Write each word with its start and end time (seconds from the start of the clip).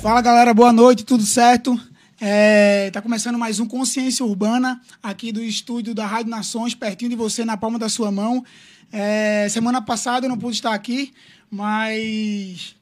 Fala 0.00 0.22
galera, 0.22 0.54
boa 0.54 0.72
noite, 0.72 1.04
tudo 1.04 1.22
certo? 1.22 1.78
É, 2.20 2.90
tá 2.90 3.02
começando 3.02 3.38
mais 3.38 3.60
um 3.60 3.66
Consciência 3.66 4.24
Urbana 4.24 4.80
aqui 5.02 5.30
do 5.30 5.42
estúdio 5.42 5.94
da 5.94 6.06
Rádio 6.06 6.30
Nações, 6.30 6.74
pertinho 6.74 7.10
de 7.10 7.16
você, 7.16 7.44
na 7.44 7.56
palma 7.56 7.78
da 7.78 7.88
sua 7.88 8.10
mão. 8.10 8.44
É, 8.90 9.46
semana 9.50 9.82
passada 9.82 10.26
eu 10.26 10.30
não 10.30 10.38
pude 10.38 10.56
estar 10.56 10.72
aqui, 10.72 11.12
mas 11.50 12.74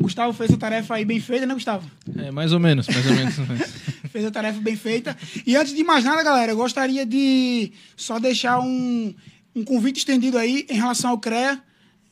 Gustavo 0.00 0.32
fez 0.32 0.52
a 0.52 0.56
tarefa 0.56 0.94
aí 0.94 1.04
bem 1.04 1.20
feita, 1.20 1.44
né, 1.44 1.54
Gustavo? 1.54 1.88
É, 2.16 2.30
mais 2.30 2.52
ou 2.52 2.58
menos, 2.58 2.86
mais 2.88 3.06
ou 3.06 3.12
menos. 3.12 3.34
fez 4.10 4.24
a 4.24 4.30
tarefa 4.30 4.60
bem 4.60 4.74
feita. 4.74 5.16
E 5.46 5.56
antes 5.56 5.74
de 5.74 5.84
mais 5.84 6.04
nada, 6.04 6.22
galera, 6.22 6.52
eu 6.52 6.56
gostaria 6.56 7.04
de 7.04 7.72
só 7.96 8.18
deixar 8.18 8.60
um, 8.60 9.14
um 9.54 9.62
convite 9.62 9.98
estendido 9.98 10.38
aí 10.38 10.66
em 10.68 10.74
relação 10.74 11.10
ao 11.10 11.18
CREA. 11.18 11.62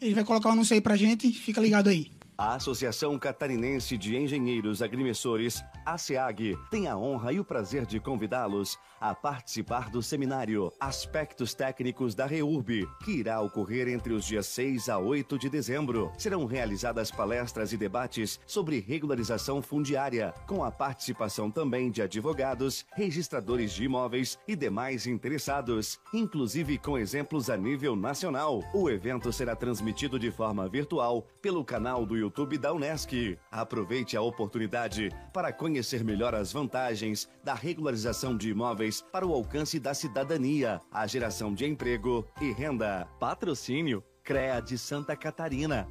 Ele 0.00 0.14
vai 0.14 0.22
colocar 0.22 0.48
o 0.48 0.50
um 0.50 0.54
anúncio 0.54 0.74
aí 0.74 0.80
pra 0.80 0.96
gente, 0.96 1.32
fica 1.32 1.60
ligado 1.60 1.88
aí. 1.88 2.10
A 2.36 2.54
Associação 2.54 3.18
Catarinense 3.18 3.98
de 3.98 4.16
Engenheiros 4.16 4.80
Agrimensores, 4.80 5.60
ASEAG, 5.84 6.56
tem 6.70 6.86
a 6.86 6.96
honra 6.96 7.32
e 7.32 7.40
o 7.40 7.44
prazer 7.44 7.84
de 7.84 7.98
convidá-los 7.98 8.78
a 9.00 9.14
participar 9.14 9.91
do 9.91 10.03
seminário 10.03 10.72
Aspectos 10.81 11.54
Técnicos 11.54 12.14
da 12.14 12.26
REURB, 12.26 12.88
que 13.04 13.12
irá 13.12 13.41
ocorrer 13.41 13.88
entre 13.88 14.12
os 14.12 14.25
dias 14.25 14.47
6 14.47 14.88
a 14.88 14.98
8 14.98 15.38
de 15.38 15.48
dezembro. 15.48 16.10
Serão 16.19 16.44
realizadas 16.47 17.10
palestras 17.10 17.72
e 17.72 17.76
debates 17.76 18.41
sobre 18.47 18.81
regularização 18.81 19.62
fundiária, 19.62 20.34
com 20.47 20.64
a 20.64 20.70
participação 20.70 21.50
também 21.50 21.91
de 21.91 22.03
advogados, 22.03 22.84
registradores 22.94 23.72
de 23.72 23.84
imóveis 23.84 24.38
e 24.48 24.56
demais 24.56 25.06
interessados, 25.06 25.98
inclusive 26.12 26.78
com 26.78 26.98
exemplos 26.98 27.48
a 27.50 27.56
nível 27.56 27.94
nacional. 27.94 28.62
O 28.75 28.91
evento 28.91 29.32
será 29.32 29.54
transmitido 29.54 30.19
de 30.19 30.31
forma 30.31 30.69
virtual 30.69 31.26
pelo 31.41 31.64
canal 31.64 32.04
do 32.04 32.16
YouTube 32.16 32.58
da 32.58 32.72
Unesc. 32.72 33.38
Aproveite 33.50 34.16
a 34.16 34.22
oportunidade 34.22 35.10
para 35.32 35.53
conhecer 35.53 36.03
melhor 36.03 36.34
as 36.34 36.53
vantagens 36.53 37.28
da 37.44 37.54
regularização 37.54 38.37
de 38.37 38.50
imóveis 38.50 38.88
para 39.12 39.26
o 39.26 39.32
alcance 39.32 39.78
da 39.78 39.94
cidadania, 39.94 40.81
a 40.91 41.06
geração 41.06 41.54
de 41.54 41.66
emprego 41.66 42.26
e 42.41 42.50
renda. 42.53 43.06
Patrocínio 43.21 44.03
CREA 44.25 44.60
de 44.60 44.76
Santa 44.76 45.15
Catarina. 45.15 45.87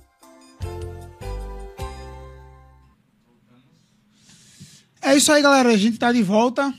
É 5.02 5.16
isso 5.16 5.32
aí, 5.32 5.42
galera. 5.42 5.70
A 5.70 5.78
gente 5.78 5.94
está 5.94 6.12
de 6.12 6.22
volta. 6.22 6.74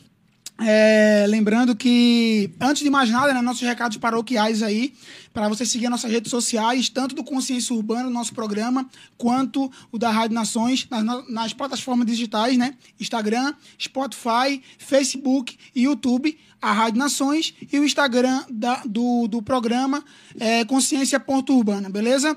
É, 0.60 1.24
lembrando 1.28 1.76
que, 1.76 2.50
antes 2.60 2.82
de 2.82 2.90
mais 2.90 3.08
nada, 3.10 3.32
né, 3.32 3.40
nossos 3.40 3.62
recados 3.62 3.96
paroquiais 3.96 4.60
aí, 4.60 4.92
para 5.32 5.48
você 5.48 5.64
seguir 5.64 5.88
nossas 5.88 6.10
redes 6.10 6.30
sociais, 6.30 6.88
tanto 6.88 7.14
do 7.14 7.22
Consciência 7.22 7.74
Urbana, 7.76 8.10
nosso 8.10 8.34
programa, 8.34 8.88
quanto 9.16 9.70
o 9.92 9.98
da 9.98 10.10
Rádio 10.10 10.34
Nações, 10.34 10.88
nas, 10.90 11.30
nas 11.30 11.52
plataformas 11.52 12.06
digitais, 12.06 12.58
né? 12.58 12.74
Instagram, 12.98 13.54
Spotify, 13.80 14.60
Facebook 14.78 15.56
e 15.76 15.82
YouTube, 15.84 16.36
a 16.60 16.72
Rádio 16.72 16.98
Nações, 16.98 17.54
e 17.72 17.78
o 17.78 17.84
Instagram 17.84 18.42
da, 18.50 18.82
do, 18.84 19.28
do 19.28 19.40
programa 19.40 20.02
é 20.40 20.64
consciência.urbana, 20.64 21.88
beleza? 21.88 22.36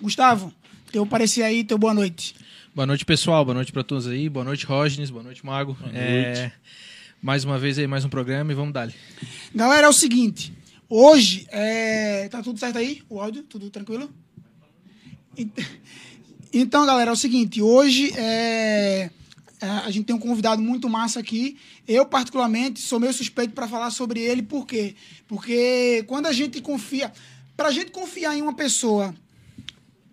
Gustavo, 0.00 0.54
teu 0.92 1.04
parecer 1.04 1.42
aí, 1.42 1.64
teu 1.64 1.78
boa 1.78 1.92
noite. 1.92 2.36
Boa 2.72 2.86
noite, 2.86 3.04
pessoal. 3.04 3.44
Boa 3.44 3.54
noite 3.54 3.72
para 3.72 3.82
todos 3.82 4.06
aí. 4.06 4.28
Boa 4.28 4.44
noite, 4.44 4.66
Rógenes. 4.66 5.10
Boa 5.10 5.24
noite, 5.24 5.44
Mago. 5.44 5.72
Boa 5.80 5.90
noite. 5.90 6.40
É 6.40 6.52
mais 7.22 7.44
uma 7.44 7.58
vez 7.58 7.78
aí, 7.78 7.86
mais 7.86 8.04
um 8.04 8.08
programa 8.08 8.52
e 8.52 8.54
vamos 8.54 8.72
dar. 8.72 8.92
Galera, 9.54 9.86
é 9.86 9.90
o 9.90 9.92
seguinte. 9.92 10.52
Hoje, 10.88 11.46
é... 11.50 12.28
tá 12.28 12.42
tudo 12.42 12.58
certo 12.58 12.78
aí? 12.78 13.02
O 13.08 13.20
áudio? 13.20 13.42
Tudo 13.42 13.70
tranquilo? 13.70 14.10
Então, 16.52 16.86
galera, 16.86 17.10
é 17.10 17.12
o 17.12 17.16
seguinte. 17.16 17.60
Hoje 17.60 18.14
é... 18.16 19.10
é 19.60 19.66
a 19.66 19.90
gente 19.90 20.06
tem 20.06 20.16
um 20.16 20.18
convidado 20.18 20.62
muito 20.62 20.88
massa 20.88 21.20
aqui. 21.20 21.58
Eu, 21.86 22.06
particularmente, 22.06 22.80
sou 22.80 22.98
meio 22.98 23.12
suspeito 23.12 23.52
para 23.52 23.68
falar 23.68 23.90
sobre 23.90 24.20
ele. 24.20 24.42
Por 24.42 24.66
quê? 24.66 24.94
Porque 25.28 26.02
quando 26.06 26.26
a 26.26 26.32
gente 26.32 26.62
confia... 26.62 27.12
Pra 27.54 27.70
gente 27.70 27.90
confiar 27.90 28.34
em 28.38 28.40
uma 28.40 28.54
pessoa 28.54 29.14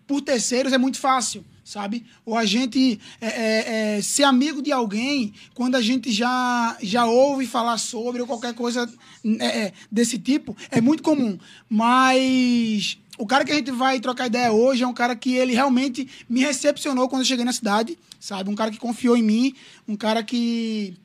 por 0.06 0.20
terceiros 0.20 0.74
é 0.74 0.78
muito 0.78 1.00
fácil 1.00 1.46
sabe? 1.74 2.06
Ou 2.24 2.38
a 2.38 2.46
gente 2.46 3.00
é, 3.20 3.28
é, 3.28 3.98
é, 3.98 4.02
ser 4.02 4.24
amigo 4.24 4.62
de 4.62 4.72
alguém 4.72 5.34
quando 5.56 5.74
a 5.74 5.82
gente 5.82 6.12
já, 6.12 6.78
já 6.84 7.06
ouve 7.08 7.48
falar 7.48 7.80
sobre 7.80 8.22
ou 8.22 8.28
qualquer 8.28 8.54
coisa 8.54 8.88
é, 9.40 9.46
é, 9.46 9.74
desse 9.92 10.20
tipo, 10.20 10.56
é 10.70 10.80
muito 10.80 11.02
comum. 11.02 11.36
Mas 11.68 13.00
o 13.18 13.26
cara 13.26 13.44
que 13.44 13.52
a 13.52 13.56
gente 13.56 13.72
vai 13.72 14.00
trocar 14.00 14.28
ideia 14.28 14.52
hoje 14.52 14.84
é 14.84 14.88
um 14.88 14.94
cara 14.94 15.16
que 15.16 15.34
ele 15.34 15.54
realmente 15.54 16.08
me 16.30 16.42
recepcionou 16.42 17.10
quando 17.10 17.24
eu 17.24 17.28
cheguei 17.28 17.44
na 17.44 17.52
cidade, 17.52 17.98
sabe? 18.20 18.52
Um 18.52 18.56
cara 18.56 18.70
que 18.70 18.78
confiou 18.78 19.18
em 19.18 19.24
mim, 19.24 19.56
um 19.88 19.96
cara 19.96 20.22
que 20.22 20.96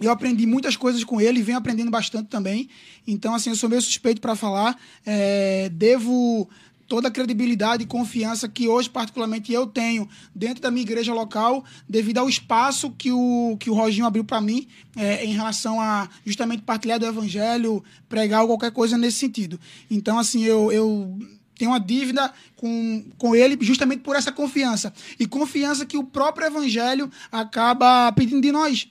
eu 0.00 0.10
aprendi 0.10 0.46
muitas 0.46 0.76
coisas 0.76 1.04
com 1.04 1.20
ele 1.20 1.38
e 1.38 1.42
venho 1.42 1.58
aprendendo 1.58 1.92
bastante 1.92 2.28
também. 2.28 2.68
Então, 3.06 3.34
assim, 3.34 3.50
eu 3.50 3.56
sou 3.56 3.68
meio 3.68 3.82
suspeito 3.82 4.20
para 4.20 4.34
falar. 4.34 4.76
É, 5.06 5.68
devo 5.70 6.48
toda 6.88 7.08
a 7.08 7.10
credibilidade 7.10 7.82
e 7.82 7.86
confiança 7.86 8.48
que 8.48 8.66
hoje, 8.66 8.88
particularmente, 8.88 9.52
eu 9.52 9.66
tenho 9.66 10.08
dentro 10.34 10.62
da 10.62 10.70
minha 10.70 10.82
igreja 10.82 11.12
local, 11.12 11.62
devido 11.86 12.18
ao 12.18 12.28
espaço 12.28 12.90
que 12.92 13.12
o, 13.12 13.56
que 13.60 13.70
o 13.70 13.74
Roginho 13.74 14.06
abriu 14.06 14.24
para 14.24 14.40
mim 14.40 14.66
é, 14.96 15.24
em 15.24 15.34
relação 15.34 15.80
a 15.80 16.08
justamente 16.24 16.62
partilhar 16.62 16.98
do 16.98 17.06
evangelho, 17.06 17.84
pregar 18.08 18.40
ou 18.40 18.48
qualquer 18.48 18.72
coisa 18.72 18.96
nesse 18.96 19.18
sentido. 19.18 19.60
Então, 19.90 20.18
assim, 20.18 20.42
eu, 20.44 20.72
eu 20.72 21.18
tenho 21.58 21.72
uma 21.72 21.80
dívida 21.80 22.32
com, 22.56 23.04
com 23.18 23.36
ele 23.36 23.58
justamente 23.60 24.00
por 24.00 24.16
essa 24.16 24.32
confiança. 24.32 24.92
E 25.20 25.26
confiança 25.26 25.84
que 25.84 25.98
o 25.98 26.04
próprio 26.04 26.46
evangelho 26.46 27.10
acaba 27.30 28.10
pedindo 28.12 28.40
de 28.40 28.50
nós. 28.50 28.88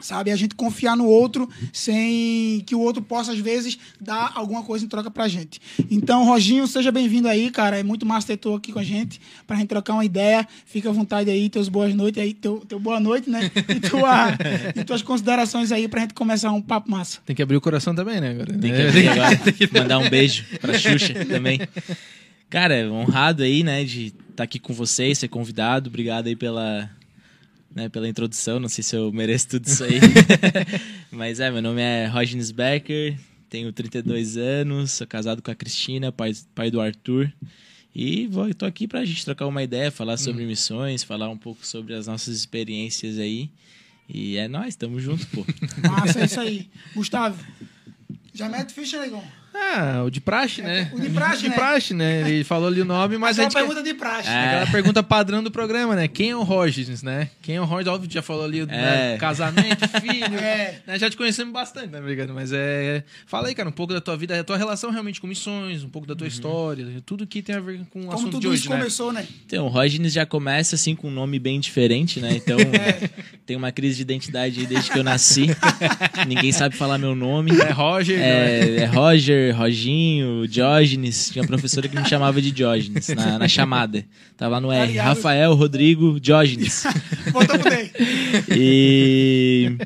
Sabe? 0.00 0.30
A 0.30 0.36
gente 0.36 0.54
confiar 0.54 0.96
no 0.96 1.06
outro 1.06 1.48
sem 1.72 2.60
que 2.64 2.74
o 2.74 2.80
outro 2.80 3.02
possa, 3.02 3.32
às 3.32 3.38
vezes, 3.38 3.76
dar 4.00 4.32
alguma 4.34 4.62
coisa 4.62 4.84
em 4.84 4.88
troca 4.88 5.10
pra 5.10 5.26
gente. 5.26 5.60
Então, 5.90 6.24
Roginho, 6.24 6.66
seja 6.68 6.92
bem-vindo 6.92 7.26
aí, 7.26 7.50
cara. 7.50 7.78
É 7.78 7.82
muito 7.82 8.06
massa 8.06 8.28
ter 8.28 8.36
tu 8.36 8.54
aqui 8.54 8.72
com 8.72 8.78
a 8.78 8.84
gente, 8.84 9.20
pra 9.46 9.56
gente 9.56 9.68
trocar 9.68 9.94
uma 9.94 10.04
ideia. 10.04 10.46
Fica 10.66 10.88
à 10.88 10.92
vontade 10.92 11.30
aí, 11.30 11.48
teus 11.48 11.68
boas 11.68 11.94
noites 11.94 12.22
aí, 12.22 12.32
teu, 12.32 12.58
teu 12.68 12.78
boa 12.78 13.00
noite, 13.00 13.28
né? 13.28 13.50
E, 13.68 13.80
tua, 13.80 14.28
e 14.74 14.84
tuas 14.84 15.02
considerações 15.02 15.70
aí 15.72 15.88
pra 15.88 16.00
gente 16.00 16.14
começar 16.14 16.50
um 16.52 16.62
papo 16.62 16.90
massa. 16.90 17.18
Tem 17.26 17.34
que 17.36 17.42
abrir 17.42 17.56
o 17.56 17.60
coração 17.60 17.94
também, 17.94 18.20
né? 18.20 18.30
Agora. 18.30 18.52
Tem 18.58 18.72
que 18.72 18.82
abrir 18.82 19.08
agora. 19.08 19.40
Mandar 19.72 19.98
um 19.98 20.08
beijo 20.08 20.44
pra 20.60 20.78
Xuxa 20.78 21.24
também. 21.26 21.60
Cara, 22.48 22.90
honrado 22.90 23.42
aí, 23.42 23.62
né, 23.62 23.84
de 23.84 24.06
estar 24.06 24.22
tá 24.36 24.44
aqui 24.44 24.58
com 24.58 24.72
vocês, 24.72 25.18
ser 25.18 25.28
convidado. 25.28 25.88
Obrigado 25.88 26.28
aí 26.28 26.36
pela, 26.36 26.90
né, 27.78 27.88
pela 27.88 28.08
introdução. 28.08 28.58
Não 28.58 28.68
sei 28.68 28.82
se 28.82 28.96
eu 28.96 29.12
mereço 29.12 29.48
tudo 29.48 29.66
isso 29.66 29.84
aí. 29.84 30.00
Mas 31.10 31.38
é, 31.38 31.50
meu 31.50 31.62
nome 31.62 31.80
é 31.80 32.06
Rogers 32.06 32.50
Becker, 32.50 33.16
tenho 33.48 33.72
32 33.72 34.36
anos, 34.36 34.92
sou 34.92 35.06
casado 35.06 35.40
com 35.40 35.50
a 35.50 35.54
Cristina, 35.54 36.10
pai, 36.10 36.32
pai 36.54 36.70
do 36.70 36.80
Arthur. 36.80 37.32
E 37.94 38.26
vou, 38.26 38.52
tô 38.54 38.66
aqui 38.66 38.86
pra 38.86 39.04
gente 39.04 39.24
trocar 39.24 39.46
uma 39.46 39.62
ideia, 39.62 39.90
falar 39.90 40.16
sobre 40.16 40.44
missões, 40.44 41.02
falar 41.02 41.28
um 41.30 41.38
pouco 41.38 41.66
sobre 41.66 41.94
as 41.94 42.06
nossas 42.06 42.36
experiências 42.36 43.18
aí. 43.18 43.50
E 44.08 44.36
é 44.36 44.48
nós, 44.48 44.76
tamo 44.76 45.00
junto, 45.00 45.26
pô. 45.28 45.44
Massa, 45.88 46.20
é 46.20 46.24
isso 46.24 46.40
aí. 46.40 46.70
Gustavo, 46.94 47.42
já 48.32 48.48
mete 48.48 48.72
ficha, 48.72 49.00
negão. 49.00 49.22
Ah, 49.54 50.02
o 50.04 50.10
de 50.10 50.20
praxe, 50.20 50.62
né? 50.62 50.90
O 50.92 51.00
de 51.00 51.10
praxe, 51.10 51.42
de 51.42 51.48
né? 51.48 51.54
praxe, 51.54 51.94
né? 51.94 52.20
Ele 52.20 52.44
falou 52.44 52.68
ali 52.68 52.80
o 52.80 52.84
nome, 52.84 53.18
mas 53.18 53.36
Mas 53.36 53.38
é 53.38 53.42
a 53.42 53.44
uma 53.46 53.52
pergunta 53.52 53.82
de 53.82 53.94
praxe. 53.94 54.28
É. 54.28 54.46
Aquela 54.46 54.66
pergunta 54.70 55.02
padrão 55.02 55.42
do 55.42 55.50
programa, 55.50 55.94
né? 55.96 56.08
Quem 56.08 56.30
é 56.30 56.36
o 56.36 56.42
Rogers, 56.42 57.02
né? 57.02 57.30
Quem 57.42 57.56
é 57.56 57.60
o 57.60 57.64
Rogers? 57.64 57.88
Óbvio, 57.88 58.10
já 58.10 58.22
falou 58.22 58.44
ali, 58.44 58.64
né? 58.64 59.14
É. 59.14 59.16
casamento, 59.18 59.88
filho. 60.00 60.38
É. 60.38 60.80
né? 60.86 60.98
Já 60.98 61.10
te 61.10 61.16
conhecemos 61.16 61.52
bastante, 61.52 61.88
né, 61.88 61.98
obrigado? 61.98 62.32
Mas 62.32 62.52
é. 62.52 63.02
Fala 63.26 63.48
aí, 63.48 63.54
cara, 63.54 63.68
um 63.68 63.72
pouco 63.72 63.92
da 63.92 64.00
tua 64.00 64.16
vida, 64.16 64.38
a 64.38 64.44
tua 64.44 64.56
relação 64.56 64.90
realmente 64.90 65.20
com 65.20 65.26
missões, 65.26 65.82
um 65.82 65.88
pouco 65.88 66.06
da 66.06 66.14
tua 66.14 66.26
história, 66.26 66.86
tudo 67.04 67.26
que 67.26 67.42
tem 67.42 67.56
a 67.56 67.60
ver 67.60 67.80
com 67.90 68.00
o 68.00 68.02
Como 68.02 68.12
assunto 68.12 68.30
tudo 68.32 68.42
de 68.42 68.48
hoje, 68.48 68.60
isso 68.60 68.70
né? 68.70 68.76
começou, 68.76 69.12
né? 69.12 69.26
Então, 69.46 69.66
o 69.66 69.68
Rogers 69.68 70.12
já 70.12 70.24
começa 70.24 70.76
assim 70.76 70.94
com 70.94 71.08
um 71.08 71.10
nome 71.10 71.38
bem 71.38 71.58
diferente, 71.58 72.20
né? 72.20 72.36
Então, 72.36 72.56
tem 73.44 73.56
uma 73.56 73.72
crise 73.72 73.96
de 73.96 74.02
identidade 74.02 74.60
aí 74.60 74.66
desde 74.66 74.90
que 74.90 74.98
eu 74.98 75.04
nasci. 75.04 75.46
Ninguém 76.26 76.52
sabe 76.52 76.76
falar 76.76 76.98
meu 76.98 77.14
nome. 77.14 77.50
É 77.60 77.70
Roger, 77.70 78.18
né? 78.18 78.60
É, 78.60 78.76
é 78.82 78.86
Roger, 79.38 79.56
Roginho, 79.56 80.48
Diógenes. 80.48 81.30
Tinha 81.30 81.42
uma 81.42 81.48
professora 81.48 81.88
que 81.88 81.96
me 81.96 82.08
chamava 82.08 82.42
de 82.42 82.50
Diógenes 82.50 83.08
na, 83.08 83.38
na 83.38 83.48
chamada. 83.48 84.04
Tava 84.36 84.60
no 84.60 84.72
R. 84.72 84.96
Rafael, 84.98 85.54
Rodrigo, 85.54 86.18
Diógenes. 86.18 86.84
Voltamos 87.32 87.64
bem. 87.64 87.90
E, 88.50 89.76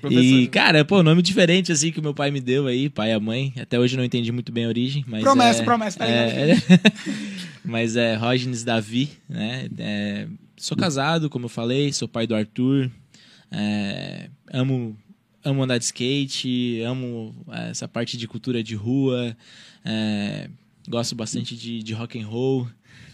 Professor. 0.00 0.22
e, 0.22 0.46
cara, 0.48 0.84
pô, 0.84 1.02
nome 1.02 1.22
diferente 1.22 1.70
assim 1.70 1.90
que 1.90 2.00
o 2.00 2.02
meu 2.02 2.14
pai 2.14 2.30
me 2.30 2.40
deu 2.40 2.66
aí, 2.66 2.88
pai 2.88 3.10
e 3.10 3.12
a 3.12 3.20
mãe. 3.20 3.52
Até 3.60 3.78
hoje 3.78 3.94
eu 3.94 3.98
não 3.98 4.04
entendi 4.04 4.32
muito 4.32 4.50
bem 4.50 4.64
a 4.64 4.68
origem, 4.68 5.04
mas 5.06 5.22
Promessa, 5.22 5.62
é, 5.62 5.64
promessa, 5.64 5.98
tá 5.98 6.06
é, 6.06 6.56
mas 7.64 7.96
é 7.96 8.14
Rógenes 8.14 8.64
Davi, 8.64 9.10
né? 9.28 9.68
É, 9.78 10.26
sou 10.56 10.76
casado, 10.76 11.28
como 11.28 11.46
eu 11.46 11.50
falei, 11.50 11.92
sou 11.92 12.08
pai 12.08 12.26
do 12.26 12.34
Arthur. 12.34 12.90
é, 13.50 14.28
amo 14.52 14.96
amo 15.44 15.62
andar 15.62 15.78
de 15.78 15.84
skate, 15.84 16.80
amo 16.82 17.34
é, 17.50 17.70
essa 17.70 17.88
parte 17.88 18.16
de 18.16 18.28
cultura 18.28 18.62
de 18.62 18.74
rua. 18.74 19.36
é, 19.84 20.48
gosto 20.88 21.14
bastante 21.14 21.56
de, 21.56 21.82
de 21.82 21.92
rock 21.92 22.18
and 22.18 22.26
roll, 22.26 22.68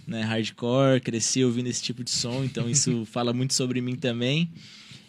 né? 0.06 0.22
Hardcore, 0.22 1.00
cresci 1.00 1.44
ouvindo 1.44 1.66
esse 1.68 1.82
tipo 1.82 2.02
de 2.02 2.10
som, 2.10 2.44
então 2.44 2.68
isso 2.68 3.04
fala 3.10 3.32
muito 3.32 3.54
sobre 3.54 3.80
mim 3.80 3.96
também. 3.96 4.50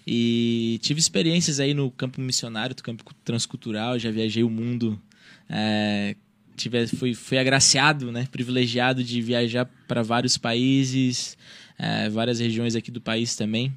E 0.05 0.79
tive 0.81 0.99
experiências 0.99 1.59
aí 1.59 1.73
no 1.73 1.91
campo 1.91 2.19
missionário, 2.19 2.75
do 2.75 2.81
campo 2.81 3.03
transcultural, 3.23 3.99
já 3.99 4.09
viajei 4.09 4.43
o 4.43 4.49
mundo. 4.49 4.99
É, 5.47 6.15
tive, 6.55 6.87
fui, 6.87 7.13
fui 7.13 7.37
agraciado, 7.37 8.11
né, 8.11 8.27
privilegiado 8.31 9.03
de 9.03 9.21
viajar 9.21 9.65
para 9.87 10.01
vários 10.03 10.37
países, 10.37 11.37
é, 11.77 12.09
várias 12.09 12.39
regiões 12.39 12.75
aqui 12.75 12.91
do 12.91 12.99
país 12.99 13.35
também, 13.35 13.73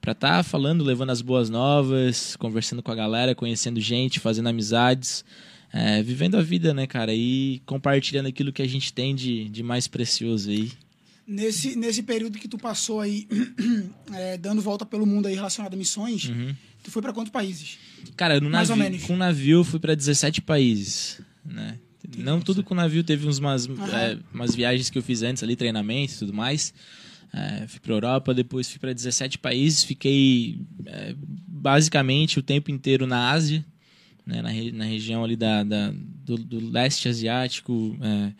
para 0.00 0.12
estar 0.12 0.42
falando, 0.42 0.82
levando 0.84 1.10
as 1.10 1.20
boas 1.20 1.50
novas, 1.50 2.36
conversando 2.36 2.82
com 2.82 2.90
a 2.90 2.94
galera, 2.94 3.34
conhecendo 3.34 3.80
gente, 3.80 4.18
fazendo 4.18 4.48
amizades, 4.48 5.24
é, 5.72 6.02
vivendo 6.02 6.36
a 6.36 6.42
vida, 6.42 6.72
né, 6.72 6.86
cara, 6.86 7.14
e 7.14 7.60
compartilhando 7.66 8.26
aquilo 8.26 8.52
que 8.52 8.62
a 8.62 8.66
gente 8.68 8.92
tem 8.92 9.14
de, 9.14 9.48
de 9.48 9.62
mais 9.62 9.86
precioso 9.86 10.50
aí. 10.50 10.72
Nesse, 11.26 11.76
nesse 11.76 12.02
período 12.02 12.38
que 12.38 12.48
tu 12.48 12.58
passou 12.58 12.98
aí, 13.00 13.28
é, 14.14 14.36
dando 14.36 14.60
volta 14.60 14.84
pelo 14.84 15.06
mundo 15.06 15.26
aí 15.28 15.34
relacionado 15.34 15.74
a 15.74 15.76
missões, 15.76 16.24
Uhum. 16.24 16.54
tu 16.82 16.90
foi 16.90 17.00
pra 17.02 17.12
quantos 17.12 17.30
países? 17.30 17.78
Cara, 18.16 18.40
no 18.40 18.50
Mais 18.50 18.68
ou 18.70 18.76
navio, 18.76 18.90
menos. 18.92 19.06
com 19.06 19.16
navio 19.16 19.58
eu 19.60 19.64
fui 19.64 19.78
para 19.78 19.94
17 19.94 20.40
países, 20.42 21.20
né? 21.44 21.78
Não 22.18 22.40
tudo 22.40 22.64
com 22.64 22.74
navio, 22.74 23.04
teve 23.04 23.28
uns, 23.28 23.38
umas, 23.38 23.66
é, 23.68 24.18
umas 24.34 24.54
viagens 24.56 24.90
que 24.90 24.98
eu 24.98 25.02
fiz 25.02 25.22
antes 25.22 25.42
ali, 25.44 25.54
treinamento 25.54 26.14
e 26.14 26.16
tudo 26.18 26.32
mais. 26.32 26.74
É, 27.32 27.66
fui 27.68 27.78
para 27.80 27.92
Europa, 27.94 28.34
depois 28.34 28.68
fui 28.68 28.78
para 28.80 28.92
17 28.92 29.38
países, 29.38 29.84
fiquei 29.84 30.60
é, 30.86 31.14
basicamente 31.46 32.38
o 32.38 32.42
tempo 32.42 32.70
inteiro 32.70 33.06
na 33.06 33.30
Ásia, 33.30 33.64
né? 34.26 34.42
na, 34.42 34.48
re- 34.48 34.72
na 34.72 34.84
região 34.84 35.22
ali 35.22 35.36
da, 35.36 35.62
da- 35.62 35.92
do, 36.24 36.36
do 36.36 36.70
leste 36.70 37.08
asiático, 37.08 37.96
é, 38.00 38.32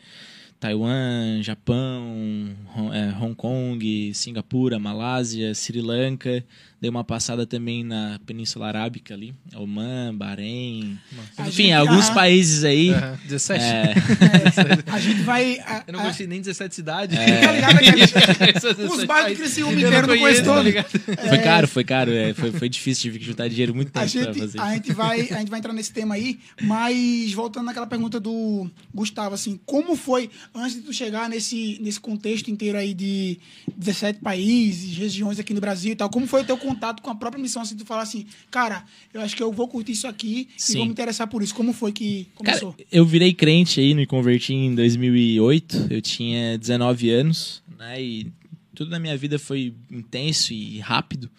Taiwan, 0.59 1.41
Japão, 1.43 2.55
Hong, 2.77 2.95
é, 2.95 3.17
Hong 3.19 3.35
Kong, 3.35 4.13
Singapura, 4.15 4.79
Malásia, 4.79 5.55
Sri 5.55 5.81
Lanka. 5.81 6.45
Dei 6.81 6.89
uma 6.89 7.05
passada 7.05 7.47
também 7.47 7.85
na 7.85 8.19
Península 8.25 8.67
Arábica 8.69 9.13
ali, 9.13 9.35
Oman, 9.55 10.15
Bahrein. 10.15 10.99
A 11.37 11.43
Enfim, 11.47 11.65
gente- 11.65 11.73
alguns 11.73 12.09
ah, 12.09 12.15
países 12.15 12.65
aí. 12.65 12.91
Aham, 12.91 13.19
17. 13.27 13.65
É, 14.91 14.91
A 14.93 14.99
gente 14.99 15.21
vai. 15.23 15.59
a- 15.61 15.85
Eu 15.87 15.93
não 15.93 16.01
a- 16.01 16.03
conheci 16.05 16.27
nem 16.27 16.41
17 16.41 16.75
cidades. 16.75 17.19
Tá 17.19 17.53
ligado 17.53 17.77
aqueles- 17.77 18.13
Os 18.93 19.05
bairros 19.05 19.31
de 19.33 19.37
Criciúma 19.37 19.73
inteiro 19.75 20.07
não 20.07 20.19
conheço 20.19 20.43
tá 20.45 20.55
todo. 20.55 20.63
ligado? 20.65 20.89
foi 21.29 21.39
caro, 21.39 21.69
foi 21.69 21.85
caro. 21.85 22.13
é, 22.13 22.33
foi, 22.33 22.51
foi 22.53 22.69
difícil, 22.69 23.03
tive 23.03 23.19
que 23.19 23.25
juntar 23.27 23.49
dinheiro 23.49 23.75
muito 23.75 23.89
A 23.89 24.01
tempo 24.07 24.13
pra 24.25 24.33
gente, 24.33 24.41
fazer. 24.41 24.61
a, 24.61 24.73
gente 24.75 24.93
vai, 24.95 25.21
a 25.21 25.39
gente 25.39 25.51
vai 25.51 25.59
entrar 25.59 25.73
nesse 25.75 25.93
tema 25.93 26.15
aí, 26.15 26.39
mas 26.63 27.33
voltando 27.35 27.67
naquela 27.67 27.87
pergunta 27.87 28.19
do 28.19 28.71
Gustavo, 28.95 29.35
assim, 29.35 29.61
como 29.67 29.95
foi, 29.97 30.31
antes 30.55 30.77
de 30.77 30.81
tu 30.83 30.93
chegar 30.95 31.29
nesse, 31.29 31.79
nesse 31.83 32.01
contexto 32.01 32.51
inteiro 32.51 32.79
aí 32.79 32.95
de 32.95 33.39
17 33.77 34.21
países, 34.21 34.97
regiões 34.97 35.39
aqui 35.39 35.53
no 35.53 35.61
Brasil 35.61 35.93
e 35.93 35.97
tal, 35.97 36.09
como 36.09 36.27
foi 36.27 36.41
o 36.43 36.45
teu 36.45 36.57
contato 36.75 37.03
com 37.03 37.11
a 37.11 37.15
própria 37.15 37.41
missão, 37.41 37.63
assim, 37.63 37.77
tu 37.77 37.85
falar 37.85 38.03
assim, 38.03 38.27
cara, 38.51 38.85
eu 39.13 39.21
acho 39.21 39.37
que 39.37 39.43
eu 39.43 39.53
vou 39.53 39.69
curtir 39.69 39.93
isso 39.93 40.07
aqui 40.07 40.49
e 40.57 40.63
Sim. 40.63 40.77
vou 40.79 40.87
me 40.87 40.93
interessar 40.93 41.27
por 41.27 41.43
isso. 41.43 41.55
Como 41.55 41.73
foi 41.73 41.93
que 41.93 42.27
Cara, 42.43 42.59
começou? 42.61 42.77
eu 42.91 43.05
virei 43.05 43.33
crente 43.35 43.81
aí, 43.81 43.95
me 43.95 44.07
converti 44.07 44.53
em 44.55 44.75
2008. 44.75 45.89
Eu 45.91 46.01
tinha 46.01 46.57
19 46.59 47.11
anos, 47.11 47.63
né? 47.79 48.03
E 48.03 48.33
tudo 48.75 48.91
na 48.91 48.99
minha 48.99 49.17
vida 49.17 49.39
foi 49.39 49.75
intenso 49.91 50.53
e 50.53 50.79
rápido. 50.79 51.31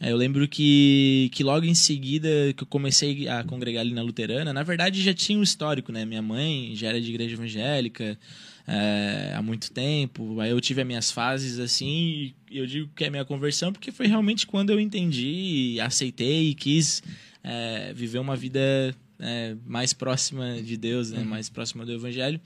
É, 0.00 0.10
Eu 0.10 0.16
lembro 0.16 0.48
que, 0.48 1.30
que 1.32 1.44
logo 1.44 1.64
em 1.64 1.74
seguida 1.74 2.28
que 2.56 2.62
eu 2.64 2.66
comecei 2.66 3.28
a 3.28 3.44
congregar 3.44 3.80
ali 3.82 3.94
na 3.94 4.02
Luterana, 4.02 4.52
na 4.52 4.62
verdade 4.62 5.00
já 5.02 5.14
tinha 5.14 5.38
um 5.38 5.42
histórico, 5.42 5.92
né? 5.92 6.04
Minha 6.04 6.20
mãe 6.22 6.72
já 6.74 6.88
era 6.88 7.00
de 7.00 7.08
igreja 7.10 7.34
evangélica 7.34 8.18
é, 8.66 9.32
há 9.34 9.42
muito 9.42 9.70
tempo. 9.70 10.40
Aí 10.40 10.50
eu 10.50 10.60
tive 10.60 10.80
as 10.80 10.86
minhas 10.86 11.10
fases 11.10 11.58
assim, 11.58 12.34
e 12.50 12.58
eu 12.58 12.66
digo 12.66 12.90
que 12.94 13.04
é 13.04 13.10
minha 13.10 13.24
conversão 13.24 13.72
porque 13.72 13.92
foi 13.92 14.06
realmente 14.06 14.46
quando 14.46 14.70
eu 14.70 14.80
entendi, 14.80 15.78
aceitei 15.80 16.50
e 16.50 16.54
quis 16.54 17.02
é, 17.42 17.92
viver 17.94 18.18
uma 18.18 18.36
vida 18.36 18.94
é, 19.18 19.56
mais 19.66 19.92
próxima 19.92 20.62
de 20.62 20.76
Deus, 20.76 21.10
né? 21.10 21.22
mais 21.22 21.48
próxima 21.48 21.84
do 21.84 21.92
Evangelho. 21.92 22.40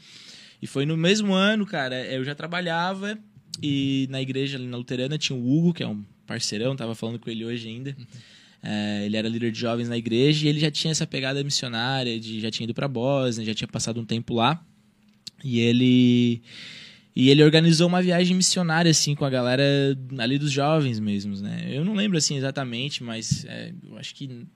E 0.60 0.66
foi 0.66 0.84
no 0.84 0.96
mesmo 0.96 1.34
ano, 1.34 1.64
cara, 1.64 2.04
eu 2.06 2.24
já 2.24 2.34
trabalhava 2.34 3.16
e 3.62 4.06
na 4.10 4.20
igreja 4.20 4.58
ali 4.58 4.66
na 4.66 4.76
Luterana 4.76 5.16
tinha 5.16 5.38
o 5.38 5.56
Hugo, 5.56 5.72
que 5.72 5.82
é 5.82 5.86
um 5.86 6.04
parceirão, 6.26 6.74
tava 6.74 6.94
falando 6.94 7.18
com 7.18 7.30
ele 7.30 7.44
hoje 7.44 7.68
ainda. 7.68 7.96
É, 8.60 9.04
ele 9.06 9.16
era 9.16 9.28
líder 9.28 9.52
de 9.52 9.58
jovens 9.58 9.88
na 9.88 9.96
igreja 9.96 10.46
e 10.46 10.48
ele 10.48 10.58
já 10.58 10.70
tinha 10.70 10.90
essa 10.90 11.06
pegada 11.06 11.42
missionária, 11.44 12.18
de, 12.18 12.40
já 12.40 12.50
tinha 12.50 12.64
ido 12.64 12.74
pra 12.74 12.88
Bósnia, 12.88 13.46
já 13.46 13.54
tinha 13.54 13.68
passado 13.68 14.00
um 14.00 14.04
tempo 14.04 14.34
lá. 14.34 14.60
E 15.44 15.60
ele 15.60 16.42
e 17.14 17.30
ele 17.30 17.42
organizou 17.42 17.88
uma 17.88 18.00
viagem 18.00 18.36
missionária 18.36 18.90
assim 18.90 19.14
com 19.14 19.24
a 19.24 19.30
galera 19.30 19.62
ali 20.18 20.38
dos 20.38 20.52
jovens 20.52 21.00
mesmos, 21.00 21.42
né? 21.42 21.66
Eu 21.68 21.84
não 21.84 21.94
lembro 21.94 22.16
assim 22.16 22.36
exatamente, 22.36 23.02
mas 23.02 23.44
é, 23.46 23.72
eu 23.82 23.98
acho 23.98 24.14
que 24.14 24.46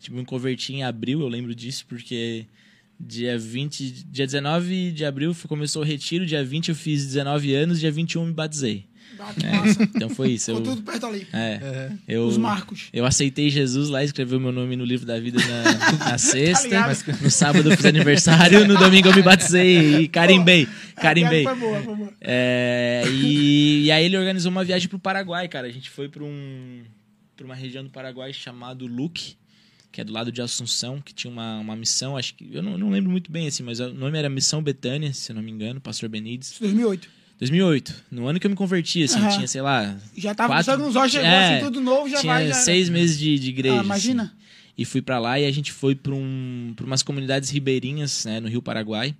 tipo, 0.00 0.16
me 0.16 0.24
converti 0.24 0.74
em 0.74 0.82
abril, 0.82 1.20
eu 1.20 1.28
lembro 1.28 1.54
disso 1.54 1.86
porque 1.86 2.46
dia 2.98 3.38
20, 3.38 4.06
dia 4.10 4.26
19 4.26 4.90
de 4.90 5.04
abril 5.04 5.32
começou 5.46 5.82
o 5.82 5.84
retiro, 5.84 6.26
dia 6.26 6.44
20 6.44 6.70
eu 6.70 6.74
fiz 6.74 7.06
19 7.06 7.54
anos, 7.54 7.78
dia 7.78 7.92
21 7.92 8.26
me 8.26 8.32
batizei. 8.32 8.86
É, 9.42 9.82
então 9.96 10.08
foi 10.08 10.30
isso. 10.32 10.46
Ficou 10.46 10.60
Eu, 10.60 10.76
tudo 10.76 10.82
perto 10.82 11.06
ali. 11.06 11.26
é, 11.32 11.90
eu, 12.06 12.24
Os 12.26 12.36
marcos. 12.36 12.88
eu 12.92 13.04
aceitei 13.04 13.50
Jesus 13.50 13.88
lá, 13.88 14.04
escreveu 14.04 14.38
meu 14.38 14.52
nome 14.52 14.76
no 14.76 14.84
livro 14.84 15.04
da 15.06 15.18
vida 15.18 15.38
na, 15.44 16.06
na 16.10 16.18
sexta. 16.18 16.64
ligado? 16.68 17.22
no 17.22 17.30
sábado 17.30 17.70
eu 17.70 17.76
fiz 17.76 17.84
aniversário, 17.86 18.66
no 18.66 18.76
domingo 18.78 19.08
eu 19.08 19.14
me 19.16 19.22
batizei 19.22 20.02
e 20.02 20.08
carimbei. 20.08 20.68
Carimbei. 20.96 21.44
Foi 21.44 21.54
boa, 21.56 21.80
foi 21.82 21.94
boa. 21.96 22.12
É, 22.20 23.02
e, 23.12 23.84
e 23.84 23.90
aí 23.92 24.04
ele 24.04 24.16
organizou 24.16 24.50
uma 24.50 24.64
viagem 24.64 24.88
pro 24.88 24.98
Paraguai, 24.98 25.48
cara. 25.48 25.66
A 25.66 25.72
gente 25.72 25.90
foi 25.90 26.08
pra 26.08 26.22
um. 26.24 26.82
para 27.36 27.44
uma 27.44 27.54
região 27.54 27.82
do 27.84 27.90
Paraguai 27.90 28.32
chamado 28.32 28.86
Luque, 28.86 29.36
que 29.90 30.00
é 30.00 30.04
do 30.04 30.12
lado 30.12 30.30
de 30.30 30.40
Assunção, 30.42 31.00
que 31.00 31.12
tinha 31.14 31.30
uma, 31.32 31.58
uma 31.58 31.74
missão, 31.76 32.16
acho 32.16 32.34
que 32.34 32.48
eu 32.52 32.62
não, 32.62 32.76
não 32.78 32.90
lembro 32.90 33.10
muito 33.10 33.30
bem 33.32 33.46
assim, 33.48 33.62
mas 33.62 33.80
o 33.80 33.92
nome 33.92 34.16
era 34.18 34.28
Missão 34.28 34.62
Betânia, 34.62 35.12
se 35.12 35.32
eu 35.32 35.36
não 35.36 35.42
me 35.42 35.50
engano, 35.50 35.80
Pastor 35.80 36.08
Benides. 36.08 36.52
Isso, 36.52 36.60
2008. 36.62 37.17
2008, 37.38 38.04
no 38.10 38.26
ano 38.26 38.40
que 38.40 38.46
eu 38.46 38.50
me 38.50 38.56
converti, 38.56 39.02
assim, 39.04 39.18
Aham. 39.20 39.28
tinha, 39.28 39.46
sei 39.46 39.62
lá, 39.62 39.96
Já 40.16 40.34
tava 40.34 40.54
Quatro- 40.54 40.72
pensando 40.72 40.86
nos 40.86 40.96
olhos, 40.96 41.12
chegou 41.12 41.26
É, 41.28 41.54
assim, 41.56 41.64
tudo 41.66 41.80
novo, 41.80 42.08
já 42.08 42.20
tinha 42.20 42.32
vai. 42.32 42.42
Já 42.48 42.54
era. 42.54 42.62
seis 42.64 42.88
meses 42.88 43.18
de, 43.18 43.38
de 43.38 43.48
igreja. 43.50 43.80
Ah, 43.80 43.84
imagina. 43.84 44.22
assim. 44.24 44.32
E 44.76 44.84
fui 44.84 45.02
pra 45.02 45.18
lá 45.18 45.38
e 45.40 45.44
a 45.46 45.50
gente 45.50 45.72
foi 45.72 45.94
pra, 45.94 46.14
um, 46.14 46.72
pra 46.76 46.84
umas 46.86 47.02
comunidades 47.02 47.50
ribeirinhas, 47.50 48.24
né, 48.24 48.38
no 48.40 48.48
Rio 48.48 48.62
Paraguai, 48.62 49.14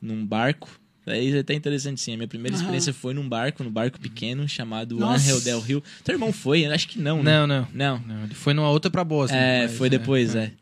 num 0.00 0.24
barco. 0.24 0.70
Aí 1.06 1.34
é 1.34 1.38
até 1.40 1.52
interessante, 1.54 2.00
sim. 2.00 2.14
A 2.14 2.16
minha 2.16 2.28
primeira 2.28 2.56
experiência 2.56 2.92
foi 2.92 3.12
num 3.12 3.28
barco, 3.28 3.64
num 3.64 3.70
barco 3.70 3.98
pequeno, 3.98 4.48
chamado 4.48 4.96
Nossa. 4.98 5.24
Angel 5.24 5.40
del 5.40 5.60
Rio. 5.60 5.82
Teu 6.04 6.14
irmão 6.14 6.32
foi? 6.32 6.64
Eu 6.64 6.72
acho 6.72 6.86
que 6.88 6.98
não, 7.00 7.22
né? 7.22 7.32
Não, 7.40 7.46
não. 7.46 7.68
Não. 7.74 7.98
Não, 8.06 8.24
ele 8.24 8.34
foi 8.34 8.54
numa 8.54 8.68
outra 8.70 8.90
pra 8.90 9.02
boa. 9.02 9.24
assim, 9.24 9.34
É, 9.34 9.62
mas, 9.62 9.76
foi 9.76 9.90
depois, 9.90 10.34
é. 10.36 10.52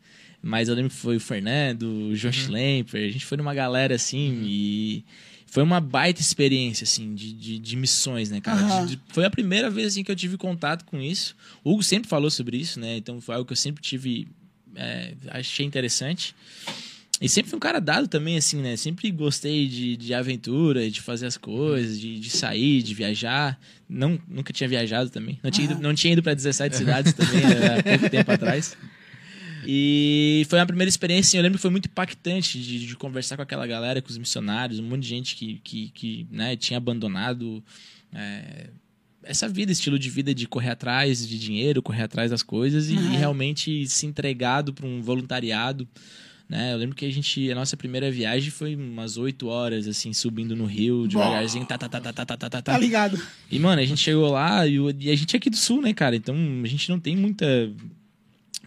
Mas 0.41 0.67
eu 0.67 0.73
lembro 0.75 0.89
que 0.89 0.95
foi 0.97 1.15
o 1.17 1.19
Fernando, 1.19 1.83
o 1.83 2.15
João 2.15 2.31
Schlemper, 2.33 3.07
a 3.07 3.11
gente 3.11 3.23
foi 3.25 3.37
numa 3.37 3.53
galera 3.53 3.93
assim 3.95 4.41
e 4.43 5.05
foi 5.51 5.61
uma 5.61 5.79
baita 5.79 6.19
experiência, 6.21 6.85
assim, 6.85 7.13
de, 7.13 7.31
de, 7.33 7.59
de 7.59 7.75
missões, 7.75 8.31
né, 8.31 8.39
cara? 8.41 8.59
Aham. 8.61 8.85
De- 8.85 8.95
de- 8.95 9.01
foi 9.09 9.25
a 9.25 9.29
primeira 9.29 9.69
vez, 9.69 9.89
assim, 9.89 10.03
que 10.03 10.09
eu 10.11 10.15
tive 10.15 10.37
contato 10.37 10.85
com 10.85 10.99
isso. 10.99 11.35
O 11.63 11.73
Hugo 11.73 11.83
sempre 11.83 12.09
falou 12.09 12.31
sobre 12.31 12.55
isso, 12.57 12.79
né? 12.79 12.95
Então 12.97 13.19
foi 13.21 13.35
algo 13.35 13.45
que 13.45 13.51
eu 13.51 13.57
sempre 13.57 13.83
tive, 13.83 14.27
é, 14.75 15.13
achei 15.29 15.65
interessante. 15.65 16.33
E 17.19 17.29
sempre 17.29 17.49
fui 17.51 17.57
um 17.57 17.59
cara 17.59 17.79
dado 17.79 18.07
também, 18.07 18.35
assim, 18.37 18.61
né? 18.61 18.75
Sempre 18.75 19.11
gostei 19.11 19.67
de, 19.67 19.95
de 19.97 20.13
aventura, 20.13 20.89
de 20.89 20.99
fazer 21.01 21.27
as 21.27 21.37
coisas, 21.37 21.99
de, 21.99 22.19
de 22.19 22.29
sair, 22.31 22.81
de 22.81 22.95
viajar. 22.95 23.59
Não, 23.87 24.17
nunca 24.27 24.51
tinha 24.51 24.67
viajado 24.67 25.09
também. 25.11 25.37
Não 25.43 25.51
tinha 25.51 25.69
ido, 25.69 25.79
não 25.81 25.93
tinha 25.93 26.13
ido 26.13 26.23
para 26.23 26.33
17 26.33 26.75
cidades 26.77 27.13
também, 27.13 27.43
há 27.45 27.83
pouco 27.83 28.09
tempo 28.09 28.31
atrás. 28.31 28.75
E 29.65 30.45
foi 30.49 30.59
uma 30.59 30.65
primeira 30.65 30.89
experiência, 30.89 31.37
eu 31.37 31.43
lembro 31.43 31.57
que 31.57 31.61
foi 31.61 31.71
muito 31.71 31.87
impactante 31.87 32.59
de, 32.59 32.87
de 32.87 32.95
conversar 32.95 33.35
com 33.35 33.41
aquela 33.41 33.65
galera, 33.67 34.01
com 34.01 34.09
os 34.09 34.17
missionários, 34.17 34.79
um 34.79 34.83
monte 34.83 35.01
de 35.03 35.09
gente 35.09 35.35
que, 35.35 35.59
que, 35.63 35.89
que 35.89 36.27
né, 36.31 36.55
tinha 36.55 36.77
abandonado 36.77 37.63
é, 38.13 38.69
essa 39.23 39.47
vida, 39.47 39.71
estilo 39.71 39.99
de 39.99 40.09
vida 40.09 40.33
de 40.33 40.47
correr 40.47 40.71
atrás 40.71 41.27
de 41.27 41.39
dinheiro, 41.39 41.81
correr 41.81 42.03
atrás 42.03 42.31
das 42.31 42.43
coisas 42.43 42.89
e, 42.89 42.95
uhum. 42.95 43.13
e 43.13 43.17
realmente 43.17 43.87
se 43.87 44.05
entregado 44.05 44.73
para 44.73 44.85
um 44.85 45.01
voluntariado. 45.01 45.87
Né? 46.49 46.73
Eu 46.73 46.77
lembro 46.77 46.95
que 46.95 47.05
a 47.05 47.09
gente, 47.09 47.49
a 47.49 47.55
nossa 47.55 47.77
primeira 47.77 48.11
viagem 48.11 48.51
foi 48.51 48.75
umas 48.75 49.15
8 49.15 49.47
horas, 49.47 49.87
assim, 49.87 50.11
subindo 50.11 50.53
no 50.53 50.65
rio, 50.65 51.07
devagarzinho, 51.07 51.65
tá, 51.65 51.77
tá, 51.77 51.87
tá, 51.87 52.01
tá, 52.01 52.11
tá, 52.11 52.25
tá, 52.25 52.37
tá, 52.37 52.49
tá. 52.49 52.61
Tá 52.61 52.77
ligado. 52.77 53.17
E, 53.49 53.57
mano, 53.57 53.81
a 53.81 53.85
gente 53.85 54.01
chegou 54.01 54.29
lá 54.29 54.67
e, 54.67 54.75
e 54.99 55.09
a 55.09 55.15
gente 55.15 55.33
é 55.33 55.37
aqui 55.37 55.49
do 55.49 55.55
sul, 55.55 55.81
né, 55.81 55.93
cara? 55.93 56.13
Então 56.13 56.35
a 56.61 56.67
gente 56.67 56.89
não 56.89 56.99
tem 56.99 57.15
muita 57.15 57.71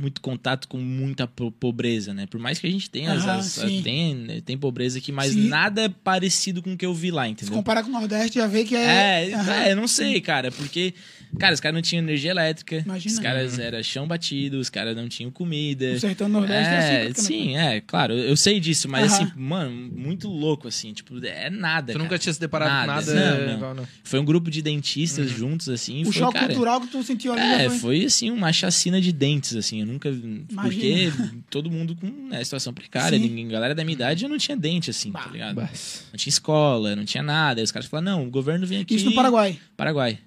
muito 0.00 0.20
contato 0.20 0.66
com 0.66 0.78
muita 0.78 1.24
po- 1.26 1.52
pobreza, 1.52 2.12
né? 2.12 2.26
Por 2.26 2.40
mais 2.40 2.58
que 2.58 2.66
a 2.66 2.70
gente 2.70 2.90
tenha, 2.90 3.12
as- 3.12 3.22
Aham, 3.24 3.38
as- 3.38 3.44
sim. 3.46 3.80
tem, 3.80 4.40
tem 4.44 4.58
pobreza 4.58 4.98
aqui, 4.98 5.12
mas 5.12 5.32
Sim. 5.32 5.46
nada 5.48 5.82
é 5.82 5.88
parecido 5.88 6.60
com 6.62 6.72
o 6.72 6.76
que 6.76 6.84
eu 6.84 6.92
vi 6.92 7.12
lá, 7.12 7.24
Se 7.26 7.30
entendeu? 7.30 7.54
comparar 7.54 7.82
com 7.84 7.90
o 7.90 7.92
Nordeste, 7.92 8.38
já 8.38 8.46
vê 8.48 8.64
que 8.64 8.74
é. 8.74 9.30
É, 9.30 9.34
Aham. 9.34 9.52
é, 9.54 9.72
eu 9.72 9.76
não 9.76 9.86
sei, 9.86 10.20
cara, 10.20 10.50
porque, 10.50 10.94
cara, 11.38 11.54
os 11.54 11.60
caras 11.60 11.74
não 11.74 11.82
tinham 11.82 12.02
energia 12.02 12.30
elétrica, 12.30 12.82
Imagina. 12.84 13.12
os 13.14 13.18
caras 13.18 13.58
eram 13.58 13.82
chão 13.82 14.06
batido, 14.06 14.58
os 14.58 14.68
caras 14.70 14.96
não 14.96 15.08
tinham 15.08 15.30
comida. 15.30 15.92
O 15.92 16.00
sertão 16.00 16.28
Nordeste 16.28 16.72
é, 16.72 16.76
assim. 16.78 16.84
É, 16.94 17.04
praticamente. 17.04 17.22
sim, 17.22 17.56
é, 17.56 17.80
claro, 17.80 18.14
eu 18.14 18.36
sei 18.36 18.60
disso, 18.60 18.88
mas 18.88 19.12
Aham. 19.12 19.22
assim, 19.24 19.32
mano, 19.36 19.70
muito 19.94 20.28
louco, 20.28 20.68
assim, 20.68 20.92
tipo, 20.92 21.24
é 21.24 21.50
nada. 21.50 21.92
Tu 21.92 21.98
nunca 21.98 22.10
cara. 22.10 22.18
tinha 22.18 22.32
se 22.32 22.40
deparado 22.40 22.80
com 22.80 22.86
nada? 22.86 23.14
Não, 23.14 23.46
não. 23.46 23.54
igual, 23.54 23.74
não. 23.74 23.88
Foi 24.02 24.18
um 24.20 24.24
grupo 24.24 24.50
de 24.50 24.62
dentistas 24.62 25.30
juntos, 25.30 25.68
assim. 25.68 26.02
O 26.02 26.04
foi, 26.06 26.12
choque 26.14 26.34
cara, 26.34 26.46
cultural 26.46 26.80
que 26.80 26.86
tu 26.88 27.02
sentiu 27.02 27.32
ali 27.32 27.42
É, 27.42 27.68
foi. 27.70 27.78
foi 27.78 28.04
assim, 28.04 28.30
uma 28.30 28.52
chacina 28.52 29.00
de 29.00 29.12
dentes, 29.12 29.54
assim. 29.56 29.80
Eu 29.80 29.86
nunca. 29.86 30.10
Porque 30.10 30.50
Imagina. 30.52 31.34
todo 31.50 31.70
mundo 31.70 31.94
com 31.96 32.06
né, 32.28 32.42
situação 32.42 32.72
precária. 32.72 33.18
Sim. 33.18 33.24
Ninguém, 33.28 33.48
galera 33.48 33.74
da 33.74 33.84
minha 33.84 33.94
idade 33.94 34.22
já 34.22 34.28
não 34.28 34.38
tinha 34.38 34.56
dente, 34.56 34.90
assim, 34.90 35.10
tá 35.12 35.28
ligado? 35.30 35.56
Mas- 35.56 36.04
Não 36.12 36.16
tinha 36.18 36.30
escola, 36.30 36.94
não 36.96 37.04
tinha 37.04 37.22
nada. 37.22 37.60
Aí 37.60 37.64
os 37.64 37.72
caras 37.72 37.88
falaram, 37.88 38.18
não, 38.18 38.26
o 38.26 38.30
governo 38.30 38.66
vem 38.66 38.80
aqui. 38.80 38.94
Isso 38.96 39.06
no 39.06 39.14
Paraguai. 39.14 39.58
Paraguai. 39.76 40.18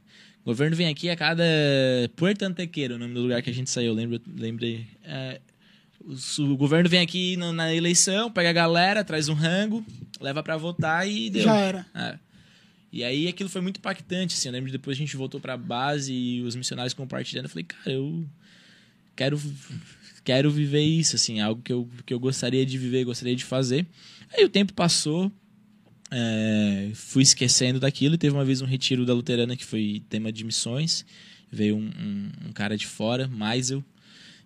O 0.48 0.52
governo 0.52 0.78
vem 0.78 0.88
aqui 0.88 1.10
a 1.10 1.16
cada. 1.18 1.44
Puerto 2.16 2.44
Antequeiro, 2.44 2.96
o 2.96 2.98
nome 2.98 3.14
do 3.14 3.22
lugar 3.22 3.42
que 3.42 3.50
a 3.50 3.54
gente 3.54 3.70
saiu, 3.70 3.94
lembra, 3.94 4.18
lembrei. 4.34 4.88
É, 5.04 5.42
o, 6.00 6.44
o 6.44 6.56
governo 6.56 6.90
vem 6.90 7.02
aqui 7.02 7.36
na, 7.36 7.52
na 7.52 7.76
eleição, 7.76 8.32
pega 8.32 8.52
a 8.52 8.54
galera, 8.54 9.04
traz 9.04 9.28
um 9.28 9.34
rango, 9.34 9.86
leva 10.22 10.42
pra 10.42 10.56
votar 10.56 11.06
e 11.06 11.30
deu. 11.30 11.44
Já 11.44 11.58
era. 11.58 11.86
É. 11.94 12.18
E 12.94 13.04
aí 13.04 13.28
aquilo 13.28 13.50
foi 13.50 13.60
muito 13.60 13.80
impactante, 13.80 14.36
assim. 14.36 14.48
Eu 14.48 14.54
lembro 14.54 14.68
que 14.68 14.78
depois 14.78 14.96
a 14.96 15.00
gente 15.00 15.18
voltou 15.18 15.42
pra 15.42 15.58
base 15.58 16.14
e 16.14 16.42
os 16.44 16.56
missionários 16.56 16.94
compartilhando. 16.94 17.48
Eu 17.48 17.50
falei, 17.50 17.66
cara, 17.66 17.92
eu 17.92 18.26
quero, 19.18 19.42
quero 20.24 20.50
viver 20.50 20.82
isso, 20.82 21.18
assim. 21.18 21.42
Algo 21.42 21.62
que 21.62 21.74
eu, 21.74 21.90
que 22.06 22.14
eu 22.14 22.22
gostaria 22.22 22.66
de 22.66 22.78
viver, 22.78 23.04
gostaria 23.04 23.36
de 23.36 23.44
fazer. 23.44 23.86
Aí 24.34 24.46
o 24.46 24.50
tempo 24.50 24.72
passou, 24.72 25.30
é, 26.12 26.92
fui 26.94 27.24
esquecendo 27.24 27.80
daquilo. 27.80 28.16
E 28.16 28.18
teve 28.18 28.36
uma 28.36 28.46
vez 28.46 28.62
um 28.62 28.66
retiro 28.66 29.06
da 29.06 29.14
Luterana 29.14 29.56
que 29.56 29.66
foi 29.66 30.02
tema 30.10 30.32
de 30.32 30.44
missões. 30.44 31.06
Veio 31.52 31.76
um, 31.76 31.90
um, 32.00 32.50
um 32.50 32.52
cara 32.54 32.78
de 32.78 32.86
fora, 32.86 33.28
Maisel, 33.28 33.84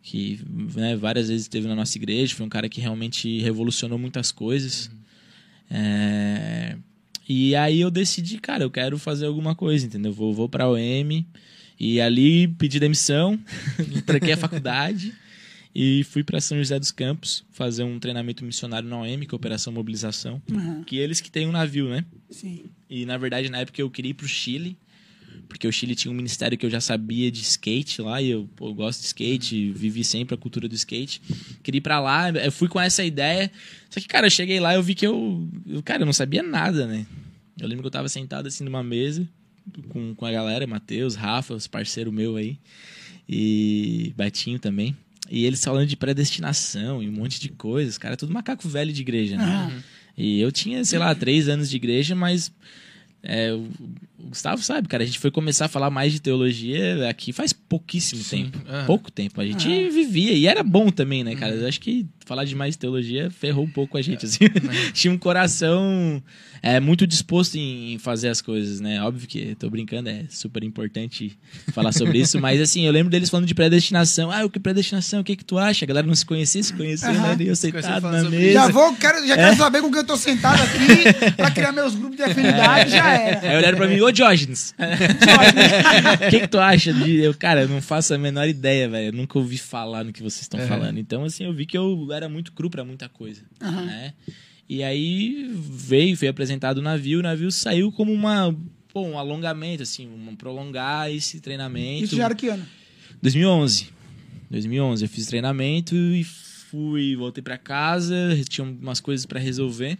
que 0.01 0.39
né, 0.75 0.95
várias 0.95 1.27
vezes 1.29 1.43
esteve 1.43 1.67
na 1.67 1.75
nossa 1.75 1.97
igreja. 1.97 2.35
Foi 2.35 2.45
um 2.45 2.49
cara 2.49 2.69
que 2.69 2.81
realmente 2.81 3.39
revolucionou 3.39 3.97
muitas 3.97 4.31
coisas. 4.31 4.89
É, 5.69 6.77
e 7.27 7.55
aí 7.55 7.81
eu 7.81 7.89
decidi, 7.89 8.39
cara, 8.39 8.63
eu 8.63 8.71
quero 8.71 8.97
fazer 8.97 9.25
alguma 9.25 9.55
coisa, 9.55 9.85
entendeu? 9.85 10.11
Vou, 10.11 10.33
vou 10.33 10.49
pra 10.49 10.69
OM 10.69 11.25
e 11.79 11.99
ali 11.99 12.47
pedi 12.47 12.79
demissão, 12.79 13.39
tranquei 14.05 14.33
a 14.33 14.37
faculdade 14.37 15.13
e 15.73 16.03
fui 16.03 16.23
pra 16.23 16.41
São 16.41 16.57
José 16.57 16.77
dos 16.77 16.91
Campos 16.91 17.43
fazer 17.51 17.83
um 17.83 17.99
treinamento 17.99 18.43
missionário 18.43 18.87
na 18.87 18.97
OM, 18.97 19.21
que 19.21 19.33
é 19.33 19.35
Operação 19.35 19.71
Mobilização, 19.71 20.41
Aham, 20.51 20.83
que 20.83 20.97
eles 20.97 21.21
que 21.21 21.31
têm 21.31 21.47
um 21.47 21.51
navio, 21.51 21.89
né? 21.89 22.05
Sim. 22.29 22.65
E 22.89 23.05
na 23.05 23.17
verdade 23.17 23.49
na 23.49 23.59
época 23.59 23.81
eu 23.81 23.89
queria 23.89 24.11
ir 24.11 24.15
pro 24.15 24.27
Chile, 24.27 24.77
porque 25.47 25.67
o 25.67 25.71
Chile 25.71 25.95
tinha 25.95 26.11
um 26.11 26.15
ministério 26.15 26.57
que 26.57 26.65
eu 26.65 26.69
já 26.69 26.81
sabia 26.81 27.31
de 27.31 27.41
skate 27.41 28.01
lá, 28.01 28.21
e 28.21 28.29
eu, 28.29 28.49
pô, 28.55 28.69
eu 28.69 28.73
gosto 28.73 29.01
de 29.01 29.07
skate, 29.07 29.71
vivi 29.71 30.03
sempre 30.03 30.35
a 30.35 30.37
cultura 30.37 30.67
do 30.67 30.75
skate. 30.75 31.21
Queria 31.63 31.77
ir 31.77 31.81
pra 31.81 31.99
lá, 31.99 32.29
eu 32.29 32.51
fui 32.51 32.67
com 32.67 32.79
essa 32.79 33.03
ideia. 33.03 33.51
Só 33.89 33.99
que, 33.99 34.07
cara, 34.07 34.27
eu 34.27 34.31
cheguei 34.31 34.59
lá 34.59 34.73
e 34.73 34.77
eu 34.77 34.83
vi 34.83 34.95
que 34.95 35.05
eu, 35.05 35.47
eu, 35.67 35.83
cara, 35.83 36.03
eu 36.03 36.05
não 36.05 36.13
sabia 36.13 36.41
nada, 36.43 36.87
né? 36.87 37.05
Eu 37.59 37.67
lembro 37.67 37.83
que 37.83 37.87
eu 37.87 37.91
tava 37.91 38.07
sentado 38.09 38.47
assim 38.47 38.63
numa 38.63 38.83
mesa 38.83 39.27
com, 39.89 40.15
com 40.15 40.25
a 40.25 40.31
galera, 40.31 40.65
Matheus, 40.65 41.15
Rafa, 41.15 41.53
os 41.53 41.67
parceiros 41.67 42.13
meu 42.13 42.35
aí, 42.35 42.57
e 43.27 44.13
Betinho 44.15 44.59
também. 44.59 44.95
E 45.31 45.45
eles 45.45 45.63
falando 45.63 45.87
de 45.87 45.95
predestinação 45.95 47.01
e 47.01 47.07
um 47.07 47.11
monte 47.13 47.39
de 47.39 47.47
coisas, 47.47 47.97
cara, 47.97 48.17
tudo 48.17 48.33
macaco 48.33 48.67
velho 48.67 48.91
de 48.91 49.01
igreja, 49.01 49.37
né? 49.37 49.43
Aham. 49.43 49.83
E 50.17 50.41
eu 50.41 50.51
tinha, 50.51 50.83
sei 50.83 50.99
lá, 50.99 51.15
três 51.15 51.47
anos 51.47 51.69
de 51.69 51.77
igreja, 51.77 52.13
mas 52.13 52.51
é, 53.23 53.53
o 53.53 53.67
Gustavo 54.29 54.61
sabe, 54.63 54.87
cara, 54.87 55.03
a 55.03 55.05
gente 55.05 55.19
foi 55.19 55.29
começar 55.29 55.65
a 55.65 55.67
falar 55.67 55.89
mais 55.89 56.11
de 56.11 56.19
teologia 56.19 57.09
aqui 57.09 57.33
faz 57.33 57.53
pouquíssimo 57.53 58.23
Sim, 58.23 58.45
tempo. 58.45 58.59
Pouco 58.85 59.11
tempo. 59.11 59.39
A 59.41 59.45
gente 59.45 59.67
vivia 59.89 60.33
e 60.33 60.47
era 60.47 60.63
bom 60.63 60.89
também, 60.89 61.23
né, 61.23 61.35
cara? 61.35 61.53
Eu 61.53 61.67
acho 61.67 61.79
que 61.79 62.07
falar 62.25 62.45
demais 62.45 62.75
de 62.75 62.79
teologia 62.79 63.29
ferrou 63.29 63.65
um 63.65 63.69
pouco 63.69 63.97
a 63.97 64.01
gente, 64.01 64.25
assim. 64.25 64.39
Tinha 64.93 65.13
um 65.13 65.17
coração 65.17 66.21
é, 66.61 66.79
muito 66.79 67.05
disposto 67.05 67.55
em, 67.55 67.97
fazer 67.99 68.29
as 68.29 68.41
coisas, 68.41 68.79
né? 68.79 69.01
Óbvio 69.03 69.27
que 69.27 69.55
tô 69.55 69.69
brincando, 69.69 70.09
é 70.09 70.25
super 70.29 70.63
importante 70.63 71.37
falar 71.73 71.91
sobre 71.91 72.19
isso, 72.19 72.39
mas 72.39 72.61
assim, 72.61 72.85
eu 72.85 72.91
lembro 72.91 73.09
deles 73.09 73.29
falando 73.29 73.47
de 73.47 73.55
predestinação. 73.55 74.31
Ah, 74.31 74.45
o 74.45 74.49
que 74.49 74.59
é 74.59 74.61
predestinação? 74.61 75.21
O 75.21 75.23
que 75.23 75.35
que 75.35 75.45
tu 75.45 75.57
acha? 75.57 75.85
A 75.85 75.87
galera 75.87 76.07
não 76.07 76.15
se 76.15 76.25
conhecia, 76.25 76.61
se 76.61 76.73
conhecia, 76.73 77.11
né? 77.11 77.35
E 77.39 77.47
eu 77.47 77.55
sentado 77.55 78.09
na 78.09 78.29
mesa. 78.29 78.53
Já 78.53 78.67
vou, 78.67 78.95
quero, 78.95 79.27
já 79.27 79.35
quero 79.35 79.55
saber 79.57 79.81
com 79.81 79.89
quem 79.89 79.99
eu 79.99 80.05
tô 80.05 80.15
sentado 80.15 80.61
aqui 80.61 81.33
pra 81.35 81.51
criar 81.51 81.71
meus 81.71 81.95
grupos 81.95 82.17
de 82.17 82.23
afinidade, 82.31 82.91
já 82.91 83.10
era. 83.13 83.49
Aí 83.49 83.57
olharam 83.57 83.77
pra 83.77 83.87
mim, 83.87 83.99
ô 84.01 84.11
Diógenes, 84.11 84.73
o 84.77 86.29
que, 86.29 86.39
que 86.41 86.47
tu 86.47 86.59
acha 86.59 86.93
de. 86.93 87.17
Eu, 87.19 87.33
cara, 87.33 87.61
eu 87.61 87.69
não 87.69 87.81
faço 87.81 88.13
a 88.13 88.17
menor 88.17 88.47
ideia, 88.47 88.89
velho. 88.89 89.07
Eu 89.07 89.13
nunca 89.13 89.37
ouvi 89.37 89.57
falar 89.57 90.03
no 90.03 90.11
que 90.13 90.21
vocês 90.21 90.41
estão 90.41 90.59
falando. 90.67 90.97
Então, 90.97 91.23
assim, 91.23 91.45
eu 91.45 91.53
vi 91.53 91.65
que 91.65 91.77
eu 91.77 92.07
era 92.11 92.27
muito 92.27 92.51
cru 92.51 92.69
pra 92.69 92.83
muita 92.83 93.07
coisa. 93.09 93.41
Aham. 93.61 93.85
Né? 93.85 94.13
E 94.69 94.83
aí 94.83 95.51
veio, 95.53 96.15
foi 96.15 96.29
apresentado 96.29 96.77
o 96.77 96.81
navio, 96.81 97.19
o 97.19 97.23
navio 97.23 97.51
saiu 97.51 97.91
como 97.91 98.11
uma. 98.13 98.55
Pô, 98.93 99.01
um 99.01 99.17
alongamento, 99.17 99.83
assim, 99.83 100.07
um 100.07 100.35
prolongar 100.35 101.11
esse 101.11 101.39
treinamento. 101.39 102.05
Isso 102.05 102.15
já 102.15 102.25
era 102.25 102.35
que 102.35 102.47
ano? 102.47 102.65
2011. 103.21 103.89
2011 104.49 105.05
eu 105.05 105.09
fiz 105.09 105.27
treinamento 105.27 105.95
e 105.95 106.25
fui, 106.71 107.15
voltei 107.15 107.43
pra 107.43 107.57
casa, 107.57 108.15
tinha 108.49 108.65
umas 108.65 108.99
coisas 108.99 109.25
pra 109.25 109.39
resolver. 109.39 109.97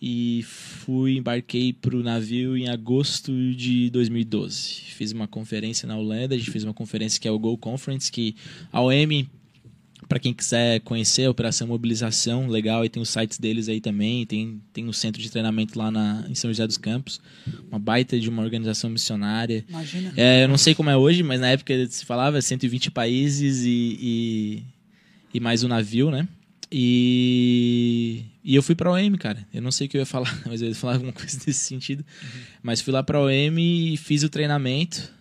E 0.00 0.44
fui, 0.44 1.16
embarquei 1.16 1.72
pro 1.72 2.02
navio 2.02 2.56
em 2.56 2.68
agosto 2.68 3.32
de 3.54 3.90
2012. 3.90 4.82
Fiz 4.94 5.12
uma 5.12 5.26
conferência 5.26 5.88
na 5.88 5.96
Holanda, 5.96 6.34
a 6.34 6.38
gente 6.38 6.50
fez 6.50 6.62
uma 6.62 6.74
conferência 6.74 7.20
que 7.20 7.26
é 7.26 7.30
o 7.30 7.38
Go 7.38 7.58
Conference, 7.58 8.10
que 8.10 8.36
a 8.72 8.80
OM 8.80 9.26
Pra 10.08 10.18
quem 10.18 10.32
quiser 10.32 10.80
conhecer 10.80 11.24
a 11.24 11.30
Operação 11.30 11.66
Mobilização, 11.66 12.46
legal, 12.46 12.82
e 12.82 12.88
tem 12.88 13.02
os 13.02 13.10
sites 13.10 13.38
deles 13.38 13.68
aí 13.68 13.78
também, 13.78 14.24
tem, 14.24 14.62
tem 14.72 14.88
o 14.88 14.92
centro 14.92 15.20
de 15.20 15.30
treinamento 15.30 15.78
lá 15.78 15.90
na, 15.90 16.24
em 16.28 16.34
São 16.34 16.50
José 16.50 16.66
dos 16.66 16.78
Campos, 16.78 17.20
uma 17.68 17.78
baita 17.78 18.18
de 18.18 18.26
uma 18.26 18.42
organização 18.42 18.88
missionária. 18.88 19.64
Imagina. 19.68 20.12
É, 20.16 20.44
eu 20.44 20.48
não 20.48 20.56
sei 20.56 20.74
como 20.74 20.88
é 20.88 20.96
hoje, 20.96 21.22
mas 21.22 21.40
na 21.40 21.48
época 21.48 21.86
se 21.88 22.06
falava 22.06 22.40
120 22.40 22.90
países 22.90 23.64
e, 23.64 23.98
e, 24.00 24.62
e 25.34 25.40
mais 25.40 25.62
um 25.62 25.68
navio, 25.68 26.10
né? 26.10 26.26
E, 26.70 28.24
e 28.44 28.54
eu 28.54 28.62
fui 28.62 28.74
pra 28.74 28.92
OM, 28.92 29.16
cara. 29.16 29.46
Eu 29.52 29.62
não 29.62 29.70
sei 29.70 29.86
o 29.86 29.90
que 29.90 29.96
eu 29.96 30.00
ia 30.00 30.06
falar, 30.06 30.38
mas 30.46 30.60
eu 30.62 30.68
ia 30.68 30.74
falar 30.74 30.94
alguma 30.94 31.12
coisa 31.12 31.38
nesse 31.46 31.60
sentido. 31.60 32.04
Mas 32.62 32.80
fui 32.80 32.92
lá 32.92 33.02
pra 33.02 33.20
OM 33.20 33.58
e 33.58 33.96
fiz 33.96 34.22
o 34.22 34.28
treinamento. 34.28 35.12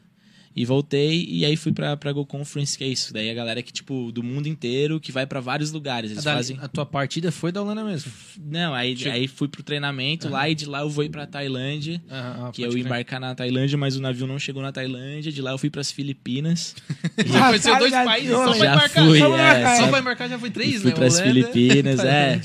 E 0.60 0.66
voltei, 0.66 1.24
e 1.30 1.46
aí 1.46 1.56
fui 1.56 1.72
pra, 1.72 1.96
pra 1.96 2.12
Go 2.12 2.26
Conference, 2.26 2.76
que 2.76 2.84
é 2.84 2.88
isso. 2.88 3.14
Daí 3.14 3.30
a 3.30 3.34
galera 3.36 3.62
que, 3.62 3.72
tipo, 3.72 4.12
do 4.12 4.24
mundo 4.24 4.48
inteiro, 4.48 5.00
que 5.00 5.12
vai 5.12 5.24
pra 5.28 5.40
vários 5.40 5.72
lugares. 5.72 6.10
Eles 6.10 6.26
A, 6.26 6.34
fazem. 6.34 6.58
a 6.60 6.68
tua 6.68 6.84
partida 6.84 7.32
foi 7.32 7.52
da 7.52 7.62
Holanda 7.62 7.84
mesmo. 7.84 8.12
Não, 8.44 8.74
aí, 8.74 8.98
aí 9.08 9.28
fui 9.28 9.48
pro 9.48 9.62
treinamento 9.62 10.28
lá, 10.28 10.50
e 10.50 10.56
de 10.56 10.66
lá 10.66 10.80
eu 10.82 10.90
vou 10.90 11.04
ir 11.04 11.10
pra 11.10 11.28
Tailândia. 11.28 12.02
Ah, 12.10 12.48
ah, 12.48 12.52
Que 12.52 12.64
pode 12.64 12.64
eu 12.64 12.66
ia 12.70 12.72
crer. 12.72 12.86
embarcar 12.86 13.20
na 13.20 13.36
Tailândia, 13.36 13.78
mas 13.78 13.96
o 13.96 14.02
navio 14.02 14.26
não 14.26 14.40
chegou 14.40 14.64
na 14.64 14.72
Tailândia. 14.72 15.32
De 15.32 15.44
lá 15.44 15.52
eu 15.52 15.60
fui 15.60 15.70
pras 15.70 15.92
Filipinas. 15.92 16.76
Já 17.28 17.50
foi 17.50 17.60
ser 17.60 17.78
dois 17.78 17.94
Ah, 17.94 18.04
países, 18.04 18.32
já 18.32 18.36
só 18.38 18.44
pra 18.50 18.58
já 18.58 18.74
embarcar. 18.74 19.06
fui, 19.06 19.20
só, 19.20 19.30
pra 19.30 19.38
é, 19.38 19.50
embarcar. 19.60 19.76
só 19.78 19.84
só- 19.84 19.90
pra 19.92 20.00
embarcar 20.00 20.30
já 20.30 20.40
foi 20.40 20.50
três, 20.50 20.82
fui 20.82 20.90
né? 20.90 20.96
pras 20.96 21.20
Holanda, 21.20 21.34
Filipinas, 21.52 22.00
é. 22.00 22.42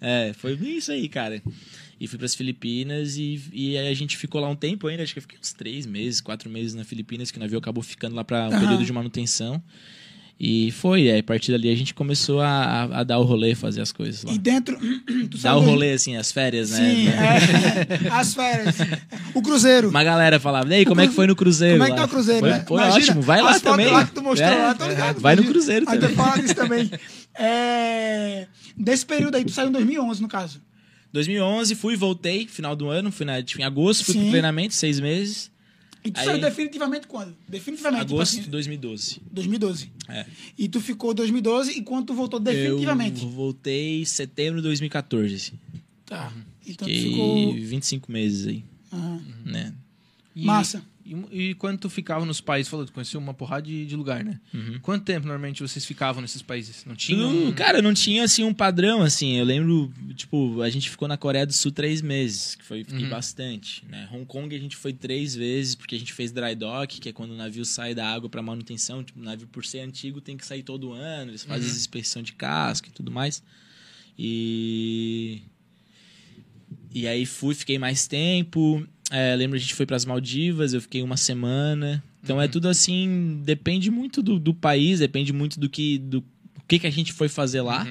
É, 0.00 0.32
foi 0.32 0.56
bem 0.56 0.78
isso 0.78 0.90
aí, 0.90 1.06
cara. 1.08 1.40
E 2.02 2.08
fui 2.08 2.18
pras 2.18 2.34
Filipinas 2.34 3.16
e, 3.16 3.40
e 3.52 3.78
aí 3.78 3.86
a 3.86 3.94
gente 3.94 4.16
ficou 4.16 4.40
lá 4.40 4.48
um 4.48 4.56
tempo 4.56 4.88
ainda, 4.88 5.04
acho 5.04 5.12
que 5.12 5.20
eu 5.20 5.22
fiquei 5.22 5.38
uns 5.40 5.52
três 5.52 5.86
meses, 5.86 6.20
quatro 6.20 6.50
meses 6.50 6.74
na 6.74 6.82
Filipinas, 6.82 7.30
que 7.30 7.36
o 7.38 7.40
navio 7.40 7.56
acabou 7.60 7.80
ficando 7.80 8.16
lá 8.16 8.24
pra 8.24 8.48
um 8.48 8.52
Aham. 8.52 8.58
período 8.60 8.84
de 8.84 8.92
manutenção. 8.92 9.62
E 10.40 10.72
foi, 10.72 11.08
aí 11.08 11.20
a 11.20 11.22
partir 11.22 11.52
dali 11.52 11.68
a 11.70 11.74
gente 11.76 11.94
começou 11.94 12.40
a, 12.40 12.48
a- 12.48 13.00
a 13.00 13.04
dar 13.04 13.18
o 13.20 13.22
rolê, 13.22 13.54
fazer 13.54 13.80
as 13.80 13.92
coisas 13.92 14.24
lá. 14.24 14.32
E 14.32 14.38
dentro. 14.38 14.76
Dar 15.40 15.54
o 15.56 15.60
rolê, 15.60 15.92
assim, 15.92 16.16
as 16.16 16.32
férias, 16.32 16.70
Sim, 16.70 17.04
né? 17.04 17.12
é. 18.04 18.08
As 18.10 18.34
férias. 18.34 18.74
O 19.34 19.40
Cruzeiro. 19.40 19.88
Uma 19.90 20.02
galera 20.02 20.40
falava, 20.40 20.68
e 20.70 20.74
aí, 20.78 20.84
como 20.84 21.00
é 21.00 21.06
que 21.06 21.14
foi 21.14 21.28
no 21.28 21.36
Cruzeiro? 21.36 21.74
Como 21.78 21.84
é 21.84 21.90
que 21.90 21.94
tá 21.94 22.00
lá?" 22.02 22.06
o 22.06 22.10
Cruzeiro, 22.10 22.40
Foi, 22.40 22.50
né? 22.50 22.64
foi 22.66 22.76
Imagina, 22.82 22.96
ótimo, 23.04 23.22
vai 23.22 23.40
lá 23.42 23.50
as 23.52 23.62
também. 23.62 23.86
lá 23.92 24.04
que 24.04 24.12
tu 24.12 24.22
mostrou 24.24 24.50
É, 24.50 24.56
lá, 24.56 24.74
tô 24.74 24.88
ligado. 24.88 25.20
Vai 25.20 25.36
no. 25.36 25.44
Cruzeiro 25.44 25.86
Aí 25.88 25.98
também. 26.00 26.16
fala 26.16 26.42
disso 26.42 26.54
também. 26.56 26.90
É, 27.38 28.46
Desse 28.76 29.06
período 29.06 29.36
aí, 29.36 29.44
tu 29.44 29.52
saiu 29.52 29.68
em 29.68 29.72
2011, 29.72 30.20
no 30.22 30.28
caso. 30.28 30.60
2011, 31.12 31.74
fui, 31.74 31.94
voltei, 31.96 32.46
final 32.46 32.74
do 32.74 32.88
ano, 32.88 33.12
fui 33.12 33.26
na, 33.26 33.38
em 33.40 33.62
agosto, 33.64 34.04
fui 34.04 34.14
Sim. 34.14 34.20
pro 34.20 34.30
treinamento, 34.30 34.74
seis 34.74 34.98
meses. 35.00 35.50
E 36.04 36.10
tu 36.10 36.18
Aí- 36.18 36.24
saiu 36.26 36.40
definitivamente 36.40 37.06
quando? 37.06 37.36
Definitivamente. 37.48 38.00
tipo 38.02 38.14
Agosto 38.14 38.32
assim, 38.32 38.42
de 38.42 38.50
2012. 38.50 39.22
2012. 39.30 39.92
É. 40.08 40.26
E 40.58 40.68
tu 40.68 40.80
ficou 40.80 41.14
2012 41.14 41.78
e 41.78 41.82
quando 41.82 42.06
tu 42.06 42.14
voltou 42.14 42.40
definitivamente? 42.40 43.22
Eu 43.22 43.28
voltei 43.30 44.00
em 44.02 44.04
setembro 44.04 44.56
de 44.60 44.62
2014, 44.64 45.34
assim. 45.36 45.52
Tá. 46.04 46.32
Então 46.66 46.88
tu 46.88 46.92
Fiquei 46.94 47.10
ficou. 47.10 47.54
25 47.54 48.10
meses 48.10 48.46
aí, 48.48 48.64
Aham. 48.92 49.20
né? 49.44 49.72
E- 50.34 50.44
Massa. 50.44 50.82
E, 51.04 51.50
e 51.50 51.54
quando 51.54 51.78
tu 51.78 51.90
ficava 51.90 52.24
nos 52.24 52.40
países, 52.40 52.70
falou, 52.70 52.86
tu 52.86 52.92
conheceu 52.92 53.18
uma 53.18 53.34
porrada 53.34 53.62
de, 53.62 53.84
de 53.84 53.96
lugar, 53.96 54.24
né? 54.24 54.40
Quanto 54.82 55.04
tempo 55.04 55.26
normalmente 55.26 55.60
vocês 55.62 55.84
ficavam 55.84 56.22
nesses 56.22 56.42
países? 56.42 56.84
Não 56.84 56.94
tinha 56.94 57.18
Não, 57.18 57.48
um... 57.48 57.52
Cara, 57.52 57.82
não 57.82 57.92
tinha 57.92 58.24
assim 58.24 58.44
um 58.44 58.54
padrão, 58.54 59.02
assim. 59.02 59.36
Eu 59.36 59.44
lembro, 59.44 59.92
tipo, 60.14 60.62
a 60.62 60.70
gente 60.70 60.88
ficou 60.88 61.08
na 61.08 61.16
Coreia 61.16 61.44
do 61.44 61.52
Sul 61.52 61.72
três 61.72 62.00
meses, 62.00 62.54
que 62.54 62.64
foi 62.64 62.84
fiquei 62.84 63.06
bastante. 63.08 63.84
Né? 63.88 64.08
Hong 64.12 64.24
Kong 64.24 64.54
a 64.54 64.58
gente 64.58 64.76
foi 64.76 64.92
três 64.92 65.34
vezes, 65.34 65.74
porque 65.74 65.94
a 65.94 65.98
gente 65.98 66.12
fez 66.12 66.30
dry 66.30 66.54
dock, 66.54 67.00
que 67.00 67.08
é 67.08 67.12
quando 67.12 67.32
o 67.32 67.36
navio 67.36 67.64
sai 67.64 67.94
da 67.94 68.06
água 68.08 68.28
para 68.28 68.42
manutenção. 68.42 69.02
Tipo, 69.02 69.20
o 69.20 69.22
navio, 69.22 69.46
por 69.48 69.64
ser 69.64 69.80
antigo, 69.80 70.20
tem 70.20 70.36
que 70.36 70.46
sair 70.46 70.62
todo 70.62 70.92
ano. 70.92 71.30
Eles 71.30 71.42
fazem 71.42 71.68
inspeção 71.68 72.22
de 72.22 72.32
casco 72.32 72.88
e 72.88 72.90
tudo 72.92 73.10
mais. 73.10 73.42
E. 74.18 75.42
E 76.94 77.06
aí 77.06 77.24
fui, 77.24 77.54
fiquei 77.54 77.78
mais 77.78 78.06
tempo. 78.06 78.86
É, 79.12 79.36
lembro 79.36 79.56
a 79.56 79.60
gente 79.60 79.74
foi 79.74 79.84
para 79.84 79.94
as 79.94 80.06
Maldivas, 80.06 80.72
eu 80.72 80.80
fiquei 80.80 81.02
uma 81.02 81.18
semana. 81.18 82.02
Então 82.24 82.40
é 82.40 82.48
tudo 82.48 82.68
assim, 82.68 83.42
depende 83.44 83.90
muito 83.90 84.22
do, 84.22 84.38
do 84.38 84.54
país, 84.54 85.00
depende 85.00 85.32
muito 85.32 85.60
do 85.60 85.68
que 85.68 85.98
do 85.98 86.18
o 86.56 86.64
que, 86.66 86.78
que 86.78 86.86
a 86.86 86.90
gente 86.90 87.12
foi 87.12 87.28
fazer 87.28 87.60
lá, 87.60 87.86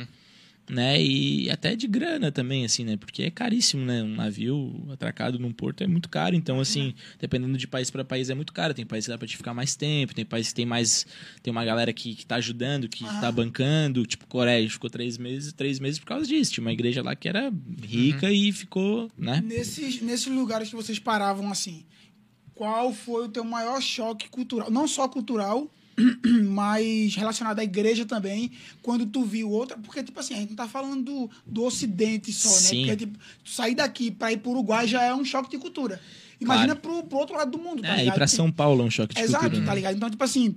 né? 0.69 1.01
E 1.01 1.49
até 1.49 1.75
de 1.75 1.87
grana 1.87 2.31
também, 2.31 2.63
assim, 2.63 2.83
né? 2.85 2.95
Porque 2.97 3.23
é 3.23 3.29
caríssimo, 3.31 3.83
né? 3.85 4.01
Um 4.03 4.15
navio 4.15 4.87
atracado 4.91 5.37
num 5.37 5.51
porto 5.51 5.83
é 5.83 5.87
muito 5.87 6.07
caro. 6.07 6.35
Então, 6.35 6.59
assim, 6.59 6.93
dependendo 7.19 7.57
de 7.57 7.67
país 7.67 7.89
para 7.91 8.05
país 8.05 8.29
é 8.29 8.33
muito 8.35 8.53
caro. 8.53 8.73
Tem 8.73 8.85
país 8.85 9.05
que 9.05 9.11
dá 9.11 9.17
pra 9.17 9.27
te 9.27 9.35
ficar 9.35 9.53
mais 9.53 9.75
tempo, 9.75 10.13
tem 10.15 10.23
país 10.25 10.49
que 10.49 10.55
tem 10.55 10.65
mais. 10.65 11.05
Tem 11.43 11.51
uma 11.51 11.65
galera 11.65 11.91
que, 11.91 12.15
que 12.15 12.25
tá 12.25 12.35
ajudando, 12.35 12.87
que 12.87 13.03
Ah. 13.05 13.19
tá 13.21 13.31
bancando. 13.31 14.05
Tipo, 14.05 14.25
Coreia, 14.27 14.69
ficou 14.69 14.89
três 14.89 15.17
meses, 15.17 15.51
três 15.53 15.79
meses 15.79 15.99
por 15.99 16.05
causa 16.05 16.25
disso. 16.25 16.51
Tinha 16.53 16.63
uma 16.63 16.71
igreja 16.73 17.01
lá 17.03 17.15
que 17.15 17.27
era 17.27 17.51
rica 17.83 18.31
e 18.31 18.51
ficou, 18.51 19.11
né? 19.17 19.41
Nesses, 19.45 20.01
nesses 20.01 20.27
lugares 20.27 20.69
que 20.69 20.75
vocês 20.75 20.99
paravam 20.99 21.51
assim, 21.51 21.85
qual 22.55 22.93
foi 22.93 23.25
o 23.25 23.29
teu 23.29 23.43
maior 23.43 23.81
choque 23.81 24.29
cultural? 24.29 24.69
Não 24.71 24.87
só 24.87 25.07
cultural, 25.07 25.69
mas 26.49 27.15
relacionado 27.15 27.59
à 27.59 27.63
igreja 27.63 28.05
também, 28.05 28.51
quando 28.81 29.05
tu 29.05 29.23
viu 29.23 29.49
outra. 29.49 29.77
Porque, 29.77 30.03
tipo 30.03 30.19
assim, 30.19 30.33
a 30.33 30.37
gente 30.37 30.49
não 30.49 30.55
tá 30.55 30.67
falando 30.67 31.03
do, 31.03 31.29
do 31.45 31.63
Ocidente 31.63 32.31
só, 32.33 32.49
Sim. 32.49 32.85
né? 32.85 32.95
Porque, 32.95 33.05
tipo, 33.05 33.19
sair 33.45 33.75
daqui 33.75 34.11
pra 34.11 34.31
ir 34.31 34.37
pro 34.37 34.51
Uruguai 34.51 34.87
já 34.87 35.03
é 35.03 35.13
um 35.13 35.23
choque 35.25 35.49
de 35.49 35.57
cultura. 35.57 35.99
Imagina 36.39 36.75
pro, 36.75 37.03
pro 37.03 37.19
outro 37.19 37.35
lado 37.35 37.51
do 37.51 37.57
mundo, 37.59 37.81
tá 37.83 37.89
É, 37.89 37.95
e 37.95 37.99
ligado? 37.99 38.15
pra 38.15 38.27
São 38.27 38.51
Paulo 38.51 38.81
é 38.81 38.85
um 38.85 38.89
choque 38.89 39.13
de 39.13 39.21
Exato, 39.21 39.43
cultura. 39.43 39.59
né? 39.61 39.65
tá 39.67 39.75
ligado? 39.75 39.95
Então, 39.95 40.09
tipo 40.09 40.23
assim, 40.23 40.55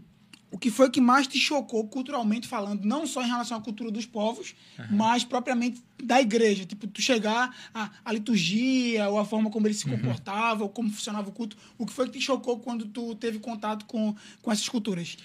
o 0.55 0.59
que 0.59 0.71
foi 0.71 0.89
que 0.89 1.01
mais 1.01 1.27
te 1.27 1.37
chocou 1.37 1.85
culturalmente 1.89 2.47
falando, 2.47 2.85
não 2.85 3.09
só 3.09 3.25
em 3.25 3.27
relação 3.27 3.59
à 3.59 3.61
cultura 3.61 3.91
dos 3.91 4.07
povos, 4.07 4.55
mas 4.89 5.25
propriamente 5.25 5.83
da 6.01 6.21
igreja? 6.21 6.65
Tipo, 6.65 6.87
tu 6.87 7.03
chegar 7.03 7.53
a 7.75 8.13
liturgia, 8.13 9.09
ou 9.09 9.19
a 9.19 9.25
forma 9.25 9.51
como 9.51 9.67
ele 9.67 9.75
se 9.75 9.85
Uhum. 9.89 9.97
comportava, 9.99 10.63
ou 10.63 10.69
como 10.69 10.91
funcionava 10.91 11.29
o 11.29 11.33
culto. 11.33 11.57
O 11.77 11.85
que 11.85 11.93
foi 11.93 12.07
que 12.09 12.19
te 12.21 12.25
chocou 12.25 12.61
quando 12.61 12.87
tu 12.87 13.17
teve 13.17 13.41
contato 13.41 13.85
com, 13.87 14.15
com 14.41 14.53
essas 14.53 14.69
culturas? 14.69 15.17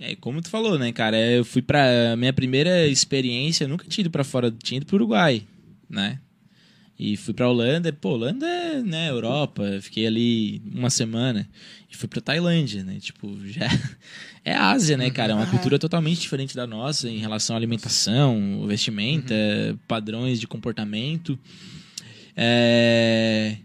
É, 0.00 0.16
como 0.16 0.40
tu 0.40 0.48
falou, 0.48 0.78
né, 0.78 0.90
cara? 0.90 1.16
Eu 1.20 1.44
fui 1.44 1.60
pra. 1.62 2.16
Minha 2.16 2.32
primeira 2.32 2.88
experiência, 2.88 3.64
eu 3.64 3.68
nunca 3.68 3.86
tinha 3.86 4.02
ido 4.02 4.10
pra 4.10 4.24
fora, 4.24 4.50
tinha 4.50 4.78
ido 4.78 4.86
pro 4.86 4.96
Uruguai, 4.96 5.46
né? 5.88 6.18
E 6.98 7.16
fui 7.16 7.34
pra 7.34 7.48
Holanda, 7.48 7.92
pô, 7.92 8.10
Holanda 8.10 8.46
é, 8.46 8.80
né, 8.80 9.10
Europa, 9.10 9.64
fiquei 9.80 10.06
ali 10.06 10.62
uma 10.72 10.90
semana. 10.90 11.48
E 11.90 11.96
fui 11.96 12.08
pra 12.08 12.20
Tailândia, 12.20 12.84
né? 12.84 12.98
Tipo, 13.00 13.36
já. 13.46 13.68
É 14.46 14.54
Ásia, 14.54 14.94
né, 14.98 15.08
cara? 15.08 15.32
É 15.32 15.34
uma 15.34 15.46
cultura 15.46 15.78
totalmente 15.78 16.20
diferente 16.20 16.54
da 16.54 16.66
nossa 16.66 17.08
em 17.08 17.16
relação 17.16 17.56
à 17.56 17.58
alimentação, 17.58 18.66
vestimenta, 18.66 19.34
padrões 19.88 20.38
de 20.38 20.46
comportamento. 20.46 21.38
É. 22.36 23.56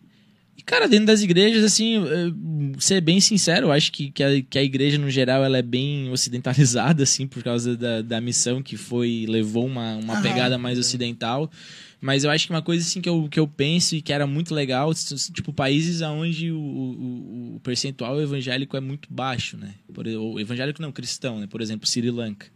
E, 0.58 0.62
cara, 0.62 0.88
dentro 0.88 1.08
das 1.08 1.22
igrejas, 1.22 1.66
assim, 1.66 1.98
ser 2.80 3.02
bem 3.02 3.20
sincero, 3.20 3.68
eu 3.68 3.72
acho 3.74 3.92
que, 3.92 4.10
que, 4.10 4.24
a, 4.24 4.42
que 4.42 4.58
a 4.58 4.64
igreja, 4.64 4.98
no 4.98 5.10
geral, 5.10 5.44
ela 5.44 5.58
é 5.58 5.62
bem 5.62 6.10
ocidentalizada, 6.12 7.04
assim, 7.04 7.28
por 7.28 7.44
causa 7.44 7.76
da, 7.76 8.02
da 8.02 8.22
missão 8.22 8.64
que 8.64 8.78
foi, 8.78 9.26
levou 9.28 9.66
uma, 9.66 9.98
uma 9.98 10.22
pegada 10.22 10.58
mais 10.58 10.80
ocidental. 10.80 11.52
Mas 12.02 12.24
eu 12.24 12.32
acho 12.32 12.48
que 12.48 12.54
uma 12.54 12.62
coisa, 12.62 12.86
assim, 12.86 13.02
que 13.02 13.10
eu, 13.10 13.28
que 13.30 13.40
eu 13.40 13.48
penso 13.48 13.96
e 13.96 14.02
que 14.02 14.14
era 14.14 14.26
muito 14.26 14.54
legal, 14.56 14.94
tipo, 15.34 15.52
países 15.52 16.02
onde 16.02 16.50
o, 16.52 16.58
o, 16.58 17.56
o 17.56 17.60
percentual 17.62 18.22
evangélico 18.22 18.78
é 18.78 18.80
muito 18.80 19.12
baixo, 19.12 19.58
né? 19.58 19.76
Por, 19.94 20.08
ou 20.08 20.40
evangélico 20.40 20.82
não, 20.82 20.92
cristão, 20.92 21.40
né? 21.40 21.48
Por 21.48 21.62
exemplo, 21.62 21.88
Sri 21.88 22.10
Lanka. 22.10 22.48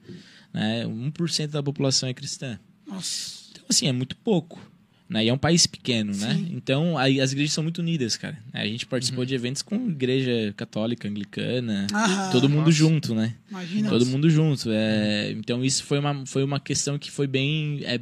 Né? 0.54 0.86
1% 0.86 1.48
da 1.48 1.62
população 1.62 2.08
é 2.08 2.14
cristã. 2.14 2.58
Nossa. 2.88 3.50
Então, 3.52 3.66
assim, 3.70 3.88
é 3.88 3.92
muito 3.92 4.16
pouco. 4.16 4.72
Né? 5.10 5.26
E 5.26 5.30
é 5.30 5.34
um 5.34 5.38
país 5.38 5.68
pequeno, 5.68 6.16
né? 6.16 6.34
Sim. 6.34 6.48
Então, 6.56 6.98
aí 6.98 7.20
as 7.20 7.34
igrejas 7.34 7.54
são 7.54 7.64
muito 7.64 7.80
unidas, 7.80 8.16
cara. 8.16 8.38
A 8.54 8.66
gente 8.66 8.86
participou 8.86 9.26
de 9.26 9.36
eventos 9.36 9.62
com 9.62 9.76
igreja 9.90 10.54
católica, 10.56 11.08
anglicana, 11.08 11.88
Aham. 11.94 12.32
todo 12.32 12.50
mundo 12.50 12.72
junto, 12.72 13.14
né? 13.14 13.36
Imagina. 13.52 13.90
Todo 13.90 14.06
mundo 14.06 14.30
junto. 14.30 14.70
É... 14.72 15.32
Então, 15.32 15.64
isso 15.64 15.84
foi 15.84 16.00
uma, 16.00 16.26
foi 16.26 16.44
uma 16.44 16.60
questão 16.60 16.98
que 16.98 17.12
foi 17.12 17.28
bem... 17.28 17.82
é, 17.84 18.00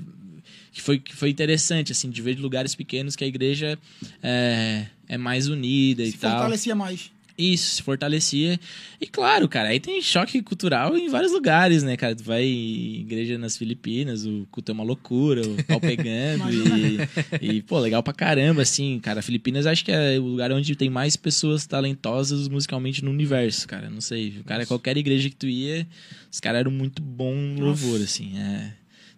que, 0.71 0.81
foi, 0.81 0.99
que 0.99 1.15
foi 1.15 1.29
interessante, 1.29 1.91
assim, 1.91 2.09
de 2.09 2.21
ver 2.21 2.35
de 2.35 2.41
lugares 2.41 2.75
pequenos 2.75 3.15
que 3.15 3.23
a 3.23 3.27
igreja 3.27 3.77
é, 4.23 4.85
é 5.07 5.17
mais 5.17 5.47
unida 5.47 6.03
e 6.03 6.11
Se 6.11 6.17
tal. 6.17 6.31
fortalecia 6.31 6.75
mais. 6.75 7.11
Isso, 7.37 7.75
se 7.77 7.81
fortalecia. 7.81 8.59
E 8.99 9.07
claro, 9.07 9.47
cara, 9.47 9.69
aí 9.69 9.79
tem 9.79 9.99
choque 10.01 10.41
cultural 10.43 10.95
em 10.95 11.09
vários 11.09 11.31
lugares, 11.31 11.81
né, 11.81 11.97
cara? 11.97 12.15
Tu 12.15 12.23
vai 12.23 12.43
em 12.43 12.99
igreja 13.01 13.37
nas 13.37 13.57
Filipinas, 13.57 14.25
o 14.25 14.47
culto 14.51 14.71
é 14.71 14.73
uma 14.73 14.83
loucura, 14.83 15.41
o 15.41 15.63
pau 15.63 15.79
pegando 15.81 16.43
e, 16.51 16.99
e, 17.41 17.61
pô, 17.63 17.79
legal 17.79 18.03
pra 18.03 18.13
caramba, 18.13 18.61
assim, 18.61 18.99
cara. 18.99 19.21
Filipinas 19.23 19.65
acho 19.65 19.83
que 19.83 19.91
é 19.91 20.19
o 20.19 20.23
lugar 20.23 20.51
onde 20.51 20.75
tem 20.75 20.89
mais 20.89 21.15
pessoas 21.15 21.65
talentosas 21.65 22.47
musicalmente 22.47 23.03
no 23.03 23.09
universo, 23.09 23.67
cara. 23.67 23.89
Não 23.89 24.01
sei, 24.01 24.35
cara, 24.45 24.65
qualquer 24.65 24.95
igreja 24.97 25.29
que 25.29 25.35
tu 25.35 25.47
ia, 25.47 25.87
os 26.31 26.39
caras 26.39 26.59
eram 26.59 26.71
muito 26.71 27.01
bom 27.01 27.55
louvor, 27.57 28.01
assim, 28.01 28.37
é. 28.37 28.73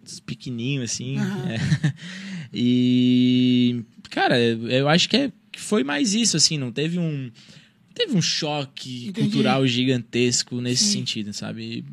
Os 0.06 0.20
pequenininhos, 0.20 0.90
assim. 0.92 1.18
Aham. 1.18 1.48
é. 1.50 1.58
E, 2.56 3.82
cara, 4.10 4.38
eu 4.40 4.88
acho 4.88 5.08
que, 5.08 5.16
é, 5.16 5.32
que 5.50 5.60
foi 5.60 5.82
mais 5.82 6.14
isso, 6.14 6.36
assim, 6.36 6.56
não 6.56 6.70
teve 6.70 7.00
um 7.00 7.28
teve 7.92 8.16
um 8.16 8.22
choque 8.22 9.08
Entendi. 9.08 9.28
cultural 9.28 9.66
gigantesco 9.66 10.60
nesse 10.60 10.84
Sim. 10.84 10.98
sentido, 11.00 11.32
sabe? 11.32 11.84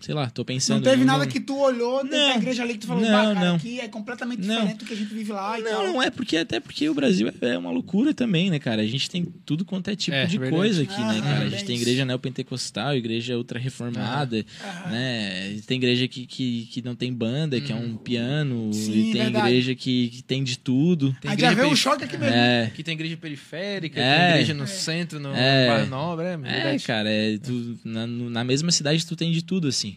Sei 0.00 0.14
lá, 0.14 0.28
tô 0.30 0.44
pensando. 0.44 0.84
Não 0.84 0.90
teve 0.92 1.04
não- 1.04 1.12
nada 1.18 1.26
que 1.26 1.38
tu 1.40 1.56
olhou 1.58 2.02
Não. 2.04 2.10
da 2.10 2.36
igreja 2.36 2.62
ali 2.62 2.74
que 2.74 2.80
tu 2.80 2.86
falou, 2.86 3.02
Não, 3.02 3.10
"Bah, 3.10 3.34
cara, 3.34 3.46
não. 3.46 3.56
aqui 3.56 3.80
é 3.80 3.88
completamente 3.88 4.46
Não. 4.46 4.54
diferente 4.56 4.78
do 4.78 4.84
que 4.84 4.94
a 4.94 4.96
gente 4.96 5.12
vive 5.14 5.32
lá 5.32 5.58
e 5.58 5.62
Não, 5.62 5.70
tal. 5.70 5.86
não 5.88 6.02
é 6.02 6.10
porque 6.10 6.36
até 6.36 6.58
porque 6.60 6.88
o 6.88 6.94
Brasil 6.94 7.30
é 7.40 7.58
uma 7.58 7.70
loucura 7.70 8.12
também, 8.14 8.50
né, 8.50 8.58
cara? 8.58 8.82
A 8.82 8.86
gente 8.86 9.08
tem 9.10 9.24
tudo 9.44 9.64
quanto 9.64 9.88
é 9.90 9.96
tipo 9.96 10.16
É, 10.16 10.26
de 10.26 10.38
verdade. 10.38 10.56
coisa 10.56 10.82
aqui, 10.82 10.98
né, 11.00 11.18
Aham, 11.18 11.20
cara? 11.22 11.40
A 11.42 11.46
é 11.46 11.50
gente 11.50 11.64
tem 11.64 11.76
igreja 11.76 12.04
neopentecostal, 12.04 12.96
igreja 12.96 13.36
ultra 13.36 13.58
reformada, 13.58 14.44
né? 14.90 15.56
Tem 15.66 15.76
igreja 15.76 16.06
que, 16.08 16.26
que, 16.26 16.68
que 16.70 16.82
não 16.82 16.94
tem 16.94 17.12
banda, 17.12 17.60
que 17.60 17.72
é 17.72 17.74
um 17.74 17.96
piano, 17.96 18.72
Sim, 18.72 18.90
e 18.92 19.12
tem 19.12 19.22
verdade. 19.22 19.46
igreja 19.48 19.74
que, 19.74 20.08
que 20.08 20.22
tem 20.22 20.42
de 20.42 20.58
tudo. 20.58 21.14
Tem 21.20 21.30
Aí 21.30 21.38
já 21.38 21.46
igreja 21.48 21.62
veio 21.62 21.72
o 21.72 21.76
choque 21.76 22.04
aqui 22.04 22.16
mesmo. 22.16 22.34
É, 22.34 22.64
Aqui 22.64 22.82
tem 22.82 22.94
igreja 22.94 23.16
periférica, 23.16 24.00
É. 24.00 24.16
tem 24.18 24.30
igreja 24.34 24.54
no 24.54 24.66
centro, 24.66 25.18
no 25.20 25.34
É. 25.34 25.66
bairro 25.68 25.90
Nobre, 25.90 26.26
é, 26.26 26.32
É, 26.32 26.36
verdade. 26.36 26.84
cara, 26.84 27.10
é, 27.10 27.38
tu- 27.38 27.78
na, 27.84 28.06
na 28.06 28.44
mesma 28.44 28.70
cidade 28.70 29.04
tu 29.06 29.16
tem 29.16 29.32
de 29.32 29.42
tudo, 29.42 29.68
assim. 29.68 29.89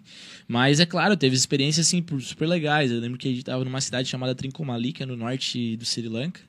Mas 0.48 0.80
é 0.80 0.86
claro, 0.86 1.18
teve 1.18 1.36
experiências, 1.36 1.88
assim, 1.88 2.04
super 2.20 2.48
legais. 2.48 2.92
Eu 2.92 3.00
lembro 3.00 3.18
que 3.18 3.28
a 3.28 3.32
gente 3.32 3.44
tava 3.44 3.64
numa 3.64 3.82
cidade 3.82 4.08
chamada 4.08 4.34
Trincomalee, 4.34 4.94
que 4.94 5.04
é 5.04 5.06
no 5.06 5.16
norte 5.16 5.76
do 5.78 5.86
Sri 5.86 6.08
Lanka. 6.08 6.42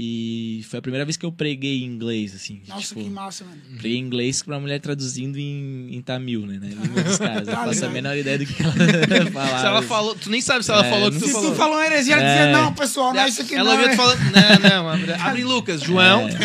E 0.00 0.62
foi 0.68 0.78
a 0.78 0.82
primeira 0.82 1.04
vez 1.04 1.16
que 1.16 1.26
eu 1.26 1.32
preguei 1.32 1.82
em 1.82 1.86
inglês, 1.86 2.32
assim. 2.32 2.60
Nossa, 2.68 2.86
tipo, 2.94 3.02
que 3.02 3.10
massa, 3.10 3.44
mano. 3.44 3.56
Preguei 3.78 3.98
em 3.98 4.00
inglês 4.00 4.42
pra 4.44 4.60
mulher 4.60 4.78
traduzindo 4.80 5.36
em, 5.38 5.88
em 5.92 6.00
tamil, 6.00 6.46
né? 6.46 6.56
né? 6.60 6.68
Língua 6.80 7.02
dos 7.02 7.18
caras. 7.18 7.48
Eu 7.48 7.54
Tá 7.54 7.64
faço 7.64 7.84
a 7.84 7.88
menor 7.88 8.16
ideia 8.16 8.38
do 8.38 8.46
que 8.46 8.62
ela 8.62 8.72
falava. 9.32 9.58
Se 9.58 9.66
ela 9.66 9.82
falou, 9.82 10.14
tu 10.14 10.30
nem 10.30 10.40
sabe 10.40 10.64
se 10.64 10.70
ela 10.70 10.86
É, 10.86 10.90
falou 10.90 11.08
o 11.08 11.10
que 11.10 11.16
não 11.16 11.22
tu 11.22 11.26
Se 11.26 11.32
falou. 11.32 11.50
tu 11.50 11.56
falou 11.56 11.74
uma 11.78 11.84
heresia, 11.86 12.14
ela 12.14 12.22
É. 12.22 12.36
dizia, 12.46 12.52
não, 12.62 12.72
pessoal, 12.74 13.12
não 13.12 13.20
é 13.22 13.28
isso 13.28 13.42
aqui 13.42 13.54
ela 13.56 13.70
não. 13.70 13.76
veio 13.76 13.88
é. 13.88 13.90
te 13.90 13.96
falando, 13.96 14.20
não, 14.20 14.70
não, 14.70 14.88
abre, 14.88 15.12
abre 15.14 15.42
Lucas, 15.48 15.80
João. 15.82 16.28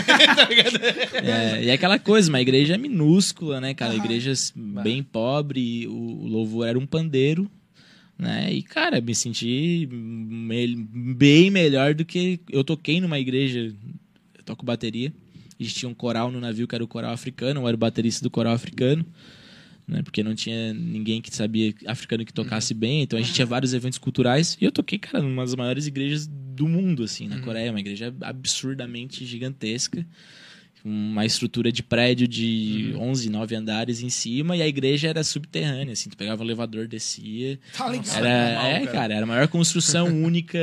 É, 1.13 1.63
e 1.63 1.70
é 1.70 1.74
aquela 1.74 2.00
coisa, 2.00 2.30
uma 2.30 2.42
igreja 2.42 2.78
minúscula, 2.78 3.62
né, 3.62 3.74
cara? 3.74 3.94
Aham. 3.94 4.04
Igrejas 4.04 4.52
bem 4.56 5.04
pobre, 5.04 5.88
o, 5.88 5.94
o 5.94 6.28
louvor 6.28 6.68
era 6.68 6.78
um 6.80 6.86
pandeiro, 6.86 7.50
né? 8.17 8.54
E, 8.54 8.62
cara, 8.62 9.02
me 9.02 9.15
senti 9.15 9.88
bem 9.88 11.49
melhor 11.49 11.93
do 11.93 12.06
que. 12.06 12.39
Eu 12.49 12.63
toquei 12.63 13.02
numa 13.02 13.19
igreja, 13.19 13.73
eu 14.38 14.43
toco 14.43 14.65
bateria. 14.65 15.13
A 15.60 15.63
gente 15.63 15.76
tinha 15.76 15.89
um 15.89 15.93
coral 15.93 16.32
no 16.32 16.39
navio 16.39 16.67
que 16.67 16.76
era 16.76 16.84
o 16.84 16.88
coral 16.88 17.12
africano, 17.12 17.62
eu 17.62 17.67
era 17.67 17.76
o 17.76 17.78
baterista 17.78 18.23
do 18.23 18.30
coral 18.30 18.54
africano. 18.54 19.06
Né, 19.86 20.02
porque 20.02 20.23
não 20.23 20.34
tinha 20.34 20.73
ninguém 20.73 21.21
que 21.21 21.36
sabia 21.36 21.73
africano 21.88 22.23
que 22.23 22.32
tocasse 22.32 22.73
bem, 22.73 23.02
então 23.02 23.19
a 23.19 23.21
gente 23.21 23.34
tinha 23.34 23.45
vários 23.45 23.73
eventos 23.73 23.99
culturais. 23.99 24.58
E 24.62 24.63
eu 24.63 24.71
toquei, 24.71 24.97
cara, 24.97 25.21
numa 25.21 25.43
das 25.43 25.56
maiores 25.56 25.88
igrejas 25.88 26.26
do 26.26 26.69
mundo, 26.69 27.04
assim, 27.04 27.28
na 27.28 27.41
Coreia. 27.41 27.69
Uma 27.69 27.82
igreja 27.82 28.15
absurdamente 28.21 29.26
gigantesca 29.26 30.06
uma 30.86 31.26
estrutura 31.26 31.72
de 31.72 31.82
prédio 31.82 32.28
de 32.28 32.93
11, 32.98 33.30
9 33.30 33.56
andares 33.56 34.02
em 34.02 34.10
cima 34.10 34.58
e 34.58 34.62
a 34.62 34.67
igreja 34.67 35.08
era 35.08 35.24
subterrânea, 35.24 35.93
assim, 35.93 36.10
tu 36.10 36.17
pegava 36.17 36.41
o 36.41 36.46
elevador, 36.46 36.88
descia. 36.88 37.58
Tá 37.78 37.88
ligado? 37.88 38.17
Era, 38.17 38.48
normal, 38.48 38.65
é, 38.65 38.80
cara. 38.80 38.91
cara, 38.91 39.13
era 39.13 39.24
a 39.24 39.26
maior 39.26 39.48
construção 39.48 40.08
única 40.12 40.60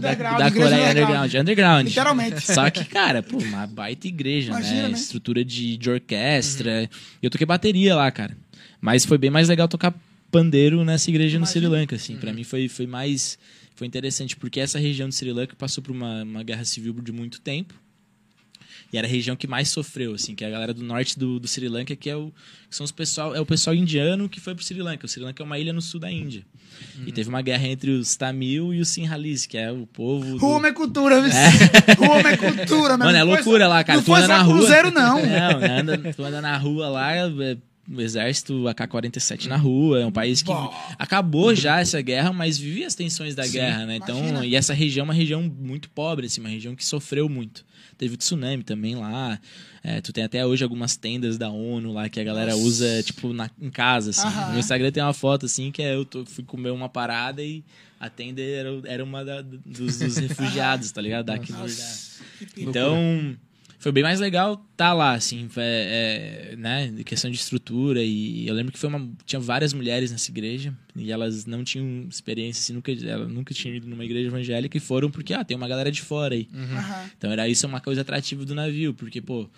da, 0.00 0.14
da 0.14 0.50
Coreia 0.52 0.90
underground. 0.90 1.34
underground. 1.34 1.88
Literalmente. 1.88 2.40
Só 2.40 2.70
que, 2.70 2.84
cara, 2.84 3.20
pô, 3.20 3.38
uma 3.38 3.66
baita 3.66 4.06
igreja, 4.06 4.50
Imagina, 4.52 4.82
né? 4.82 4.88
né? 4.90 4.94
Estrutura 4.94 5.44
de, 5.44 5.76
de 5.76 5.90
orquestra. 5.90 6.88
E 7.20 7.26
eu 7.26 7.30
toquei 7.30 7.46
bateria 7.46 7.96
lá, 7.96 8.08
cara. 8.12 8.36
Mas 8.80 9.04
foi 9.04 9.18
bem 9.18 9.30
mais 9.30 9.48
legal 9.48 9.66
tocar 9.66 9.92
pandeiro 10.30 10.84
nessa 10.84 11.10
igreja 11.10 11.38
no 11.38 11.46
Sri 11.46 11.58
Imagina. 11.58 11.80
Lanka, 11.80 11.96
assim. 11.96 12.16
Pra 12.16 12.32
mim 12.32 12.44
foi, 12.44 12.68
foi 12.68 12.86
mais... 12.86 13.38
Foi 13.74 13.88
interessante, 13.88 14.36
porque 14.36 14.60
essa 14.60 14.78
região 14.78 15.08
de 15.08 15.16
Sri 15.16 15.32
Lanka 15.32 15.56
passou 15.56 15.82
por 15.82 15.90
uma, 15.90 16.22
uma 16.22 16.44
guerra 16.44 16.64
civil 16.64 16.92
de 17.02 17.10
muito 17.10 17.40
tempo. 17.40 17.74
E 18.94 18.96
era 18.96 19.08
a 19.08 19.10
região 19.10 19.34
que 19.34 19.48
mais 19.48 19.70
sofreu, 19.70 20.14
assim, 20.14 20.36
que 20.36 20.44
é 20.44 20.46
a 20.46 20.50
galera 20.50 20.72
do 20.72 20.84
norte 20.84 21.18
do, 21.18 21.40
do 21.40 21.48
Sri 21.48 21.68
Lanka, 21.68 21.96
que 21.96 22.08
é 22.08 22.14
o, 22.16 22.32
que 22.70 22.76
são 22.76 22.84
os 22.84 22.92
pessoal, 22.92 23.34
é 23.34 23.40
o 23.40 23.44
pessoal 23.44 23.74
indiano 23.74 24.28
que 24.28 24.38
foi 24.40 24.54
pro 24.54 24.64
Sri 24.64 24.80
Lanka. 24.80 25.04
O 25.04 25.08
Sri 25.08 25.20
Lanka 25.20 25.42
é 25.42 25.44
uma 25.44 25.58
ilha 25.58 25.72
no 25.72 25.82
sul 25.82 25.98
da 25.98 26.08
Índia. 26.12 26.46
E 27.04 27.10
teve 27.10 27.28
uma 27.28 27.42
guerra 27.42 27.66
entre 27.66 27.90
os 27.90 28.14
Tamil 28.14 28.72
e 28.72 28.80
os 28.80 28.88
Sinhalese, 28.88 29.48
que 29.48 29.58
é 29.58 29.72
o 29.72 29.84
povo. 29.84 30.38
do- 30.38 30.66
é 30.68 30.72
cultura, 30.72 31.20
viu? 31.20 31.30
Rumo 31.98 32.28
é 32.28 32.36
cultura, 32.36 32.96
Mano, 32.96 33.18
é 33.18 33.22
loucura 33.24 33.66
lá, 33.66 33.82
cara. 33.82 33.98
Não 33.98 34.04
Tu 34.04 34.14
anda 34.14 34.28
na 34.28 34.42
rua. 34.42 34.58
cruzeiro, 34.58 34.90
não. 34.92 35.16
Não, 35.26 35.78
anda, 35.80 36.12
tu 36.14 36.22
anda 36.22 36.40
na 36.40 36.56
rua 36.56 36.88
lá, 36.88 37.12
é, 37.16 37.56
o 37.90 38.00
exército 38.00 38.66
AK-47 38.68 39.46
na 39.46 39.56
rua. 39.56 40.00
É 40.00 40.06
um 40.06 40.12
país 40.12 40.40
que 40.42 40.48
Bom. 40.52 40.72
acabou 40.98 41.54
já 41.54 41.80
essa 41.80 42.00
guerra, 42.00 42.32
mas 42.32 42.56
vive 42.58 42.84
as 42.84 42.94
tensões 42.94 43.34
da 43.34 43.46
guerra, 43.46 43.86
né? 43.86 43.96
Então, 43.96 44.18
imagina. 44.18 44.46
e 44.46 44.54
essa 44.54 44.72
região 44.72 45.02
é 45.02 45.08
uma 45.08 45.14
região 45.14 45.42
muito 45.42 45.90
pobre, 45.90 46.26
assim, 46.26 46.40
uma 46.40 46.48
região 46.50 46.74
que 46.74 46.84
sofreu 46.84 47.28
muito. 47.28 47.64
Teve 47.98 48.14
o 48.14 48.16
tsunami 48.16 48.62
também 48.64 48.96
lá. 48.96 49.38
É, 49.82 50.00
tu 50.00 50.12
tem 50.12 50.24
até 50.24 50.44
hoje 50.44 50.64
algumas 50.64 50.96
tendas 50.96 51.36
da 51.38 51.50
ONU 51.50 51.92
lá 51.92 52.08
que 52.08 52.18
a 52.18 52.24
galera 52.24 52.56
usa, 52.56 53.02
tipo, 53.02 53.32
na, 53.32 53.50
em 53.60 53.70
casa, 53.70 54.10
assim. 54.10 54.26
Aham. 54.26 54.52
No 54.54 54.58
Instagram 54.58 54.90
tem 54.90 55.02
uma 55.02 55.12
foto, 55.12 55.46
assim, 55.46 55.70
que 55.70 55.82
é 55.82 55.94
eu 55.94 56.04
tô- 56.04 56.24
fui 56.24 56.42
comer 56.42 56.70
uma 56.70 56.88
parada 56.88 57.42
e 57.42 57.62
a 58.00 58.08
tenda 58.08 58.40
era, 58.40 58.70
era 58.86 59.04
uma 59.04 59.24
da- 59.24 59.42
dos, 59.42 59.98
dos 59.98 60.16
refugiados, 60.18 60.90
tá 60.90 61.00
ligado? 61.02 61.26
Daquilo 61.26 61.58
da... 61.58 61.64
Que 62.38 62.46
perigo. 62.46 62.70
Então, 62.70 63.36
foi 63.78 63.92
bem 63.92 64.02
mais 64.02 64.20
legal 64.20 64.64
tá 64.76 64.92
lá, 64.92 65.12
assim, 65.12 65.48
é, 65.56 66.52
é, 66.52 66.56
né, 66.56 66.88
de 66.88 67.04
questão 67.04 67.30
de 67.30 67.36
estrutura 67.36 68.02
e 68.02 68.46
eu 68.46 68.54
lembro 68.54 68.72
que 68.72 68.78
foi 68.78 68.88
uma, 68.88 69.08
tinha 69.24 69.40
várias 69.40 69.72
mulheres 69.72 70.10
nessa 70.10 70.30
igreja 70.30 70.74
e 70.96 71.12
elas 71.12 71.46
não 71.46 71.62
tinham 71.62 72.06
experiência, 72.08 72.60
assim, 72.60 72.72
nunca, 72.72 72.92
ela 72.92 73.28
nunca 73.28 73.52
tinham 73.52 73.76
ido 73.76 73.86
numa 73.86 74.04
igreja 74.04 74.28
evangélica 74.28 74.76
e 74.76 74.80
foram 74.80 75.10
porque, 75.10 75.34
ah, 75.34 75.44
tem 75.44 75.56
uma 75.56 75.68
galera 75.68 75.90
de 75.90 76.02
fora 76.02 76.34
aí. 76.34 76.48
Aham. 76.54 77.10
Então 77.16 77.30
era 77.30 77.48
isso 77.48 77.66
uma 77.66 77.80
coisa 77.80 78.00
atrativa 78.00 78.44
do 78.44 78.54
navio, 78.54 78.94
porque, 78.94 79.20
pô, 79.20 79.48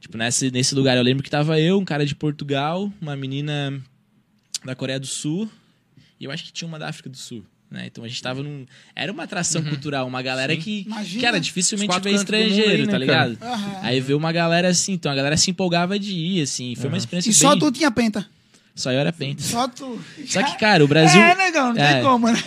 tipo, 0.00 0.16
nesse, 0.16 0.50
nesse 0.50 0.74
lugar 0.74 0.96
eu 0.96 1.02
lembro 1.02 1.22
que 1.22 1.30
tava 1.30 1.60
eu, 1.60 1.78
um 1.78 1.84
cara 1.84 2.06
de 2.06 2.14
Portugal, 2.14 2.92
uma 3.00 3.16
menina 3.16 3.82
da 4.64 4.74
Coreia 4.74 4.98
do 4.98 5.06
Sul 5.06 5.50
e 6.18 6.24
eu 6.24 6.30
acho 6.30 6.44
que 6.44 6.52
tinha 6.52 6.68
uma 6.68 6.78
da 6.78 6.88
África 6.88 7.10
do 7.10 7.16
Sul. 7.16 7.44
Né? 7.72 7.84
Então 7.86 8.04
a 8.04 8.08
gente 8.08 8.22
tava 8.22 8.42
num. 8.42 8.66
Era 8.94 9.10
uma 9.10 9.22
atração 9.22 9.62
cultural, 9.62 10.06
uma 10.06 10.20
galera 10.20 10.54
que. 10.56 10.82
Imagina. 10.86 11.22
Cara, 11.22 11.36
Os 11.38 11.46
dificilmente 11.46 12.00
vê 12.00 12.10
mundo 12.10 12.18
estrangeiro, 12.20 12.70
aí, 12.70 12.86
né, 12.86 12.92
tá 12.92 12.98
ligado? 12.98 13.38
Aham. 13.40 13.76
Aí 13.82 13.98
vê 14.00 14.12
uma 14.12 14.30
galera 14.30 14.68
assim, 14.68 14.92
então 14.92 15.10
a 15.10 15.14
galera 15.14 15.36
se 15.38 15.50
empolgava 15.50 15.98
de 15.98 16.12
ir, 16.12 16.42
assim. 16.42 16.74
Foi 16.76 16.88
uma 16.88 16.98
experiência 16.98 17.30
E 17.30 17.32
só 17.32 17.50
bem- 17.50 17.58
tu 17.60 17.72
tinha 17.72 17.90
penta. 17.90 18.26
Só 18.74 18.90
eu 18.90 18.98
era 19.00 19.12
penta. 19.12 19.42
Só 19.42 19.68
tu. 19.68 20.00
Só 20.26 20.42
que, 20.42 20.56
cara, 20.58 20.82
o 20.82 20.88
Brasil. 20.88 21.20
É, 21.20 21.34
negão, 21.34 21.74
não 21.74 21.82
É. 21.82 21.94
tem 21.94 22.02
como, 22.02 22.26
né? 22.30 22.38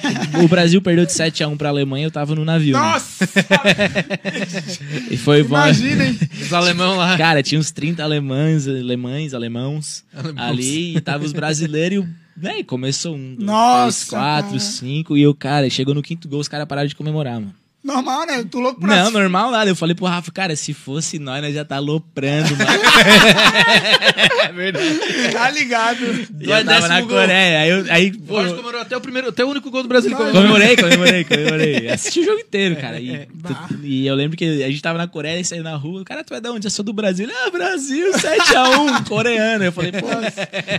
O 0.44 0.48
Brasil 0.48 0.82
perdeu 0.82 1.06
de 1.06 1.12
7x1 1.12 1.56
pra 1.56 1.70
Alemanha, 1.70 2.06
eu 2.08 2.12
tava 2.12 2.34
no 2.34 2.44
navio. 2.46 2.74
né? 2.74 2.80
Nossa! 2.80 3.26
E 5.10 5.18
foi 5.18 5.44
bom. 5.44 5.56
Imagina, 5.56 6.06
hein? 6.06 6.20
Os 6.42 6.54
alemão 6.54 6.96
lá. 6.96 7.18
Cara, 7.18 7.42
tinha 7.44 7.60
uns 7.60 7.72
30 7.72 8.04
alemães, 8.04 8.68
alemães, 8.68 9.34
alemãos, 9.34 10.04
Alemãos. 10.16 10.50
ali, 10.50 10.98
e 10.98 11.02
tava 11.02 11.24
os 11.26 11.32
brasileiros 11.34 11.98
e 11.98 12.00
o. 12.00 12.25
E 12.42 12.64
começou 12.64 13.16
um, 13.16 13.36
dois, 13.36 13.48
Nossa, 13.48 13.98
três, 14.00 14.10
quatro, 14.10 14.50
cara. 14.50 14.60
cinco, 14.60 15.18
e 15.18 15.22
eu, 15.22 15.34
cara, 15.34 15.70
chegou 15.70 15.94
no 15.96 16.02
quinto 16.02 16.28
gol, 16.28 16.40
os 16.40 16.48
caras 16.48 16.68
pararam 16.68 16.88
de 16.88 16.96
comemorar, 16.96 17.40
mano. 17.40 17.54
Normal, 17.86 18.26
né? 18.26 18.44
Tu 18.50 18.60
louco 18.60 18.80
pra 18.82 18.96
Não, 19.04 19.12
normal 19.12 19.52
nada. 19.52 19.70
Eu 19.70 19.76
falei 19.76 19.94
pro 19.94 20.06
Rafa, 20.06 20.32
cara, 20.32 20.56
se 20.56 20.74
fosse 20.74 21.20
nós, 21.20 21.40
nós 21.40 21.54
já 21.54 21.64
tá 21.64 21.76
aloprando, 21.76 22.50
mano. 22.58 22.66
É 24.46 24.52
verdade. 24.52 25.00
Tá 25.32 25.50
ligado. 25.52 26.00
já 26.40 26.64
tava 26.64 26.64
décimo 26.64 26.88
na 26.88 27.02
gol. 27.02 27.10
Coreia. 27.10 27.60
Aí, 27.60 27.70
eu, 27.70 27.86
aí 27.90 28.12
pô, 28.18 28.36
Jorge 28.36 28.50
comemorou 28.52 28.82
até 28.82 28.98
o 28.98 29.02
primeiro, 29.02 29.30
até 29.30 29.44
o 29.46 29.50
único 29.50 29.70
gol 29.70 29.84
do 29.84 29.90
Brasil. 29.90 30.10
ele 30.10 30.18
comemorou. 30.18 30.42
comemorei, 30.42 30.76
comemorei, 30.76 31.24
comemorei. 31.24 31.90
Assisti 31.90 32.20
o 32.22 32.26
jogo 32.26 32.40
inteiro, 32.40 32.76
cara. 32.78 33.00
E, 33.00 33.28
Bah. 33.34 33.70
e 33.84 34.06
eu 34.08 34.16
lembro 34.16 34.36
que 34.38 34.64
a 34.64 34.68
gente 34.70 34.82
tava 34.82 34.98
na 34.98 35.08
Coreia 35.08 35.40
e 35.40 35.46
saiu 35.46 35.64
na 35.64 35.76
rua. 35.76 36.04
Cara, 36.04 36.24
tu 36.24 36.34
é 36.34 36.42
da 36.42 36.52
onde? 36.52 36.66
Eu 36.68 36.72
sou 36.72 36.84
do 36.86 36.94
Brasil. 36.94 37.26
Ele, 37.26 37.34
ah, 37.36 37.50
Brasil, 37.52 38.12
7x1, 38.14 39.06
coreano. 39.10 39.64
Eu 39.64 39.72
falei, 39.72 39.92
pô, 39.92 40.08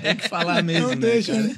tem 0.03 0.17
que 0.17 0.29
falar 0.29 0.63
mesmo, 0.63 0.89
Não 0.89 0.95
né, 0.95 0.97
deixa, 0.97 1.33
cara? 1.33 1.45
né? 1.45 1.57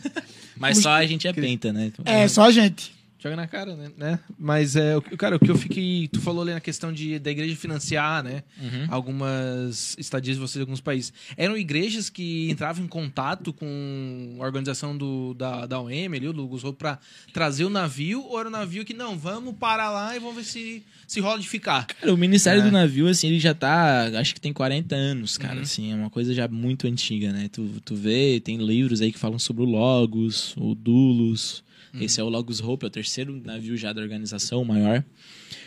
Mas 0.57 0.79
só 0.79 0.91
a 0.91 1.07
gente 1.07 1.27
é 1.29 1.33
penta, 1.33 1.73
né? 1.73 1.93
É, 2.05 2.27
só 2.29 2.45
a 2.45 2.51
gente. 2.51 2.98
Joga 3.21 3.35
na 3.37 3.47
cara, 3.49 3.75
né? 3.75 3.91
né? 3.97 4.21
Mas, 4.39 4.77
é, 4.77 4.95
cara, 5.17 5.37
o 5.37 5.39
que 5.41 5.51
eu 5.51 5.57
fiquei... 5.59 6.09
Tu 6.09 6.21
falou 6.21 6.43
ali 6.43 6.53
na 6.53 6.61
questão 6.61 6.93
de, 6.93 7.19
da 7.19 7.31
igreja 7.31 7.57
financiar, 7.57 8.23
né? 8.23 8.45
Algumas 8.89 9.97
estadias 9.99 10.37
de 10.37 10.41
vocês 10.41 10.57
em 10.57 10.63
alguns 10.63 10.81
países. 10.81 11.13
Eram 11.37 11.57
igrejas 11.57 12.09
que 12.09 12.51
entravam 12.51 12.85
em 12.85 12.89
contato 12.89 13.53
com 13.53 14.37
a 14.39 14.45
organização 14.45 14.97
do, 14.97 15.35
da, 15.35 15.67
da 15.67 15.81
OM 15.81 15.91
ali, 16.15 16.29
o 16.29 16.33
Lugos 16.33 16.63
pra 16.77 16.99
trazer 17.33 17.65
o 17.65 17.71
navio? 17.71 18.23
Ou 18.25 18.39
era 18.39 18.49
o 18.49 18.53
navio 18.53 18.85
que, 18.85 18.95
não, 18.95 19.19
vamos 19.19 19.55
parar 19.57 19.91
lá 19.91 20.15
e 20.17 20.19
vamos 20.19 20.37
ver 20.37 20.45
se, 20.45 20.83
se 21.07 21.21
rola 21.21 21.39
de 21.39 21.49
ficar? 21.49 21.87
Cara, 21.87 22.13
o 22.13 22.17
Ministério 22.17 22.61
É. 22.61 22.65
do 22.65 22.71
Navio, 22.71 23.09
assim, 23.09 23.29
ele 23.29 23.41
já 23.41 23.55
tá. 23.55 24.11
Acho 24.19 24.35
que 24.35 24.41
tem 24.41 24.53
40 24.53 24.95
anos, 24.95 25.37
cara. 25.39 25.57
Uhum. 25.57 25.63
Assim, 25.63 25.93
é 25.93 25.95
uma 25.95 26.11
coisa 26.11 26.35
já 26.35 26.47
muito 26.49 26.87
antiga, 26.87 27.33
né? 27.33 27.49
Tu, 27.51 27.67
tu 27.85 27.95
vê, 27.95 28.41
tem 28.41 28.59
livros 28.59 29.01
aí 29.01 29.11
que 29.13 29.19
falam 29.19 29.39
sobre 29.39 29.63
o 29.63 29.67
Logos, 29.67 30.55
o 30.57 30.75
Dulos. 30.75 31.65
Uhum. 31.95 32.03
Esse 32.03 32.21
é 32.21 32.25
o 32.25 32.29
Logos 32.29 32.61
Hope, 32.61 32.85
é 32.85 32.89
o 32.89 32.91
terceiro 32.91 33.33
navio 33.45 33.77
já 33.77 33.93
da 33.93 34.01
organização, 34.01 34.63
o 34.63 34.65
maior. 34.65 35.05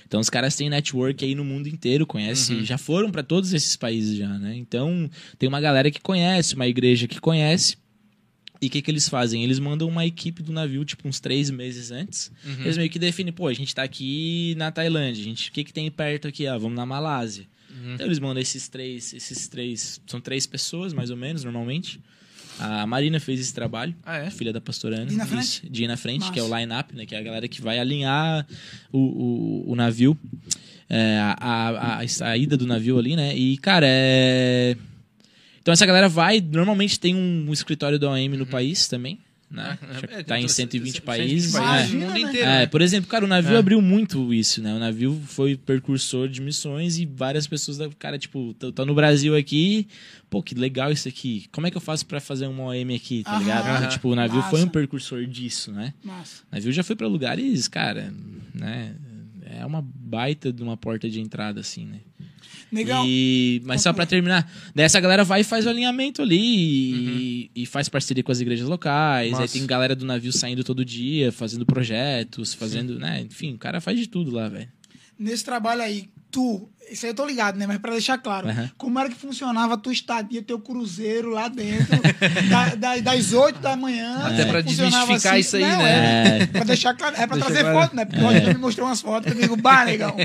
Então 0.08 0.20
os 0.20 0.30
caras 0.30 0.56
têm 0.56 0.70
network 0.70 1.24
aí 1.24 1.34
no 1.36 1.44
mundo 1.46 1.68
inteiro, 1.68 2.06
conhece, 2.06 2.54
Uhum. 2.54 2.66
já 2.66 2.78
foram 2.78 3.10
para 3.12 3.24
todos 3.24 3.54
esses 3.54 3.76
países 3.76 4.18
já, 4.18 4.38
né? 4.38 4.56
Então 4.56 5.10
tem 5.40 5.48
uma 5.48 5.62
galera 5.62 5.90
que 5.90 6.02
conhece, 6.02 6.56
uma 6.56 6.68
igreja 6.68 7.08
que 7.08 7.20
conhece. 7.20 7.78
E 8.62 8.68
o 8.68 8.70
que, 8.70 8.80
que 8.82 8.92
eles 8.92 9.10
fazem? 9.10 9.44
Eles 9.44 9.58
mandam 9.58 9.88
uma 9.88 10.06
equipe 10.06 10.44
do 10.44 10.52
navio, 10.52 10.86
tipo, 10.86 11.08
uns 11.08 11.20
três 11.20 11.50
meses 11.50 11.90
antes. 11.90 12.32
Uhum. 12.46 12.62
Eles 12.62 12.78
meio 12.78 12.90
que 12.92 13.00
definem, 13.00 13.34
pô, 13.34 13.48
a 13.48 13.54
gente 13.54 13.74
tá 13.74 13.82
aqui 13.82 14.54
na 14.56 14.72
Tailândia, 14.72 15.20
a 15.20 15.24
gente, 15.24 15.50
o 15.50 15.52
que, 15.52 15.64
que 15.64 15.74
tem 15.74 15.90
perto 15.90 16.28
aqui? 16.28 16.46
Ah, 16.46 16.60
vamos 16.60 16.76
na 16.76 16.86
Malásia. 16.86 17.48
Uhum. 17.72 17.96
Então 17.96 18.06
eles 18.06 18.20
mandam 18.20 18.40
esses 18.40 18.68
três, 18.68 19.14
esses 19.16 19.48
três, 19.48 20.00
são 20.06 20.22
três 20.22 20.46
pessoas, 20.46 20.94
mais 20.94 21.10
ou 21.10 21.18
menos, 21.18 21.44
normalmente. 21.44 22.00
A 22.62 22.86
Marina 22.88 23.20
fez 23.20 23.40
esse 23.40 23.54
trabalho, 23.54 23.96
Ah, 24.06 24.18
é? 24.18 24.30
filha 24.30 24.54
da 24.54 24.62
pastora 24.62 24.98
Ana. 24.98 25.06
De 25.08 25.14
ir 25.14 25.18
na 25.18 25.26
frente? 25.26 25.44
Isso, 25.44 25.70
de 25.70 25.84
ir 25.84 25.88
na 25.88 25.98
frente, 25.98 26.32
que 26.32 26.40
é 26.40 26.44
o 26.44 26.58
line-up, 26.58 26.96
né? 26.96 27.06
Que 27.06 27.16
é 27.16 27.20
a 27.20 27.22
galera 27.24 27.48
que 27.48 27.62
vai 27.62 27.80
alinhar 27.80 28.46
o, 28.92 29.00
o, 29.00 29.72
o 29.72 29.76
navio, 29.76 30.18
é, 30.90 31.18
a, 31.20 31.36
a, 31.40 32.00
a 32.02 32.08
saída 32.08 32.56
do 32.58 32.68
navio 32.68 32.98
ali, 33.00 33.16
né? 33.16 33.36
E, 33.36 33.58
cara, 33.58 33.86
é... 33.88 34.76
Então 35.62 35.72
essa 35.72 35.86
galera 35.86 36.10
vai, 36.10 36.42
normalmente 36.42 37.00
tem 37.00 37.16
um, 37.16 37.52
escritório 37.54 38.00
da 38.00 38.10
OM 38.10 38.30
no 38.38 38.46
país 38.48 38.88
também, 38.88 39.20
né? 39.52 39.78
Já 39.82 40.18
É, 40.20 40.24
tá 40.24 40.38
em 40.40 40.44
então, 40.46 40.48
120 40.56 40.92
120 40.94 41.02
países. 41.02 41.52
países. 41.52 41.54
né? 41.54 41.60
mundo 41.60 42.06
Imagina, 42.12 42.30
inteiro. 42.30 42.48
É, 42.50 42.60
né? 42.60 42.66
por 42.68 42.82
exemplo, 42.82 43.10
cara, 43.10 43.26
o 43.26 43.28
navio 43.28 43.56
É. 43.56 43.58
abriu 43.58 43.82
muito 43.82 44.34
isso, 44.34 44.62
né? 44.62 44.74
O 44.74 44.80
navio 44.80 45.22
foi 45.28 45.56
precursor 45.58 46.28
de 46.30 46.42
missões 46.42 46.98
e 46.98 47.06
várias 47.06 47.46
pessoas, 47.48 47.78
da- 47.78 47.90
cara, 48.00 48.18
tipo, 48.18 48.54
tô 48.54 48.86
no 48.86 48.96
Brasil 48.96 49.36
aqui, 49.36 49.88
pô, 50.30 50.42
que 50.42 50.56
legal 50.56 50.92
isso 50.92 51.08
aqui. 51.08 51.46
Como 51.52 51.68
é 51.68 51.72
que 51.72 51.78
eu 51.78 51.82
faço 51.82 52.06
pra 52.06 52.20
fazer 52.22 52.48
uma 52.48 52.64
OM 52.64 52.96
aqui, 52.96 53.24
tá 53.24 53.32
Aham. 53.32 53.40
ligado? 53.40 53.68
Aham. 53.68 53.88
Tipo, 53.90 54.10
o 54.10 54.16
navio 54.16 54.42
foi 54.44 54.60
um 54.60 54.64
Massa. 54.64 54.72
precursor 54.72 55.26
disso, 55.26 55.72
né? 55.72 55.94
Massa. 56.04 56.44
O 56.52 56.56
navio 56.56 56.72
já 56.72 56.84
foi 56.84 56.96
pra 56.96 57.08
lugares, 57.08 57.68
cara, 57.68 58.14
né? 58.56 58.94
É 59.60 59.66
uma 59.66 59.82
baita 59.82 60.52
de 60.52 60.62
uma 60.64 60.78
porta 60.78 61.10
de 61.10 61.20
entrada, 61.20 61.60
assim, 61.60 61.86
né? 61.86 62.00
Negão. 62.72 63.06
E, 63.06 63.62
mas 63.66 63.82
só 63.82 63.92
pra 63.92 64.06
terminar, 64.06 64.50
daí 64.74 64.86
essa 64.86 65.00
galera 65.00 65.26
vai 65.26 65.42
e 65.42 65.44
faz 65.44 65.66
o 65.66 65.70
alinhamento 65.70 66.22
ali 66.22 66.40
e, 66.40 67.52
e 67.54 67.66
faz 67.66 67.90
parceria 67.90 68.24
com 68.24 68.32
as 68.32 68.40
igrejas 68.40 68.68
locais. 68.68 69.38
Aí 69.38 69.48
tem 69.48 69.66
galera 69.66 69.96
do 69.96 70.06
navio 70.06 70.32
saindo 70.32 70.64
todo 70.64 70.86
dia, 70.86 71.32
fazendo 71.32 71.66
projetos, 71.66 72.54
fazendo, 72.54 72.98
né? 72.98 73.22
Enfim, 73.22 73.54
o 73.54 73.58
cara 73.58 73.82
faz 73.82 74.00
de 74.00 74.08
tudo 74.08 74.32
lá, 74.32 74.48
velho. 74.48 74.70
Nesse 75.20 75.44
trabalho 75.44 75.82
aí, 75.82 76.10
tu, 76.32 76.70
isso 76.90 77.06
aí 77.06 77.12
eu 77.12 77.16
tô 77.16 77.26
ligado, 77.26 77.58
né? 77.58 77.68
Mas 77.68 77.78
pra 77.78 77.92
deixar 77.92 78.18
claro, 78.18 78.48
Aham. 78.50 78.70
como 78.78 78.98
era 79.00 79.10
que 79.10 79.16
funcionava 79.16 79.74
a 79.74 79.78
tua 79.78 79.92
estadia, 79.94 80.42
teu 80.42 80.58
cruzeiro 80.60 81.30
lá 81.30 81.48
dentro, 81.48 82.00
da- 82.50 82.76
da- 82.76 82.98
das 83.00 83.34
8 83.34 83.60
da 83.60 83.76
manhã. 83.76 84.20
Até 84.26 84.46
pra 84.46 84.64
funcionava 84.64 85.06
desmistificar 85.06 85.40
isso 85.40 85.56
aí, 85.58 85.62
Não, 85.62 85.78
né? 85.78 86.38
É, 86.42 86.46
pra 86.48 86.64
deixar 86.64 86.94
claro, 86.94 87.16
é 87.18 87.28
pra 87.28 87.38
Deixa 87.38 87.52
trazer 87.54 87.72
foto, 87.72 87.96
né? 87.96 88.06
Porque 88.06 88.20
o 88.20 88.24
Roger 88.24 88.48
me 88.48 88.54
mostrou 88.56 88.88
umas 88.88 89.02
fotos 89.02 89.32
que 89.32 89.38
eu 89.38 89.42
digo, 89.42 89.56
bah, 89.58 89.86
negão, 89.86 90.16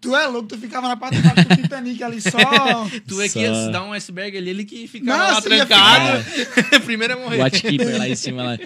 tu 0.00 0.14
é 0.16 0.26
louco, 0.26 0.48
tu 0.48 0.58
ficava 0.58 0.86
na 0.88 0.96
parte 0.96 1.18
do 1.20 1.56
Titanic 1.56 2.02
ali 2.02 2.20
só. 2.20 2.28
Tu 3.06 3.20
é 3.20 3.24
que 3.24 3.30
Só- 3.34 3.40
ia 3.40 3.68
dar 3.70 3.82
um 3.84 3.92
iceberg 3.92 4.36
ali, 4.36 4.50
ele 4.50 4.64
que 4.64 4.86
ficava 4.86 5.18
Nossa, 5.18 5.34
lá 5.34 5.40
trancado. 5.42 6.24
Primeiro 6.84 7.14
é 7.14 7.16
morrer. 7.16 7.38
Watchkeeper 7.38 7.98
lá 7.98 8.08
em 8.08 8.14
cima 8.14 8.42
lá. 8.42 8.58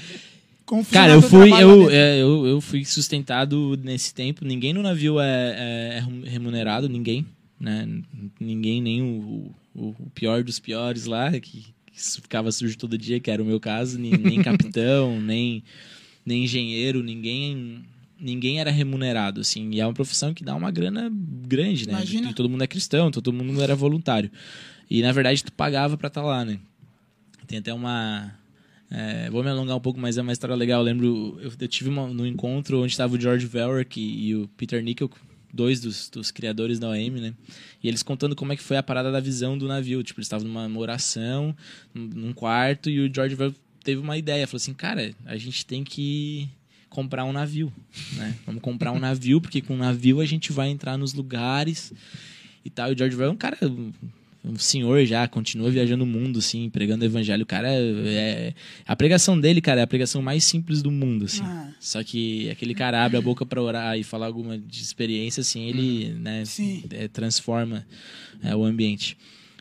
Cara, 0.91 1.13
eu 1.13 1.23
fui, 1.23 1.53
eu, 1.53 1.91
é, 1.91 2.19
eu, 2.19 2.47
eu 2.47 2.61
fui 2.61 2.85
sustentado 2.85 3.79
nesse 3.83 4.15
tempo. 4.15 4.45
Ninguém 4.45 4.73
no 4.73 4.83
navio 4.83 5.21
é, 5.21 5.99
é 5.99 6.05
remunerado, 6.31 6.89
ninguém. 6.89 7.27
Né? 7.61 7.87
Ninguém, 8.41 8.81
nem 8.81 9.03
o, 9.03 9.55
o, 9.75 9.89
o 9.99 10.11
pior 10.15 10.43
dos 10.43 10.59
piores 10.59 11.05
lá, 11.07 11.31
que, 11.33 11.65
que 11.87 12.03
ficava 12.21 12.51
sujo 12.51 12.77
todo 12.79 12.99
dia, 12.99 13.21
que 13.21 13.31
era 13.31 13.43
o 13.43 13.47
meu 13.47 13.61
caso, 13.61 13.99
nem, 13.99 14.13
nem 14.13 14.41
capitão, 14.43 15.21
nem, 15.21 15.63
nem 16.25 16.45
engenheiro, 16.45 17.03
ninguém. 17.03 17.85
Ninguém 18.19 18.61
era 18.61 18.71
remunerado, 18.71 19.41
assim, 19.41 19.71
e 19.73 19.81
é 19.81 19.87
uma 19.87 19.93
profissão 19.93 20.33
que 20.33 20.45
dá 20.45 20.55
uma 20.55 20.71
grana 20.71 21.11
grande, 21.13 21.87
né? 21.87 21.95
Imagina. 21.95 22.33
Todo 22.33 22.49
mundo 22.49 22.63
é 22.63 22.69
cristão, 22.69 23.11
todo 23.11 23.33
mundo 23.33 23.61
era 23.61 23.75
voluntário. 23.75 24.31
E 24.89 25.03
na 25.03 25.11
verdade 25.11 25.43
tu 25.43 25.53
pagava 25.53 25.97
pra 25.97 26.07
estar 26.07 26.23
lá, 26.23 26.45
né? 26.45 26.59
Tem 27.47 27.59
até 27.59 27.75
uma. 27.75 28.33
É, 28.95 29.31
vou 29.31 29.43
me 29.43 29.49
alongar 29.49 29.75
um 29.75 29.81
pouco, 29.81 29.99
mas 29.99 30.19
é 30.19 30.23
uma 30.23 30.33
história 30.33 30.55
legal. 30.55 30.81
Eu 30.81 30.85
lembro, 30.85 31.39
eu, 31.41 31.51
eu 31.59 31.69
tive 31.69 31.89
uma, 31.89 32.07
no 32.07 32.27
encontro 32.27 32.83
onde 32.83 32.93
estava 32.93 33.15
o 33.15 33.21
George 33.21 33.47
Velrick 33.47 33.99
e, 33.99 34.29
e 34.29 34.37
o 34.37 34.47
Peter 34.49 34.83
Nickel, 34.83 35.11
dois 35.51 35.81
dos, 35.81 36.11
dos 36.11 36.31
criadores 36.31 36.79
da 36.79 36.91
OM, 36.91 37.13
né? 37.19 37.33
E 37.83 37.89
eles 37.89 38.03
contando 38.03 38.37
como 38.37 38.53
é 38.53 38.57
que 38.57 38.63
foi 38.63 38.77
a 38.77 38.83
parada 38.83 39.11
da 39.11 39.19
visão 39.19 39.57
do 39.57 39.67
navio. 39.67 40.03
Tipo, 40.03 40.21
eles 40.21 40.27
estavam 40.27 40.47
numa 40.47 40.79
oração, 40.79 41.57
num 41.95 42.35
quarto, 42.35 42.91
e 42.91 43.01
o 43.01 43.13
George 43.13 43.35
Velrick 43.35 43.59
teve 43.83 43.99
uma 43.99 44.19
ideia. 44.19 44.47
Falou 44.47 44.59
assim, 44.59 44.75
cara, 44.75 45.15
a 45.25 45.39
gente 45.39 45.65
tem 45.65 45.83
que 45.83 46.51
comprar 46.91 47.25
um 47.25 47.33
navio, 47.33 47.73
né? 48.17 48.37
Vamos 48.45 48.61
comprar 48.61 48.93
um 48.93 48.99
navio, 48.99 49.41
porque 49.41 49.63
com 49.63 49.73
o 49.73 49.79
navio 49.79 50.21
a 50.21 50.27
gente 50.27 50.53
vai 50.53 50.69
entrar 50.69 50.99
nos 50.99 51.15
lugares 51.15 51.95
e 52.63 52.69
tal. 52.69 52.91
E 52.91 52.95
o 52.95 52.99
George 52.99 53.17
Velrick 53.17 53.33
é 53.33 53.35
um 53.35 53.39
cara 53.39 53.59
um 54.45 54.57
senhor 54.57 55.05
já, 55.07 55.27
continua 55.29 55.71
viajando 55.71 56.03
o 56.03 56.07
mundo, 56.07 56.41
assim, 56.41 56.69
pregando 56.69 57.05
o 57.05 57.07
evangelho. 57.07 57.45
O 57.45 57.47
cara 57.47 57.69
é. 57.71 58.53
A 58.87 58.97
pregação 58.97 59.39
dele, 59.39 59.61
cara, 59.61 59.81
é 59.81 59.85
a 59.85 59.87
pregação 59.87 60.21
mais 60.21 60.43
simples 60.45 60.83
do 60.83 60.91
mundo, 60.91 61.27
assim. 61.27 61.43
Ah. 61.45 61.71
Só 61.79 62.03
que 62.03 62.51
aquele 62.51 62.75
cara 62.75 63.05
abre 63.05 63.17
a 63.17 63.21
boca 63.21 63.47
pra 63.47 63.63
orar 63.63 63.97
e 63.99 64.03
falar 64.03 64.27
alguma 64.27 64.59
de 64.59 64.83
experiência, 64.83 65.41
assim, 65.43 65.69
ele, 65.69 66.13
né, 66.15 66.45
Sim. 66.45 66.83
é, 66.91 67.07
transforma 67.07 67.87
é, 68.43 68.55
o 68.55 68.65
ambiente. 68.65 69.17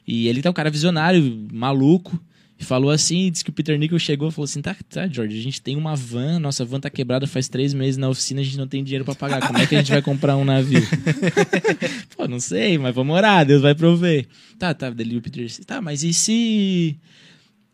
E 0.07 0.27
ele 0.27 0.41
tá 0.41 0.49
um 0.49 0.53
cara 0.53 0.71
visionário, 0.71 1.47
maluco. 1.51 2.19
E 2.61 2.63
falou 2.63 2.91
assim, 2.91 3.31
disse 3.31 3.43
que 3.43 3.49
o 3.49 3.53
Peter 3.53 3.75
Nickel 3.75 3.97
chegou 3.97 4.29
e 4.29 4.31
falou 4.31 4.45
assim: 4.45 4.61
tá, 4.61 4.75
tá, 4.87 5.07
George, 5.07 5.35
a 5.35 5.41
gente 5.41 5.59
tem 5.59 5.75
uma 5.75 5.95
van, 5.95 6.37
nossa 6.37 6.63
van 6.63 6.79
tá 6.79 6.91
quebrada 6.91 7.25
faz 7.25 7.49
três 7.49 7.73
meses 7.73 7.97
na 7.97 8.07
oficina, 8.07 8.39
a 8.39 8.43
gente 8.43 8.55
não 8.55 8.67
tem 8.67 8.83
dinheiro 8.83 9.03
pra 9.03 9.15
pagar. 9.15 9.47
Como 9.47 9.57
é 9.57 9.65
que 9.65 9.73
a 9.73 9.79
gente 9.79 9.91
vai 9.91 10.01
comprar 10.03 10.37
um 10.37 10.45
navio? 10.45 10.79
Pô, 12.15 12.27
não 12.27 12.39
sei, 12.39 12.77
mas 12.77 12.93
vamos 12.93 13.15
orar, 13.15 13.43
Deus 13.47 13.63
vai 13.63 13.73
prover. 13.73 14.27
Tá, 14.59 14.75
tá, 14.75 14.91
dele 14.91 15.17
o 15.17 15.21
Peter 15.23 15.43
disse, 15.43 15.63
tá, 15.63 15.81
mas 15.81 16.03
e 16.03 16.13
se. 16.13 16.99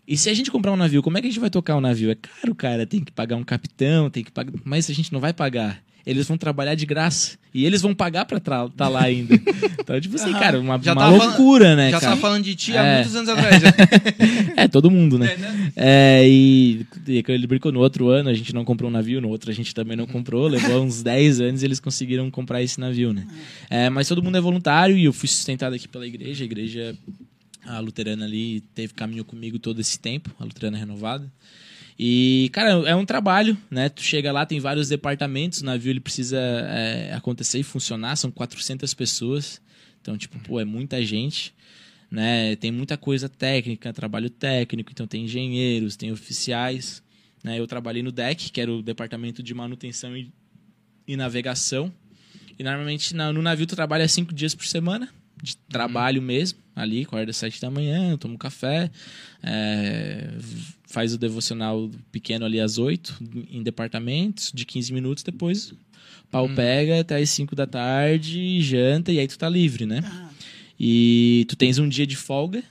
E 0.08 0.15
se 0.15 0.30
a 0.30 0.34
gente 0.34 0.50
comprar 0.50 0.71
um 0.71 0.78
navio, 0.78 1.04
como 1.04 1.17
é 1.17 1.21
que 1.21 1.28
a 1.28 1.30
gente 1.30 1.41
vai 1.41 1.50
tocar 1.50 1.76
o 1.76 1.82
navio? 1.82 2.10
É 2.10 2.15
caro, 2.15 2.56
cara, 2.56 2.88
tem 2.88 3.04
que 3.04 3.12
pagar 3.12 3.36
um 3.36 3.43
capitão, 3.43 4.10
tem 4.10 4.23
que 4.23 4.32
pagar. 4.32 4.54
Mas 4.63 4.89
a 4.89 4.93
gente 4.93 5.12
não 5.12 5.19
vai 5.19 5.34
pagar. 5.34 5.84
Eles 6.08 6.28
vão 6.28 6.38
trabalhar 6.38 6.74
de 6.76 6.86
graça. 6.86 7.38
E 7.54 7.65
eles 7.65 7.82
vão 7.82 7.93
pagar 7.93 8.24
pra 8.26 8.38
estar 8.38 8.70
tá 8.70 8.88
lá 8.88 9.04
ainda. 9.04 9.36
Então, 9.88 10.02
tipo 10.02 10.15
assim, 10.17 10.34
cara, 10.34 10.60
uma, 10.60 10.78
Já 10.84 10.91
uma 10.91 11.02
tava 11.02 11.17
falando- 11.17 11.28
loucura, 11.38 11.76
né, 11.76 11.91
Já 11.91 12.00
cara? 12.00 12.10
tava 12.12 12.22
falando 12.22 12.43
de 12.43 12.56
ti 12.56 12.76
há 12.76 12.84
É. 12.84 12.96
muitos 12.96 13.15
anos 13.15 13.30
atrás. 13.30 13.62
É, 14.58 14.67
todo 14.67 14.91
mundo, 14.91 15.17
né? 15.17 15.38
É, 15.76 16.28
e, 16.28 16.86
e 17.08 17.24
ele 17.28 17.48
brincou 17.48 17.72
no 17.72 17.80
outro 17.80 18.10
ano, 18.10 18.28
a 18.30 18.34
gente 18.34 18.54
não 18.54 18.65
comprou 18.65 18.89
um 18.89 18.93
navio, 18.93 19.22
no 19.22 19.30
outro 19.30 19.50
a 19.50 19.54
gente 19.54 19.74
também 19.74 19.96
não 19.96 20.06
comprou, 20.08 20.48
levou 20.48 20.84
uns 20.84 21.02
10 21.04 21.39
anos 21.41 21.62
e 21.62 21.65
eles 21.65 21.80
conseguiram 21.80 22.30
comprar 22.30 22.62
esse 22.62 22.80
navio, 22.80 23.13
né? 23.13 23.26
É, 23.70 23.89
mas 23.89 24.08
todo 24.10 24.22
mundo 24.22 24.38
é 24.38 24.41
voluntário 24.41 24.98
e 24.98 25.06
eu 25.06 25.13
fui 25.13 25.30
sustentado 25.30 25.74
aqui 25.74 25.88
pela 25.88 26.06
igreja, 26.06 26.43
a 26.43 26.46
igreja, 26.46 26.96
a 27.65 27.80
luterana 27.80 28.26
ali, 28.26 28.62
teve 28.76 28.93
caminho 28.93 29.24
comigo 29.24 29.58
todo 29.60 29.80
esse 29.80 29.98
tempo, 30.00 30.32
a 30.39 30.43
luterana 30.43 30.78
renovada. 30.78 31.32
E, 32.00 32.50
cara, 32.54 32.70
é 32.88 32.96
um 32.96 33.06
trabalho, 33.06 33.58
né? 33.72 33.90
Tu 33.90 34.04
chega 34.04 34.32
lá, 34.32 34.46
tem 34.46 34.60
vários 34.60 34.90
departamentos, 34.90 35.62
o 35.62 35.66
navio 35.66 35.90
ele 35.92 36.00
precisa 36.00 36.38
é, 36.40 37.12
acontecer 37.14 37.60
e 37.60 37.64
funcionar, 37.64 38.16
são 38.16 38.30
400 38.30 38.94
pessoas. 38.94 39.60
Então, 40.02 40.16
tipo, 40.18 40.38
pô, 40.40 40.60
é 40.60 40.66
muita 40.66 41.04
gente, 41.04 41.54
né? 42.12 42.56
Tem 42.58 42.72
muita 42.72 42.98
coisa 42.98 43.28
técnica, 43.28 43.92
trabalho 43.92 44.30
técnico, 44.30 44.92
então 44.92 45.08
tem 45.08 45.26
engenheiros, 45.26 45.96
tem 45.96 46.12
oficiais, 46.12 47.02
né? 47.44 47.60
Eu 47.60 47.66
trabalhei 47.66 48.04
no 48.04 48.12
DEC, 48.12 48.52
que 48.52 48.62
era 48.62 48.72
o 48.72 48.84
departamento 48.84 49.42
de 49.42 49.54
manutenção 49.56 50.16
e, 50.16 50.32
e 51.08 51.18
navegação. 51.18 51.92
E 52.60 52.64
normalmente 52.64 53.16
na- 53.16 53.34
no 53.34 53.42
navio 53.42 53.66
tu 53.66 53.76
trabalha 53.76 54.08
cinco 54.08 54.34
dias 54.34 54.54
por 54.54 54.66
semana, 54.68 55.10
de 55.42 55.58
trabalho 55.58 56.22
mesmo, 56.22 56.60
ali, 56.76 57.02
acorda 57.04 57.30
às 57.32 57.38
sete 57.38 57.60
da 57.62 57.70
manhã, 57.70 58.16
toma 58.18 58.34
um 58.36 58.38
café, 58.38 58.90
é, 59.44 60.30
faz 60.88 61.13
o 61.13 61.17
devocional 61.17 61.91
pequeno 62.12 62.45
ali 62.45 62.60
às 62.60 62.78
oito, 62.78 63.15
em 63.52 63.62
departamentos, 63.62 64.52
de 64.54 64.65
15 64.65 64.93
minutos, 64.93 65.23
depois 65.23 65.71
o 65.71 65.78
pau 66.32 66.47
pega 66.56 67.00
até 67.02 67.17
às 67.17 67.30
5 67.30 67.56
da 67.56 67.67
tarde, 67.67 68.62
janta, 68.62 69.12
e 69.12 69.19
aí 69.19 69.28
tu 69.28 69.38
tá 69.38 69.47
livre, 69.50 69.86
né? 69.86 70.02
Ah, 70.04 70.30
E 70.80 71.45
tu 71.50 71.56
tens 71.56 71.78
um 71.78 71.88
dia 71.89 72.08
de 72.08 72.15
folga, 72.15 72.63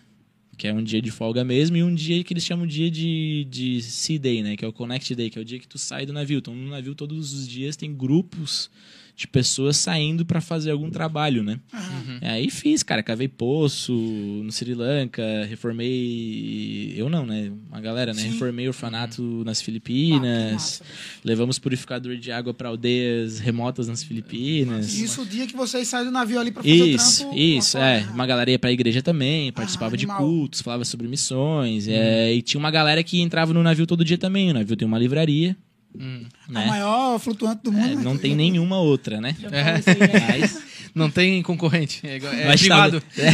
que 0.57 0.66
é 0.66 0.72
um 0.72 0.83
dia 0.83 1.02
de 1.02 1.11
folga 1.11 1.44
mesmo, 1.44 1.76
e 1.76 1.83
um 1.83 1.94
dia 1.94 2.24
que 2.24 2.33
eles 2.33 2.44
chamam 2.44 2.66
dia 2.66 2.90
de, 2.90 3.46
de 3.50 3.83
Sea 3.83 4.18
Day, 4.18 4.42
né? 4.42 4.57
Que 4.57 4.64
é 4.64 4.68
o 4.68 4.72
Connect 4.72 5.14
Day, 5.14 5.29
que 5.29 5.38
é 5.38 5.42
o 5.42 5.44
dia 5.44 5.59
que 5.59 5.68
tu 5.68 5.79
sai 5.79 6.07
do 6.07 6.12
navio. 6.12 6.38
Então, 6.38 6.55
no 6.55 6.70
navio, 6.70 6.94
todos 6.94 7.35
os 7.35 7.46
dias 7.46 7.76
tem 7.76 7.92
grupos 7.94 8.70
de 9.16 9.26
pessoas 9.26 9.79
saindo 9.79 10.26
para 10.26 10.42
fazer 10.42 10.70
algum 10.70 10.90
trabalho, 10.90 11.42
né? 11.42 11.59
ah, 11.72 12.02
Aí 12.20 12.50
fiz, 12.50 12.83
cara, 12.83 13.02
cavei 13.02 13.26
poço 13.29 13.92
no 13.94 14.52
Sri 14.52 14.74
Lanka, 14.74 15.22
reformei. 15.48 16.92
Eu 16.94 17.09
não, 17.09 17.24
né? 17.24 17.50
Uma 17.70 17.81
galera, 17.81 18.12
né? 18.12 18.20
Sim. 18.20 18.33
Reformei 18.33 18.68
orfanato 18.68 19.22
nas 19.44 19.59
ah, 19.59 19.61
que 19.61 19.64
Filipinas. 19.64 20.52
massa. 20.52 20.85
levamos 21.24 21.59
purificador 21.59 22.16
de 22.16 22.31
água 22.31 22.52
para 22.52 22.68
aldeias 22.68 23.38
remotas 23.38 23.88
nas 23.88 24.02
Filipinas. 24.02 24.92
Isso 24.92 25.22
o 25.22 25.26
dia 25.26 25.46
que 25.46 25.57
vocês 25.57 25.88
saem 25.88 26.05
do 26.05 26.11
navio 26.11 26.38
ali 26.38 26.50
pra 26.50 26.62
fazer 26.62 26.74
Isso, 26.74 27.22
o 27.22 27.26
trampo. 27.29 27.38
isso, 27.38 27.79
é. 27.79 28.07
Uma 28.12 28.26
galera 28.26 28.50
ia 28.50 28.59
pra 28.59 28.70
igreja 28.70 29.00
também, 29.02 29.50
participava 29.50 29.96
de 29.96 30.05
animal. 30.05 30.18
cultos, 30.20 30.61
falava 30.61 30.85
sobre 30.85 31.09
missões. 31.09 31.88
é, 31.88 32.35
e 32.35 32.42
tinha 32.42 32.59
uma 32.59 32.70
galera 32.70 33.02
que 33.02 33.20
entrava 33.20 33.55
no 33.55 33.62
navio 33.62 33.87
todo 33.87 34.05
dia 34.05 34.18
também. 34.18 34.50
O 34.50 34.55
navio 34.55 34.76
tem 34.76 34.87
uma 34.87 34.98
livraria. 34.98 35.57
A 36.48 36.52
né? 36.52 36.66
maior 36.66 37.18
flutuante 37.18 37.62
do 37.64 37.72
mundo. 37.72 37.92
É, 37.92 37.94
né? 37.96 38.02
não 38.02 38.16
tem 38.16 38.35
nenhuma 38.35 38.78
outra, 38.78 39.20
né? 39.20 39.35
Aí, 39.42 39.50
né? 39.50 40.26
Mas, 40.40 40.59
Não 40.94 41.11
tem 41.11 41.42
concorrente. 41.42 42.00
É, 42.06 42.16
igual- 42.16 42.32
é 42.32 42.46
mas 42.46 42.61
privado. 42.61 43.00
tava- 43.00 43.28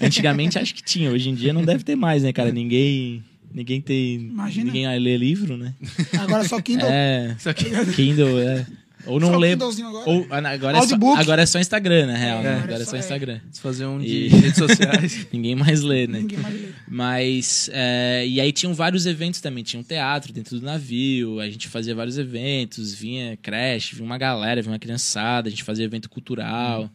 é, 0.00 0.06
antigamente 0.06 0.58
acho 0.58 0.74
que 0.74 0.82
tinha. 0.82 1.10
Hoje 1.10 1.28
em 1.28 1.34
dia 1.34 1.52
não 1.52 1.64
deve 1.64 1.84
ter 1.84 1.94
mais, 1.96 2.22
né, 2.22 2.32
cara? 2.32 2.50
Ninguém. 2.50 3.22
Ninguém 3.54 3.80
tem. 3.82 4.14
Imagina. 4.14 4.72
Ninguém 4.72 4.98
lê 4.98 5.16
livro, 5.18 5.58
né? 5.58 5.74
Agora 6.18 6.42
só 6.48 6.58
Kindle. 6.60 6.88
É. 6.90 7.36
Aqui. 7.44 7.66
Kindle, 7.94 8.38
é. 8.40 8.66
Ou 9.06 9.18
não 9.18 9.28
Só 9.28 9.36
o 9.36 9.38
lê. 9.38 9.50
Kindlezinho 9.50 9.88
agora. 9.88 10.10
Ou, 10.10 10.26
ah, 10.30 10.36
agora, 10.50 10.78
é 10.78 10.82
só, 10.86 10.96
agora 11.16 11.42
é 11.42 11.46
só 11.46 11.58
Instagram, 11.58 12.06
na 12.06 12.16
real. 12.16 12.42
né? 12.42 12.50
É. 12.50 12.54
Agora 12.62 12.82
é 12.82 12.84
Só 12.84 12.90
só 12.92 12.96
é. 12.96 13.00
Instagram. 13.00 13.40
Se 13.50 13.60
fazer 13.60 13.86
um 13.86 13.98
de 13.98 14.06
E- 14.06 14.28
redes 14.28 14.56
sociais. 14.56 15.26
Ninguém 15.32 15.54
mais 15.56 15.82
lê, 15.82 16.06
né? 16.06 16.20
Ninguém 16.20 16.38
mais 16.38 16.54
lê. 16.54 16.68
Mas. 16.88 17.70
é, 17.72 18.24
e 18.26 18.40
aí 18.40 18.52
tinham 18.52 18.72
vários 18.74 19.06
eventos 19.06 19.40
também. 19.40 19.64
Tinha 19.64 19.80
um 19.80 19.84
teatro 19.84 20.32
dentro 20.32 20.58
do 20.58 20.64
navio, 20.64 21.40
a 21.40 21.48
gente 21.50 21.68
fazia 21.68 21.94
vários 21.94 22.16
eventos, 22.18 22.94
vinha 22.94 23.36
creche, 23.42 23.94
vinha 23.96 24.06
uma 24.06 24.18
galera, 24.18 24.62
vinha 24.62 24.72
uma 24.72 24.78
criançada, 24.78 25.48
a 25.48 25.50
gente 25.50 25.64
fazia 25.64 25.84
evento 25.84 26.08
cultural. 26.08 26.88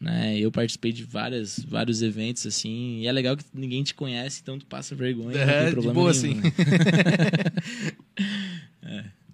Né? 0.00 0.38
Eu 0.38 0.52
participei 0.52 0.92
de 0.92 1.02
várias, 1.02 1.58
vários 1.68 2.02
eventos, 2.02 2.46
assim, 2.46 3.00
e 3.00 3.08
é 3.08 3.10
legal 3.10 3.36
que 3.36 3.42
ninguém 3.52 3.82
te 3.82 3.94
conhece, 3.94 4.38
então 4.40 4.56
tu 4.56 4.64
passa 4.64 4.94
vergonha, 4.94 5.44
não 5.44 5.52
É, 5.52 5.56
tem 5.58 5.64
de 5.66 5.72
problema 5.72 5.94
boa, 5.94 6.12
nenhum, 6.12 6.38
assim. 6.38 6.42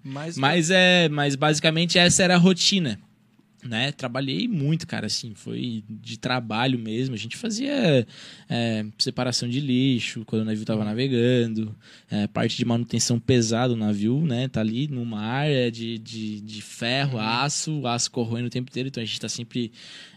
Mas, 0.07 0.37
Mas 0.37 0.69
é, 0.69 1.09
mas 1.09 1.35
basicamente 1.35 1.97
essa 1.97 2.21
era 2.21 2.35
a 2.35 2.37
rotina, 2.37 2.99
né? 3.63 3.91
Trabalhei 3.91 4.47
muito, 4.47 4.85
cara, 4.85 5.07
assim, 5.07 5.33
foi 5.33 5.83
de 5.89 6.19
trabalho 6.19 6.77
mesmo. 6.77 7.15
A 7.15 7.17
gente 7.17 7.35
fazia 7.35 8.05
é, 8.47 8.85
separação 8.99 9.49
de 9.49 9.59
lixo 9.59 10.23
quando 10.23 10.43
o 10.43 10.45
navio 10.45 10.63
tava 10.63 10.85
navegando, 10.85 11.75
é, 12.07 12.27
parte 12.27 12.55
de 12.55 12.63
manutenção 12.63 13.19
pesada 13.19 13.69
do 13.69 13.75
navio, 13.75 14.23
né? 14.23 14.47
Tá 14.47 14.61
ali 14.61 14.87
no 14.87 15.03
mar, 15.03 15.49
é 15.49 15.71
de, 15.71 15.97
de, 15.97 16.39
de 16.39 16.61
ferro, 16.61 17.17
aço, 17.17 17.87
aço 17.87 18.11
corroendo 18.11 18.45
o 18.45 18.51
tempo 18.51 18.69
inteiro, 18.69 18.89
então 18.89 19.01
a 19.01 19.05
gente 19.05 19.19
tá 19.19 19.27
sempre 19.27 19.71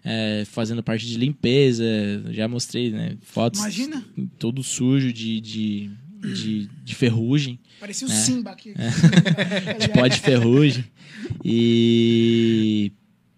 é, 0.05 0.45
fazendo 0.45 0.83
parte 0.83 1.07
de 1.07 1.17
limpeza. 1.17 1.87
Já 2.29 2.47
mostrei, 2.47 2.91
né? 2.91 3.17
Fotos 3.23 3.61
Imagina. 3.61 4.05
todo 4.39 4.63
sujo 4.63 5.11
de, 5.15 5.41
de, 5.41 5.91
de, 6.21 6.69
de 6.85 6.95
ferrugem 6.95 7.59
Parecia 7.81 8.09
o 8.09 8.11
É. 8.11 8.15
Simba 8.15 8.51
aqui. 8.51 8.75
de 9.79 9.89
pó 9.91 10.07
de 10.07 10.21
ferrugem. 10.21 10.85
E, 11.45 12.93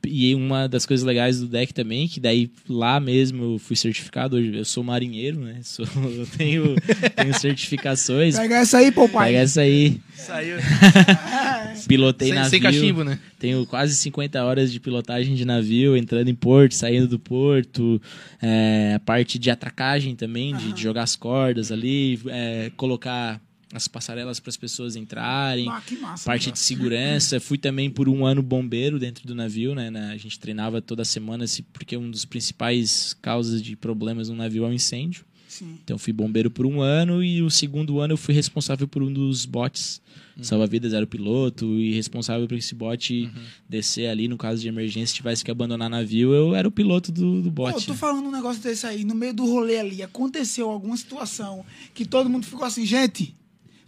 e 0.06 0.34
uma 0.34 0.66
das 0.66 0.86
coisas 0.86 1.04
legais 1.04 1.40
do 1.40 1.46
deck 1.46 1.74
também, 1.74 2.08
que 2.08 2.18
daí 2.18 2.50
lá 2.68 2.98
mesmo 2.98 3.54
eu 3.54 3.58
fui 3.58 3.76
certificado, 3.76 4.36
hoje 4.36 4.56
eu 4.56 4.64
sou 4.64 4.82
marinheiro, 4.82 5.40
né? 5.40 5.60
Sou, 5.62 5.84
eu 5.94 6.26
tenho, 6.38 6.74
tenho 7.14 7.38
certificações. 7.38 8.36
Pega 8.36 8.56
essa 8.56 8.78
aí, 8.78 8.90
pô, 8.90 9.08
pai. 9.08 9.28
Pega 9.28 9.38
essa 9.40 9.60
aí. 9.60 10.00
Saiu 10.16 10.56
Pilotei 11.86 12.28
sem, 12.28 12.34
navio. 12.36 12.50
sem 12.50 12.60
cachimbo, 12.60 13.04
né? 13.04 13.18
Tenho 13.38 13.64
quase 13.66 13.94
50 13.96 14.44
horas 14.44 14.72
de 14.72 14.78
pilotagem 14.80 15.34
de 15.34 15.44
navio, 15.44 15.96
entrando 15.96 16.28
em 16.28 16.34
porto, 16.34 16.74
saindo 16.74 17.06
do 17.08 17.18
porto. 17.18 18.00
É, 18.40 18.94
a 18.96 19.00
parte 19.00 19.38
de 19.38 19.50
atracagem 19.50 20.14
também, 20.16 20.54
de, 20.56 20.72
de 20.72 20.82
jogar 20.82 21.02
as 21.02 21.16
cordas 21.16 21.70
ali, 21.72 22.20
é, 22.28 22.70
colocar 22.76 23.40
as 23.72 23.86
passarelas 23.86 24.40
para 24.40 24.50
as 24.50 24.56
pessoas 24.56 24.96
entrarem 24.96 25.68
Ah, 25.68 25.80
que 25.86 25.96
massa. 25.96 26.24
parte 26.24 26.50
de 26.50 26.58
segurança. 26.58 27.38
Fui 27.38 27.56
também 27.56 27.88
por 27.88 28.08
um 28.08 28.26
ano 28.26 28.42
bombeiro 28.42 28.98
dentro 28.98 29.24
do 29.28 29.32
navio, 29.34 29.76
né? 29.76 29.88
A 30.12 30.16
gente 30.16 30.40
treinava 30.40 30.82
toda 30.82 31.04
semana, 31.04 31.46
se- 31.46 31.62
porque 31.62 31.96
um 31.96 32.10
dos 32.10 32.24
principais 32.24 33.14
causas 33.22 33.62
de 33.62 33.76
problemas 33.76 34.28
no 34.28 34.34
navio 34.34 34.64
é 34.64 34.68
o 34.68 34.72
incêndio. 34.72 35.24
Sim. 35.61 35.79
Então 35.85 35.99
fui 35.99 36.11
bombeiro 36.11 36.51
por 36.51 36.64
um 36.64 36.81
ano 36.81 37.23
e 37.23 37.42
o 37.42 37.51
segundo 37.51 38.01
ano 38.01 38.14
eu 38.14 38.16
fui 38.16 38.35
responsável 38.35 38.88
por 38.88 39.03
um 39.03 39.12
dos 39.12 39.44
botes. 39.44 40.01
Salva-vidas 40.40 40.94
era 40.94 41.05
o 41.05 41.07
piloto 41.07 41.66
e 41.79 41.92
responsável 41.92 42.49
por 42.49 42.57
esse 42.57 42.75
bote 42.75 43.31
descer 43.68 44.09
ali 44.09 44.27
no 44.27 44.38
caso 44.38 44.62
de 44.62 44.68
emergência, 44.68 45.09
se 45.09 45.14
tivesse 45.14 45.44
que 45.44 45.51
abandonar 45.51 45.90
navio, 45.90 46.33
eu 46.33 46.55
era 46.55 46.66
o 46.66 46.70
piloto 46.70 47.12
do, 47.12 47.42
do 47.42 47.53
Pô, 47.53 47.68
eu 47.68 47.73
bote. 47.75 47.87
tô 47.87 47.94
falando 47.94 48.27
um 48.27 48.33
negócio 48.33 48.62
desse 48.62 48.87
aí, 48.87 49.05
no 49.05 49.14
meio 49.14 49.35
do 49.35 49.44
rolê 49.44 49.79
ali, 49.79 50.03
aconteceu 50.03 50.70
alguma 50.70 50.96
situação 50.96 51.62
que 51.92 52.07
todo 52.07 52.31
mundo 52.31 52.46
ficou 52.46 52.64
assim, 52.64 52.87
gente, 52.87 53.35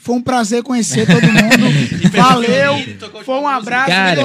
foi 0.02 0.16
um 0.16 0.20
prazer 0.20 0.64
conhecer 0.64 1.06
todo 1.06 1.22
mundo. 1.22 2.10
Valeu. 2.10 2.74
Foi 3.24 3.36
um 3.36 3.46
abraço. 3.46 3.88
Cara. 3.88 4.22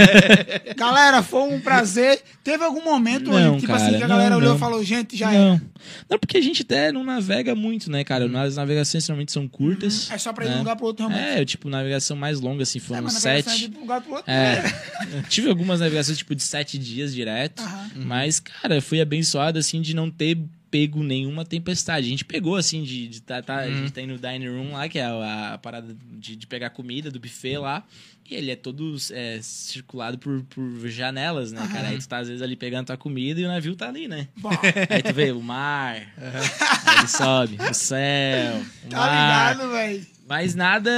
Galera, 0.74 1.22
foi 1.22 1.42
um 1.42 1.60
prazer. 1.60 2.22
Teve 2.42 2.64
algum 2.64 2.82
momento 2.82 3.30
Não, 3.30 3.52
onde, 3.52 3.60
tipo 3.60 3.72
assim, 3.74 3.84
cara, 3.84 3.98
que 3.98 4.04
a 4.04 4.06
galera 4.06 4.30
não, 4.30 4.38
olhou 4.38 4.56
e 4.56 4.58
falou, 4.58 4.82
gente, 4.82 5.14
já 5.14 5.30
não. 5.30 5.52
era. 5.52 5.62
Não, 6.08 6.18
porque 6.18 6.38
a 6.38 6.40
gente 6.40 6.62
até 6.62 6.90
não 6.90 7.04
navega 7.04 7.54
muito, 7.54 7.90
né, 7.90 8.02
cara? 8.02 8.24
As 8.42 8.56
navegações 8.56 9.06
normalmente 9.06 9.30
são 9.30 9.46
curtas. 9.46 10.10
É 10.10 10.16
só 10.16 10.32
pra 10.32 10.46
ir 10.46 10.48
de 10.48 10.52
né? 10.52 10.56
um 10.56 10.60
lugar 10.60 10.76
pro 10.76 10.86
outro, 10.86 11.06
realmente. 11.06 11.38
É, 11.38 11.44
tipo, 11.44 11.68
navegação 11.68 12.16
mais 12.16 12.40
longa, 12.40 12.62
assim, 12.62 12.78
É, 12.78 12.80
foram 12.80 13.02
verdade, 13.02 13.20
sete. 13.20 13.68
de 13.68 13.76
um 13.76 13.80
lugar 13.82 14.00
pro 14.00 14.14
outro. 14.14 14.32
É, 14.32 14.72
tive 15.28 15.50
algumas 15.50 15.80
navegações, 15.80 16.16
tipo, 16.16 16.34
de 16.34 16.42
sete 16.42 16.78
dias 16.78 17.14
direto. 17.14 17.62
Aham. 17.62 17.90
Mas, 17.96 18.40
cara, 18.40 18.80
fui 18.80 19.02
abençoado, 19.02 19.58
assim, 19.58 19.82
de 19.82 19.94
não 19.94 20.10
ter 20.10 20.38
pego 20.74 21.04
nenhuma 21.04 21.44
tempestade. 21.44 22.04
A 22.04 22.10
gente 22.10 22.24
pegou, 22.24 22.56
assim, 22.56 22.82
de, 22.82 23.06
de 23.06 23.22
tá, 23.22 23.40
tá- 23.40 23.58
a 23.58 23.70
gente 23.70 23.92
tá 23.92 24.02
indo 24.02 24.14
no 24.14 24.18
dining 24.18 24.48
room 24.48 24.72
lá, 24.72 24.88
que 24.88 24.98
é 24.98 25.04
a, 25.04 25.52
a 25.54 25.58
parada 25.58 25.96
de, 26.18 26.34
de 26.34 26.46
pegar 26.48 26.70
comida 26.70 27.12
do 27.12 27.20
buffet 27.20 27.58
lá. 27.58 27.84
E 28.28 28.34
ele 28.34 28.50
é 28.50 28.56
todo 28.56 28.96
é, 29.12 29.38
circulado 29.40 30.18
por, 30.18 30.42
por 30.44 30.88
janelas, 30.88 31.52
né, 31.52 31.64
cara? 31.70 31.88
Aí 31.90 31.98
tu 31.98 32.08
tá, 32.08 32.18
às 32.18 32.26
vezes, 32.26 32.42
ali 32.42 32.56
pegando 32.56 32.86
tua 32.86 32.96
comida 32.96 33.40
e 33.40 33.44
o 33.44 33.48
navio 33.48 33.76
tá 33.76 33.86
ali, 33.88 34.08
né? 34.08 34.26
Bom, 34.36 34.50
Aí 34.90 35.00
tu 35.02 35.14
vê 35.14 35.30
o 35.30 35.40
mar, 35.40 36.12
aí 36.16 36.98
ele 36.98 37.06
sobe, 37.08 37.56
o 37.70 37.74
céu, 37.74 38.56
o 38.86 38.88
tá 38.88 38.96
mar. 38.96 39.54
ligado, 39.54 39.70
velho? 39.70 40.06
Mas 40.26 40.54
nada 40.56 40.90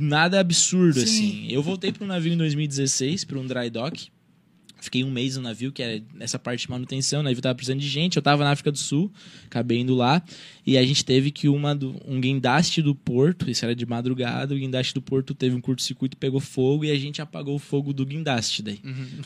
nada 0.00 0.40
absurdo, 0.40 0.94
Sim. 1.00 1.04
assim. 1.04 1.46
Eu 1.52 1.62
voltei 1.62 1.92
para 1.92 2.04
um 2.04 2.06
navio 2.06 2.32
em 2.32 2.36
2016, 2.38 3.24
para 3.24 3.38
um 3.38 3.46
dry 3.46 3.68
dock. 3.68 4.08
Fiquei 4.80 5.02
um 5.02 5.10
mês 5.10 5.36
no 5.36 5.42
navio, 5.42 5.72
que 5.72 5.82
era 5.82 6.00
essa 6.20 6.38
parte 6.38 6.60
de 6.62 6.70
manutenção. 6.70 7.20
O 7.20 7.22
navio 7.24 7.42
tava 7.42 7.54
precisando 7.54 7.80
de 7.80 7.88
gente. 7.88 8.16
Eu 8.16 8.22
tava 8.22 8.44
na 8.44 8.50
África 8.52 8.70
do 8.70 8.78
Sul, 8.78 9.10
acabei 9.46 9.78
indo 9.80 9.94
lá. 9.94 10.22
E 10.64 10.76
a 10.78 10.84
gente 10.84 11.04
teve 11.04 11.30
que 11.30 11.48
uma 11.48 11.74
do, 11.74 11.96
um 12.06 12.20
guindaste 12.20 12.80
do 12.82 12.94
porto, 12.94 13.50
isso 13.50 13.64
era 13.64 13.74
de 13.74 13.84
madrugada, 13.86 14.54
o 14.54 14.58
guindaste 14.58 14.92
do 14.94 15.00
porto 15.02 15.34
teve 15.34 15.56
um 15.56 15.60
curto-circuito, 15.60 16.16
pegou 16.16 16.38
fogo 16.40 16.84
e 16.84 16.90
a 16.90 16.96
gente 16.98 17.20
apagou 17.22 17.56
o 17.56 17.58
fogo 17.58 17.92
do 17.92 18.04
guindaste 18.06 18.62
daí. 18.62 18.78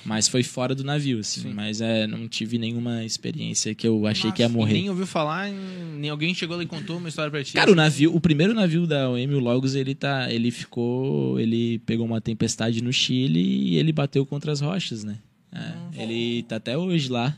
Mas 0.04 0.28
foi 0.28 0.42
fora 0.42 0.74
do 0.74 0.84
navio, 0.84 1.18
assim. 1.18 1.42
Sim. 1.42 1.52
Mas 1.52 1.80
é, 1.80 2.06
não 2.06 2.26
tive 2.28 2.58
nenhuma 2.58 3.04
experiência 3.04 3.74
que 3.74 3.86
eu 3.86 4.06
achei 4.06 4.30
que 4.32 4.40
ia 4.40 4.48
Nossa, 4.48 4.56
morrer. 4.58 4.72
Nem 4.74 4.88
ouviu 4.88 5.06
falar, 5.06 5.48
em- 5.50 5.98
nem 5.98 6.08
alguém 6.10 6.32
chegou 6.34 6.56
lá 6.56 6.62
e 6.62 6.66
contou 6.66 6.96
uma 6.96 7.08
história 7.08 7.30
pra 7.30 7.42
ti. 7.42 7.52
Cara, 7.54 7.70
o 7.72 7.74
navio, 7.74 8.14
o 8.14 8.20
primeiro 8.20 8.54
navio 8.54 8.86
da 8.86 9.10
OM, 9.10 9.34
o 9.34 9.38
Logos, 9.40 9.74
ele 9.74 9.94
tá, 9.94 10.32
ele 10.32 10.50
ficou, 10.50 11.38
ele 11.40 11.78
pegou 11.80 12.06
uma 12.06 12.20
tempestade 12.20 12.82
no 12.82 12.92
Chile 12.92 13.40
e 13.40 13.76
ele 13.76 13.92
bateu 13.92 14.24
contra 14.24 14.52
as 14.52 14.60
rochas, 14.60 15.02
né? 15.04 15.18
É, 15.52 16.02
ele 16.02 16.42
tá 16.44 16.56
até 16.56 16.76
hoje 16.76 17.10
lá, 17.10 17.36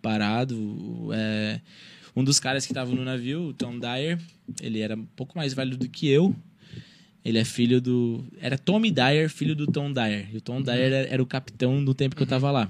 parado. 0.00 1.08
É, 1.12 1.60
um 2.14 2.24
dos 2.24 2.38
caras 2.40 2.66
que 2.66 2.74
tava 2.74 2.94
no 2.94 3.04
navio, 3.04 3.48
o 3.48 3.54
Tom 3.54 3.78
Dyer, 3.78 4.18
ele 4.60 4.80
era 4.80 4.96
um 4.96 5.06
pouco 5.16 5.36
mais 5.36 5.54
velho 5.54 5.76
do 5.76 5.88
que 5.88 6.08
eu. 6.08 6.34
Ele 7.24 7.38
é 7.38 7.44
filho 7.44 7.80
do. 7.80 8.24
Era 8.40 8.58
Tommy 8.58 8.90
Dyer, 8.90 9.30
filho 9.30 9.54
do 9.54 9.66
Tom 9.66 9.92
Dyer. 9.92 10.28
E 10.32 10.36
o 10.38 10.40
Tom 10.40 10.60
Dyer 10.60 10.92
era, 10.92 11.08
era 11.08 11.22
o 11.22 11.26
capitão 11.26 11.80
no 11.80 11.94
tempo 11.94 12.16
que 12.16 12.22
eu 12.22 12.26
tava 12.26 12.50
lá. 12.50 12.68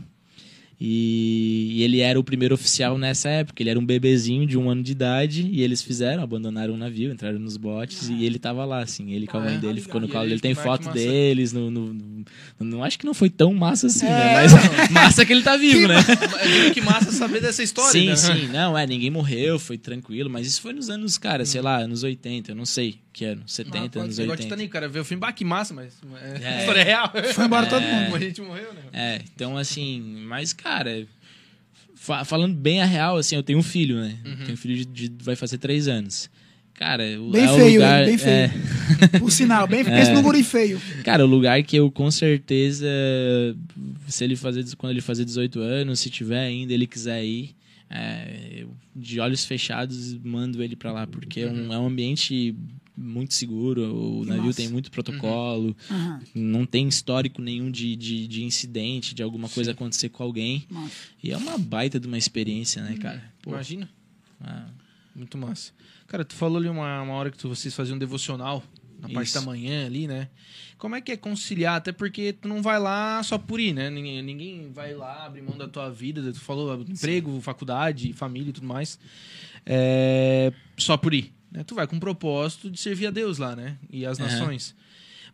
E, 0.84 1.80
ele 1.82 2.00
era 2.00 2.18
o 2.18 2.24
primeiro 2.24 2.54
oficial 2.56 2.98
nessa 2.98 3.28
época. 3.28 3.62
Ele 3.62 3.70
era 3.70 3.78
um 3.78 3.86
bebezinho 3.86 4.44
de 4.46 4.58
um 4.58 4.68
ano 4.68 4.82
de 4.82 4.90
idade. 4.92 5.48
E 5.52 5.62
eles 5.62 5.80
fizeram, 5.80 6.22
abandonaram 6.22 6.74
o 6.74 6.76
navio, 6.76 7.12
entraram 7.12 7.38
nos 7.38 7.56
botes. 7.56 8.08
E 8.08 8.24
ele 8.24 8.38
tava 8.38 8.64
lá, 8.64 8.80
assim. 8.82 9.12
Ele 9.12 9.26
com 9.26 9.36
a 9.36 9.40
Ah, 9.40 9.44
mãe 9.44 9.54
é? 9.54 9.58
dele 9.58 9.80
ficou 9.80 10.00
no 10.00 10.08
colo 10.08 10.24
E 10.24 10.28
dele. 10.30 10.34
aí, 10.34 10.40
Tem 10.40 10.52
ah, 10.52 10.56
que 10.56 10.62
foto 10.62 10.84
massa. 10.86 10.98
deles. 10.98 11.52
No, 11.52 11.70
no- 11.70 11.92
no- 11.94 12.24
não 12.60 12.82
acho 12.82 12.98
que 12.98 13.06
não 13.06 13.14
foi 13.14 13.30
tão 13.30 13.54
massa 13.54 13.86
assim, 13.86 14.06
É, 14.06 14.08
né? 14.10 14.32
Mas 14.34 14.52
massa 14.90 15.24
que 15.24 15.32
ele 15.32 15.42
tá 15.42 15.56
vivo, 15.56 15.86
né? 15.86 15.96
Eu 16.44 16.62
digo 16.62 16.74
que 16.74 16.80
massa 16.80 17.12
saber 17.12 17.40
dessa 17.40 17.62
história, 17.62 17.92
sim, 17.92 18.06
né? 18.06 18.16
sim. 18.16 18.48
Não, 18.48 18.76
é, 18.76 18.84
ninguém 18.86 19.10
morreu, 19.10 19.58
foi 19.60 19.78
tranquilo. 19.78 20.28
Mas 20.28 20.46
isso 20.48 20.60
foi 20.60 20.72
nos 20.72 20.90
anos, 20.90 21.16
cara, 21.16 21.44
sei 21.44 21.60
lá, 21.60 21.78
anos 21.78 22.02
80. 22.02 22.50
Eu 22.52 22.56
não 22.56 22.64
sei 22.66 22.96
que 23.12 23.24
ano. 23.24 23.42
70, 23.46 23.78
Pode 23.80 23.98
anos 23.98 24.16
ser 24.16 24.22
igual 24.22 24.32
80. 24.38 24.42
Titanic, 24.48 24.72
cara. 24.72 24.88
Vê 24.88 24.98
o 25.00 25.04
filme, 25.04 25.20
bah, 25.20 25.32
que 25.32 25.44
massa, 25.44 25.74
mas 25.74 25.94
é, 26.22 26.42
É. 26.42 26.48
a 26.56 26.58
história 26.60 26.80
é 26.80 26.84
real. 26.84 27.12
Foi 27.34 27.44
embora 27.44 27.66
todo 27.66 27.82
mundo. 27.82 28.10
Muita 28.10 28.24
gente 28.26 28.40
morreu, 28.40 28.72
né? 28.72 28.80
É, 28.92 29.20
então 29.34 29.56
assim, 29.56 30.00
mas 30.26 30.52
cara, 30.52 31.06
fa- 31.94 32.24
falando 32.24 32.54
bem 32.54 32.80
a 32.80 32.84
real, 32.86 33.16
assim, 33.16 33.36
eu 33.36 33.42
tenho 33.42 33.58
um 33.58 33.62
filho, 33.62 33.96
né? 34.00 34.16
Tenho 34.44 34.52
um 34.54 34.56
filho 34.56 34.76
de, 34.84 35.08
de- 35.08 35.24
vai 35.24 35.36
fazer 35.36 35.58
três 35.58 35.88
anos. 35.88 36.30
Cara, 36.74 37.04
o- 37.20 37.30
Bem 37.30 37.44
é 37.44 37.50
o 37.52 37.54
feio, 37.56 37.72
lugar, 37.80 38.00
ele, 38.02 38.10
bem 38.10 38.18
feio. 38.18 38.34
é, 39.14 39.18
Por 39.18 39.30
sinal, 39.30 39.66
bem 39.68 39.84
feio. 39.84 39.96
Pensa 39.96 40.12
no 40.14 40.22
guri 40.22 40.42
feio. 40.42 40.80
cara, 41.04 41.24
o 41.24 41.28
lugar 41.28 41.62
que 41.62 41.76
eu 41.76 41.90
com 41.92 42.10
certeza, 42.10 42.86
se 44.08 44.24
ele 44.24 44.34
fazer, 44.36 44.64
quando 44.76 44.90
ele 44.92 45.00
fazer 45.00 45.24
18 45.24 45.60
anos, 45.60 46.00
se 46.00 46.10
tiver 46.10 46.40
ainda, 46.40 46.72
ele 46.72 46.86
quiser 46.86 47.22
ir, 47.24 47.54
é, 47.88 48.62
eu, 48.62 48.70
de 48.96 49.20
olhos 49.20 49.44
fechados, 49.44 50.14
mando 50.24 50.62
ele 50.62 50.74
pra 50.74 50.92
lá, 50.92 51.06
porque 51.06 51.40
é, 51.42 51.46
um, 51.50 51.72
é 51.72 51.78
um 51.78 51.86
ambiente 51.86 52.54
muito 52.96 53.32
seguro, 53.34 53.82
o 53.94 54.22
Que 54.22 54.28
navio 54.28 54.44
massa. 54.46 54.56
tem 54.58 54.68
muito 54.68 54.90
protocolo, 54.90 55.74
Aham. 55.90 56.20
não 56.34 56.66
tem 56.66 56.86
histórico 56.88 57.40
nenhum 57.40 57.70
de, 57.70 57.96
de, 57.96 58.26
de 58.28 58.44
incidente, 58.44 59.14
de 59.14 59.22
alguma 59.22 59.48
coisa 59.48 59.70
acontecer 59.72 60.08
com 60.10 60.22
alguém. 60.22 60.66
Massa. 60.70 60.94
E 61.22 61.30
é 61.30 61.36
uma 61.36 61.56
baita 61.56 61.98
de 61.98 62.06
uma 62.06 62.18
experiência, 62.18 62.82
né, 62.82 62.96
cara? 62.98 63.22
Pô, 63.42 63.50
Imagina. 63.50 63.88
ah, 64.40 64.66
Muito 65.14 65.36
massa. 65.38 65.72
Cara, 66.06 66.24
tu 66.24 66.34
falou 66.34 66.58
ali 66.58 66.68
uma, 66.68 67.00
uma 67.02 67.14
hora 67.14 67.30
que 67.30 67.38
tu- 67.38 67.48
vocês 67.48 67.74
faziam 67.74 67.96
um 67.96 67.98
devocional 67.98 68.62
na 69.00 69.08
parte 69.08 69.28
Isso. 69.28 69.34
da 69.40 69.40
manhã 69.44 69.86
ali, 69.86 70.06
né? 70.06 70.28
Como 70.78 70.94
é 70.94 71.00
que 71.00 71.10
é 71.12 71.16
conciliar? 71.16 71.76
Até 71.76 71.90
porque 71.92 72.32
tu 72.34 72.46
não 72.48 72.60
vai 72.62 72.78
lá 72.78 73.22
só 73.22 73.38
por 73.38 73.58
ir, 73.58 73.72
né? 73.72 73.88
Ninguém, 73.88 74.22
ninguém 74.22 74.70
vai 74.72 74.94
lá 74.94 75.24
abrir 75.26 75.42
mão 75.42 75.56
da 75.56 75.66
tua 75.68 75.88
vida. 75.90 76.32
Tu 76.32 76.38
falou 76.40 76.80
emprego, 76.82 77.40
faculdade, 77.40 78.12
família 78.12 78.50
e 78.50 78.52
tudo 78.52 78.66
mais. 78.66 78.98
É, 79.64 80.52
só 80.76 80.96
por 80.96 81.14
ir. 81.14 81.32
Né? 81.52 81.62
Tu 81.64 81.74
vai 81.74 81.86
com 81.86 81.96
o 81.96 82.00
propósito 82.00 82.70
de 82.70 82.80
servir 82.80 83.06
a 83.06 83.10
Deus 83.10 83.38
lá, 83.38 83.54
né? 83.54 83.76
E 83.90 84.06
as 84.06 84.18
nações. 84.18 84.74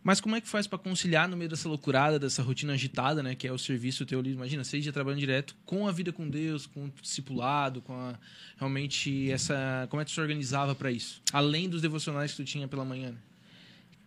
Mas 0.01 0.21
como 0.21 0.35
é 0.35 0.39
que 0.41 0.47
faz 0.47 0.65
pra 0.65 0.77
conciliar 0.79 1.27
no 1.27 1.35
meio 1.35 1.49
dessa 1.49 1.67
loucurada, 1.67 2.17
dessa 2.17 2.41
rotina 2.41 2.73
agitada, 2.73 3.21
né? 3.21 3.35
Que 3.35 3.47
é 3.47 3.51
o 3.51 3.57
serviço 3.57 4.05
teu 4.05 4.19
ali, 4.19 4.31
imagina, 4.31 4.63
seis 4.63 4.81
dias 4.83 4.93
trabalhando 4.93 5.19
direto 5.19 5.55
com 5.65 5.87
a 5.87 5.91
vida 5.91 6.11
com 6.13 6.29
Deus, 6.29 6.65
com 6.65 6.85
o 6.85 6.91
discipulado, 7.01 7.81
com 7.81 7.93
a, 7.93 8.17
realmente 8.57 9.29
essa... 9.29 9.87
Como 9.89 10.01
é 10.01 10.05
que 10.05 10.11
tu 10.11 10.15
se 10.15 10.21
organizava 10.21 10.73
pra 10.73 10.89
isso? 10.91 11.21
Além 11.33 11.67
dos 11.67 11.81
devocionais 11.81 12.31
que 12.31 12.37
tu 12.37 12.45
tinha 12.45 12.67
pela 12.67 12.85
manhã, 12.85 13.09
né? 13.09 13.17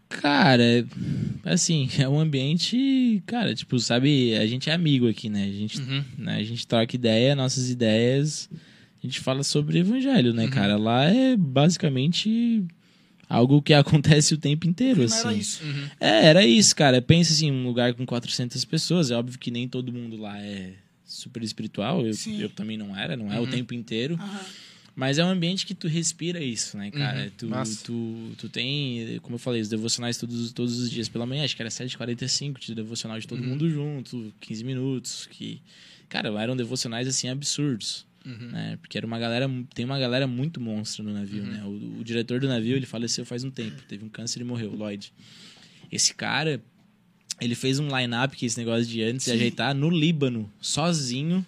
Cara, 0.09 0.87
assim, 1.45 1.89
é 1.99 2.09
um 2.09 2.21
ambiente, 2.21 3.23
cara, 3.27 3.55
tipo, 3.55 3.79
sabe, 3.79 4.35
a 4.37 4.47
gente 4.47 4.69
é 4.69 4.73
amigo 4.75 5.09
aqui, 5.09 5.29
né? 5.31 5.45
A 5.45 5.53
gente, 5.53 5.81
Uhum. 5.81 6.05
né, 6.19 6.37
a 6.37 6.43
gente 6.45 6.67
troca 6.67 6.95
ideia, 6.95 7.35
nossas 7.35 7.71
ideias, 7.71 8.49
a 9.03 9.07
gente 9.07 9.21
fala 9.21 9.43
sobre 9.43 9.79
evangelho, 9.79 10.33
né, 10.33 10.49
cara? 10.49 10.77
Lá 10.77 11.05
é 11.05 11.37
basicamente 11.37 12.65
algo 13.29 13.61
que 13.63 13.73
acontece 13.75 14.35
o 14.35 14.39
tempo 14.39 14.67
inteiro, 14.67 15.03
assim. 15.03 15.21
era 15.29 15.35
isso. 15.35 15.63
É, 16.01 16.27
era 16.27 16.47
isso, 16.47 16.77
cara. 16.77 17.01
Pensa 17.03 17.33
assim, 17.33 17.51
um 17.51 17.65
lugar 17.67 17.95
com 17.95 18.05
400 18.07 18.65
pessoas, 18.65 19.11
é 19.11 19.17
óbvio 19.17 19.39
que 19.39 19.51
nem 19.51 19.69
todo 19.69 19.93
mundo 19.93 20.17
lá 20.17 20.39
é 20.41 20.75
super 21.05 21.43
espiritual, 21.43 22.07
eu, 22.07 22.13
eu 22.39 22.49
também 22.49 22.79
não 22.79 22.97
era, 22.97 23.17
não 23.17 23.31
é 23.33 23.39
o 23.41 23.47
tempo 23.47 23.75
inteiro. 23.75 24.19
Mas 24.95 25.19
é 25.19 25.25
um 25.25 25.29
ambiente 25.31 25.65
que 25.67 25.75
tu 25.75 25.89
respira 25.89 26.39
isso, 26.43 26.77
né, 26.77 26.91
cara? 26.91 27.25
Uhum, 27.25 27.31
Tu, 27.39 27.49
massa. 27.49 27.83
tu, 27.85 28.33
tu 28.37 28.49
tem, 28.51 29.19
como 29.23 29.37
eu 29.37 29.39
falei, 29.39 29.63
os 29.63 29.69
devocionais 29.69 30.19
todos, 30.19 30.53
todos 30.53 30.79
os 30.79 30.91
dias 30.91 31.09
pela 31.09 31.25
manhã, 31.25 31.45
acho 31.45 31.57
que 31.57 31.63
era 31.63 31.71
7h45, 31.71 32.59
tinha 32.59 32.75
devocional 32.75 33.19
de 33.19 33.27
todo 33.27 33.41
Uhum. 33.43 33.49
mundo 33.49 33.71
junto, 33.71 34.33
15 34.41 34.63
minutos, 34.65 35.27
que... 35.31 35.63
Cara, 36.11 36.29
eram 36.43 36.55
devocionais, 36.55 37.09
assim, 37.09 37.27
absurdos, 37.29 38.05
Uhum. 38.25 38.49
né? 38.51 38.79
Porque 38.81 38.97
era 38.97 39.07
uma 39.07 39.18
galera, 39.18 39.51
tem 39.75 39.85
uma 39.85 39.99
galera 39.99 40.27
muito 40.27 40.61
monstra 40.61 41.03
no 41.03 41.11
Uhum. 41.11 41.16
navio, 41.18 41.43
né? 41.45 41.62
O, 41.64 42.01
o 42.01 42.05
diretor 42.05 42.41
do 42.41 42.49
navio, 42.49 42.77
ele 42.77 42.87
faleceu 42.87 43.25
faz 43.25 43.43
um 43.45 43.51
tempo, 43.51 43.83
teve 43.89 44.05
um 44.05 44.09
câncer 44.09 44.41
e 44.41 44.45
morreu, 44.45 44.73
Lloyd. 44.75 45.12
Esse 45.91 46.14
cara, 46.14 46.61
ele 47.41 47.55
fez 47.55 47.79
um 47.79 47.89
line-up, 47.89 48.37
que 48.37 48.45
é 48.45 48.47
esse 48.47 48.59
negócio 48.59 48.87
de 48.87 49.03
antes, 49.03 49.27
de 49.27 49.33
ajeitar, 49.33 49.75
no 49.75 49.91
Líbano, 49.91 50.51
sozinho, 50.61 51.45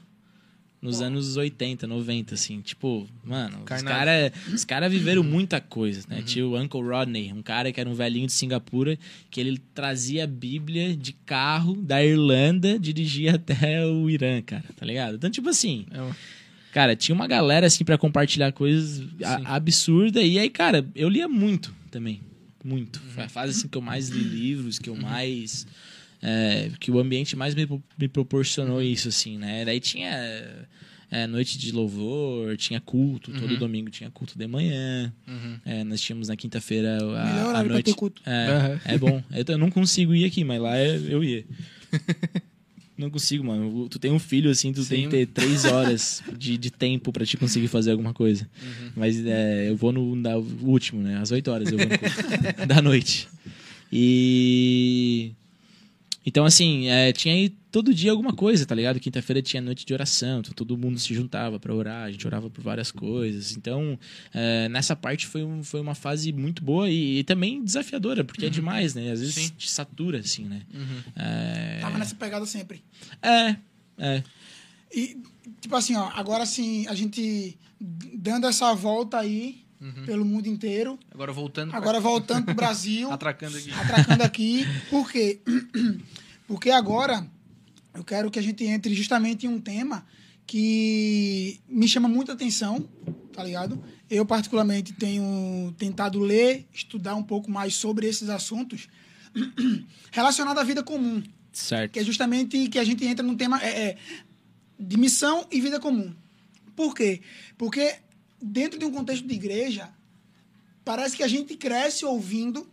nos 0.83 1.01
anos 1.01 1.39
80, 1.39 1.87
90, 1.87 2.35
assim. 2.35 2.61
Tipo, 2.61 3.09
mano, 3.25 3.61
os 3.61 3.64
Carnage. 3.64 3.85
caras 3.97 4.33
os 4.53 4.64
cara 4.66 4.87
viveram 4.87 5.22
muita 5.22 5.59
coisa, 5.59 6.01
Uhum. 6.11 6.16
né? 6.16 6.22
Tinha 6.22 6.47
o 6.47 6.61
Uncle 6.61 6.83
Rodney, 6.83 7.33
um 7.33 7.41
cara 7.41 7.72
que 7.72 7.81
era 7.81 7.89
um 7.89 7.95
velhinho 7.95 8.27
de 8.27 8.35
Singapura, 8.35 8.99
que 9.31 9.41
ele 9.41 9.57
trazia 9.75 10.25
a 10.25 10.27
Bíblia 10.27 10.95
de 10.95 11.14
carro 11.14 11.75
da 11.77 12.05
Irlanda, 12.05 12.79
dirigia 12.79 13.37
até 13.37 13.87
o 13.87 14.11
Irã, 14.11 14.43
cara, 14.43 14.64
tá 14.77 14.85
ligado? 14.85 15.14
Então, 15.14 15.31
tipo 15.31 15.49
assim, 15.49 15.87
É 15.91 16.03
uma- 16.03 16.14
cara, 16.75 16.97
tinha 16.97 17.14
uma 17.14 17.29
galera, 17.29 17.68
assim, 17.68 17.85
pra 17.85 17.97
compartilhar 17.97 18.51
coisas 18.51 19.07
a- 19.25 19.55
absurda. 19.55 20.20
E 20.20 20.39
aí, 20.41 20.51
cara, 20.51 20.85
eu 20.95 21.09
lia 21.09 21.29
muito 21.29 21.72
também. 21.89 22.20
Muito. 22.64 23.01
Uhum. 23.01 23.11
Foi 23.11 23.25
a 23.25 23.29
fase, 23.29 23.57
assim, 23.57 23.68
que 23.68 23.79
eu 23.79 23.83
mais 23.83 24.09
li 24.09 24.25
livros, 24.25 24.79
que 24.81 24.91
eu 24.91 24.97
mais... 24.97 25.66
é, 26.20 26.70
que 26.81 26.91
o 26.91 26.99
ambiente 26.99 27.37
mais 27.37 27.55
me, 27.55 27.68
me 27.97 28.09
proporcionou 28.09 28.83
isso, 28.83 29.07
assim, 29.09 29.39
né? 29.39 29.64
Daí 29.64 29.79
tinha 29.79 30.11
é, 31.11 31.27
noite 31.29 31.57
de 31.59 31.70
louvor, 31.70 32.57
tinha 32.57 32.81
culto, 32.81 33.31
todo 33.33 33.57
domingo 33.57 33.91
tinha 33.91 34.11
culto 34.11 34.37
de 34.37 34.47
manhã. 34.49 35.12
Uhum. 35.29 35.59
É, 35.64 35.85
nós 35.85 36.01
tínhamos 36.01 36.27
na 36.29 36.37
quinta-feira 36.37 36.99
a, 36.99 37.43
a 37.43 37.47
horário 37.49 37.66
pra 37.66 37.75
noite. 37.75 37.85
ter 37.87 37.95
culto. 37.95 38.20
É, 38.27 38.49
Aham. 38.51 38.81
é 38.85 38.99
bom. 38.99 39.22
Eu, 39.31 39.45
eu 39.47 39.59
não 39.59 39.70
consigo 39.70 40.12
ir 40.14 40.25
aqui, 40.25 40.43
mas 40.43 40.61
lá 40.61 40.77
é- 40.77 40.97
eu 41.09 41.22
ia. 41.22 41.45
Não 42.97 43.11
consigo, 43.11 43.45
mano. 43.45 43.88
Tu 43.88 43.99
tem 43.99 44.12
um 44.12 44.18
filho 44.18 44.51
assim, 44.51 44.72
tu 44.72 44.84
tem 44.84 45.03
Sim. 45.03 45.05
que 45.05 45.11
ter 45.11 45.26
três 45.26 45.64
horas 45.64 46.22
de, 46.36 46.57
de 46.57 46.70
tempo 46.70 47.12
pra 47.12 47.26
te 47.26 47.36
conseguir 47.36 47.68
fazer 47.68 47.90
alguma 47.90 48.14
coisa. 48.14 48.49
Mas 48.95 49.24
é, 49.26 49.68
eu 49.68 49.76
vou 49.76 49.92
no 49.92 50.01
o 50.01 50.66
último, 50.66 51.03
né? 51.03 51.18
Às 51.18 51.32
8 51.32 51.51
horas 51.51 51.72
eu 51.72 51.78
vou 51.78 51.86
no 51.88 52.66
da 52.66 52.80
noite. 52.80 53.28
E. 53.92 55.32
Então, 56.27 56.45
assim, 56.45 56.87
é, 56.89 57.12
tinha 57.12 57.35
aí 57.35 57.51
todo 57.70 57.93
dia 57.93 58.11
alguma 58.11 58.33
coisa, 58.33 58.64
tá 58.64 58.75
ligado? 58.75 58.99
Quinta-feira 58.99 59.43
tinha 59.43 59.61
noite 59.61 59.85
de 59.85 59.93
oração, 59.93 60.41
então 60.41 60.53
todo 60.55 60.77
mundo 60.79 60.99
se 60.99 61.12
juntava 61.12 61.61
pra 61.61 61.75
orar, 61.75 62.05
a 62.05 62.11
gente 62.11 62.27
orava 62.27 62.49
por 62.49 62.62
várias 62.62 62.91
coisas. 62.91 63.57
Então, 63.57 63.99
é, 64.33 64.68
nessa 64.68 64.97
parte 64.97 65.27
foi, 65.27 65.45
um- 65.45 65.62
foi 65.62 65.81
uma 65.81 65.95
fase 65.95 66.33
muito 66.33 66.62
boa 66.64 66.89
e, 66.89 67.18
e 67.18 67.25
também 67.25 67.62
desafiadora, 67.62 68.25
porque 68.25 68.47
é 68.47 68.49
demais, 68.51 68.95
né? 68.95 69.11
Às 69.11 69.20
vezes 69.20 69.35
Sim. 69.35 69.49
te 69.57 69.70
satura, 69.70 70.18
assim, 70.20 70.45
né? 70.45 70.62
Uhum. 70.72 71.03
É, 71.16 71.79
Tava 71.81 71.99
nessa 71.99 72.14
pegada 72.14 72.47
sempre. 72.47 72.83
é, 73.20 73.57
é. 73.99 74.22
E, 74.95 75.16
tipo 75.61 75.75
assim, 75.77 75.95
ó, 75.97 76.09
agora 76.14 76.45
assim, 76.45 76.87
a 76.87 76.95
gente 76.95 77.59
dando 77.81 78.47
essa 78.47 78.72
volta 78.75 79.18
aí 79.18 79.64
pelo 80.07 80.24
mundo 80.24 80.47
inteiro. 80.49 80.99
Agora 81.12 81.32
voltando. 81.32 81.70
pra- 81.70 81.78
Agora 81.78 82.01
voltando 82.01 82.45
pro 82.47 82.55
Brasil. 82.57 83.11
Atracando 83.11 83.57
aqui. 83.57 83.70
atracando 83.72 84.22
aqui. 84.22 84.64
Por 84.91 85.11
quê? 85.11 85.41
Porque 86.47 86.70
agora 86.70 87.26
eu 87.95 88.05
quero 88.05 88.30
que 88.30 88.39
a 88.39 88.43
gente 88.43 88.64
entre 88.64 88.95
justamente 88.95 89.47
em 89.47 89.49
um 89.49 89.61
tema 89.61 90.05
que 90.47 91.59
me 91.68 91.89
chama 91.89 92.09
muita 92.09 92.32
atenção, 92.35 92.87
tá 93.32 93.43
ligado? 93.43 93.82
Eu, 94.11 94.26
particularmente, 94.26 94.93
tenho 94.93 95.74
tentado 95.78 96.18
ler, 96.20 96.66
estudar 96.72 97.14
um 97.14 97.22
pouco 97.22 97.51
mais 97.51 97.74
sobre 97.74 98.07
esses 98.07 98.28
assuntos 98.28 98.89
relacionados 100.12 100.61
à 100.61 100.64
vida 100.64 100.82
comum, 100.82 101.22
Certo. 101.53 101.93
que 101.93 101.99
é 101.99 102.05
justamente 102.05 102.68
que 102.68 102.78
a 102.78 102.85
gente 102.85 103.05
entra 103.07 103.24
num 103.26 103.37
tema 103.37 103.61
é, 103.62 103.68
é, 103.91 103.97
de 104.78 104.97
missão 104.97 105.47
e 105.51 105.61
vida 105.61 105.80
comum. 105.80 106.14
Por 106.76 106.95
quê? 106.95 107.20
Porque 107.57 107.95
dentro 108.45 108.78
de 108.78 108.84
um 108.84 108.92
contexto 108.92 109.26
de 109.26 109.34
igreja, 109.34 109.90
parece 110.84 111.16
que 111.16 111.22
a 111.22 111.28
gente 111.28 111.57
cresce 111.57 112.05
ouvindo 112.05 112.68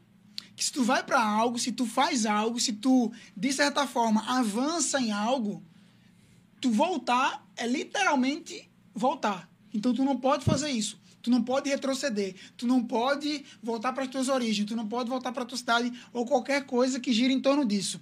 que 0.56 0.66
se 0.66 0.72
tu 0.72 0.84
vai 0.84 1.02
para 1.02 1.24
algo, 1.24 1.58
se 1.58 1.72
tu 1.72 1.86
faz 1.86 2.26
algo, 2.26 2.60
se 2.60 2.74
tu, 2.74 3.12
de 3.36 3.54
certa 3.54 3.88
forma, 3.88 4.24
avança 4.28 5.00
em 5.00 5.12
algo, 5.12 5.64
tu 6.60 6.70
voltar 6.70 7.46
é 7.56 7.66
literalmente 7.66 8.70
voltar. 8.94 9.50
Então 9.74 9.94
tu 9.94 10.04
não 10.04 10.18
pode 10.18 10.44
fazer 10.44 10.70
isso. 10.70 11.00
Tu 11.22 11.30
não 11.30 11.42
pode 11.42 11.70
retroceder. 11.70 12.36
Tu 12.58 12.68
não 12.68 12.84
pode 12.84 13.46
voltar 13.62 13.94
para 13.94 14.04
as 14.04 14.10
tuas 14.10 14.28
origens. 14.28 14.68
Tu 14.68 14.76
não 14.76 14.88
pode 14.88 15.10
voltar 15.10 15.32
para 15.32 15.46
tua 15.46 15.58
cidade 15.58 15.92
ou 16.12 16.26
qualquer 16.26 16.66
coisa 16.66 17.00
que 17.00 17.14
gira 17.14 17.32
em 17.32 17.40
torno 17.40 17.64
disso. 17.64 18.02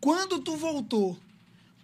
Quando 0.00 0.40
tu 0.40 0.56
voltou, 0.56 1.18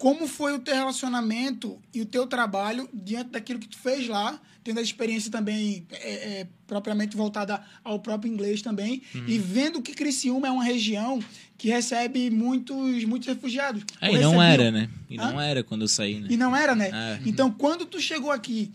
como 0.00 0.26
foi 0.26 0.54
o 0.54 0.58
teu 0.58 0.74
relacionamento 0.74 1.78
e 1.92 2.00
o 2.00 2.06
teu 2.06 2.26
trabalho 2.26 2.88
diante 2.90 3.32
daquilo 3.32 3.58
que 3.58 3.68
tu 3.68 3.76
fez 3.76 4.08
lá, 4.08 4.40
tendo 4.64 4.80
a 4.80 4.82
experiência 4.82 5.30
também 5.30 5.86
é, 5.90 6.40
é, 6.40 6.46
propriamente 6.66 7.14
voltada 7.14 7.62
ao 7.84 8.00
próprio 8.00 8.32
inglês 8.32 8.62
também, 8.62 9.02
e 9.26 9.38
vendo 9.38 9.82
que 9.82 9.92
Criciúma 9.92 10.48
é 10.48 10.50
uma 10.50 10.64
região 10.64 11.22
que 11.58 11.68
recebe 11.68 12.30
muitos, 12.30 13.04
muitos 13.04 13.28
refugiados. 13.28 13.84
É, 14.00 14.10
e 14.10 14.18
não 14.18 14.42
era, 14.42 14.70
né? 14.70 14.88
E 15.10 15.18
não 15.18 15.38
Hã? 15.38 15.44
era 15.44 15.62
quando 15.62 15.82
eu 15.82 15.88
saí, 15.88 16.18
né? 16.18 16.28
E 16.30 16.36
não 16.38 16.56
era, 16.56 16.74
né? 16.74 16.88
É. 16.90 17.20
Então, 17.26 17.50
quando 17.52 17.84
tu 17.84 18.00
chegou 18.00 18.30
aqui, 18.30 18.72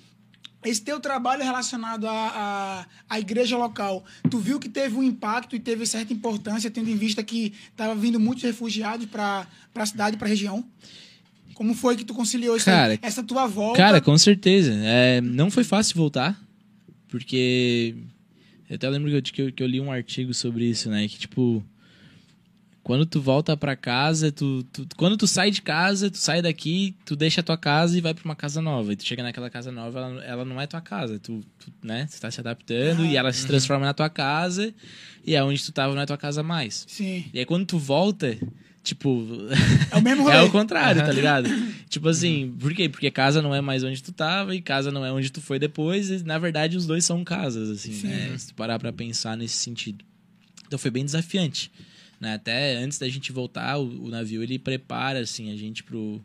esse 0.64 0.82
teu 0.84 1.00
trabalho 1.00 1.44
relacionado 1.44 2.08
à, 2.08 2.86
à, 3.10 3.16
à 3.16 3.20
igreja 3.20 3.58
local, 3.58 4.06
tu 4.30 4.38
viu 4.38 4.60
que 4.60 4.70
teve 4.70 4.96
um 4.96 5.02
impacto 5.02 5.56
e 5.56 5.60
teve 5.60 5.88
certa 5.88 6.14
importância, 6.14 6.70
tendo 6.70 6.92
em 6.92 6.96
vista 6.96 7.24
que 7.24 7.52
estava 7.72 7.96
vindo 7.96 8.20
muitos 8.20 8.44
refugiados 8.44 9.08
para 9.08 9.48
a 9.74 9.86
cidade, 9.88 10.18
para 10.18 10.28
a 10.28 10.30
região? 10.30 10.64
Como 11.56 11.74
foi 11.74 11.96
que 11.96 12.06
tu 12.06 12.14
conciliou 12.14 12.56
isso? 12.56 12.66
Cara, 12.66 13.00
essa 13.02 13.24
tua 13.24 13.48
volta? 13.48 13.78
Cara, 13.78 14.00
com 14.00 14.16
certeza. 14.18 14.72
É, 14.84 15.20
não 15.22 15.50
foi 15.50 15.64
fácil 15.64 15.96
voltar, 15.96 16.40
porque 17.08 17.96
eu 18.70 18.76
até 18.76 18.88
lembro 18.90 19.10
que 19.22 19.42
eu, 19.42 19.52
que 19.52 19.64
eu, 19.64 19.68
li 19.68 19.80
um 19.82 19.92
artigo 19.92 20.34
sobre 20.34 20.66
isso, 20.66 20.90
né? 20.90 21.08
Que, 21.08 21.18
tipo, 21.18 21.64
quando 22.84 23.06
tu 23.06 23.20
volta 23.22 23.56
pra 23.58 23.76
casa, 23.76 24.32
tu, 24.32 24.64
tu- 24.72 24.86
quando 24.98 25.18
tu 25.18 25.26
sai 25.26 25.50
de 25.50 25.62
casa, 25.62 26.12
tu 26.12 26.18
sai 26.18 26.42
daqui, 26.42 26.94
tu 27.06 27.16
deixa 27.16 27.42
a 27.42 27.44
tua 27.44 27.58
casa 27.58 27.98
e 27.98 28.02
vai 28.02 28.14
pra 28.14 28.26
uma 28.26 28.36
casa 28.36 28.62
nova. 28.62 28.94
E 28.94 28.96
tu 28.96 29.06
chega 29.06 29.24
naquela 29.24 29.50
casa 29.50 29.72
nova, 29.72 29.98
ela, 30.00 30.24
ela 30.26 30.46
não 30.46 30.60
é 30.62 30.68
tua 30.68 30.82
casa. 30.82 31.18
Tu, 31.20 31.42
tu, 31.58 31.74
né? 31.82 32.06
Tu 32.14 32.20
tá 32.20 32.30
se 32.30 32.40
adaptando 32.40 33.04
e 33.06 33.16
ela 33.18 33.32
se 33.34 33.48
transforma 33.48 33.86
na 33.86 33.94
tua 33.94 34.10
casa 34.10 34.74
e 35.26 35.36
aonde 35.36 35.64
tu 35.64 35.72
tava 35.72 35.96
não 35.96 36.02
é 36.02 36.06
tua 36.06 36.18
casa 36.18 36.44
mais. 36.44 36.86
Sim. 36.88 37.26
E 37.34 37.40
aí 37.40 37.46
quando 37.46 37.66
tu 37.66 37.80
volta, 37.80 38.38
tipo, 38.86 39.28
É 39.92 39.98
o 39.98 40.02
mesmo 40.02 40.24
rolê. 40.24 40.36
é 40.38 40.42
o 40.42 40.50
contrário, 40.52 41.02
tá 41.04 41.12
ligado? 41.12 41.50
Tipo 41.90 42.08
assim, 42.08 42.56
por 42.60 42.74
quê? 42.74 42.88
Porque 42.88 43.12
casa 43.12 43.42
não 43.42 43.54
é 43.54 43.60
mais 43.60 43.84
onde 43.84 44.02
tu 44.02 44.14
tava 44.14 44.56
e 44.56 44.62
casa 44.62 44.92
não 44.92 45.04
é 45.06 45.12
onde 45.12 45.30
tu 45.32 45.42
foi 45.42 45.60
depois. 45.60 46.10
E, 46.10 46.24
na 46.24 46.38
verdade, 46.38 46.78
os 46.78 46.86
dois 46.86 47.04
são 47.04 47.24
casas, 47.24 47.70
assim, 47.70 47.92
Sim. 47.92 48.08
né? 48.08 48.38
Se 48.38 48.48
tu 48.48 48.54
parar 48.56 48.80
pra 48.80 48.94
pensar 48.94 49.36
nesse 49.36 49.56
sentido. 49.58 50.06
Então 50.68 50.80
foi 50.80 50.90
bem 50.92 51.04
desafiante. 51.04 51.70
Né? 52.22 52.36
Até 52.36 52.78
antes 52.78 52.98
da 52.98 53.10
gente 53.10 53.32
voltar, 53.32 53.78
o, 53.78 54.06
o 54.06 54.10
navio 54.10 54.42
ele 54.42 54.58
prepara, 54.58 55.20
assim, 55.20 55.52
a 55.52 55.58
gente 55.58 55.84
pro. 55.84 56.24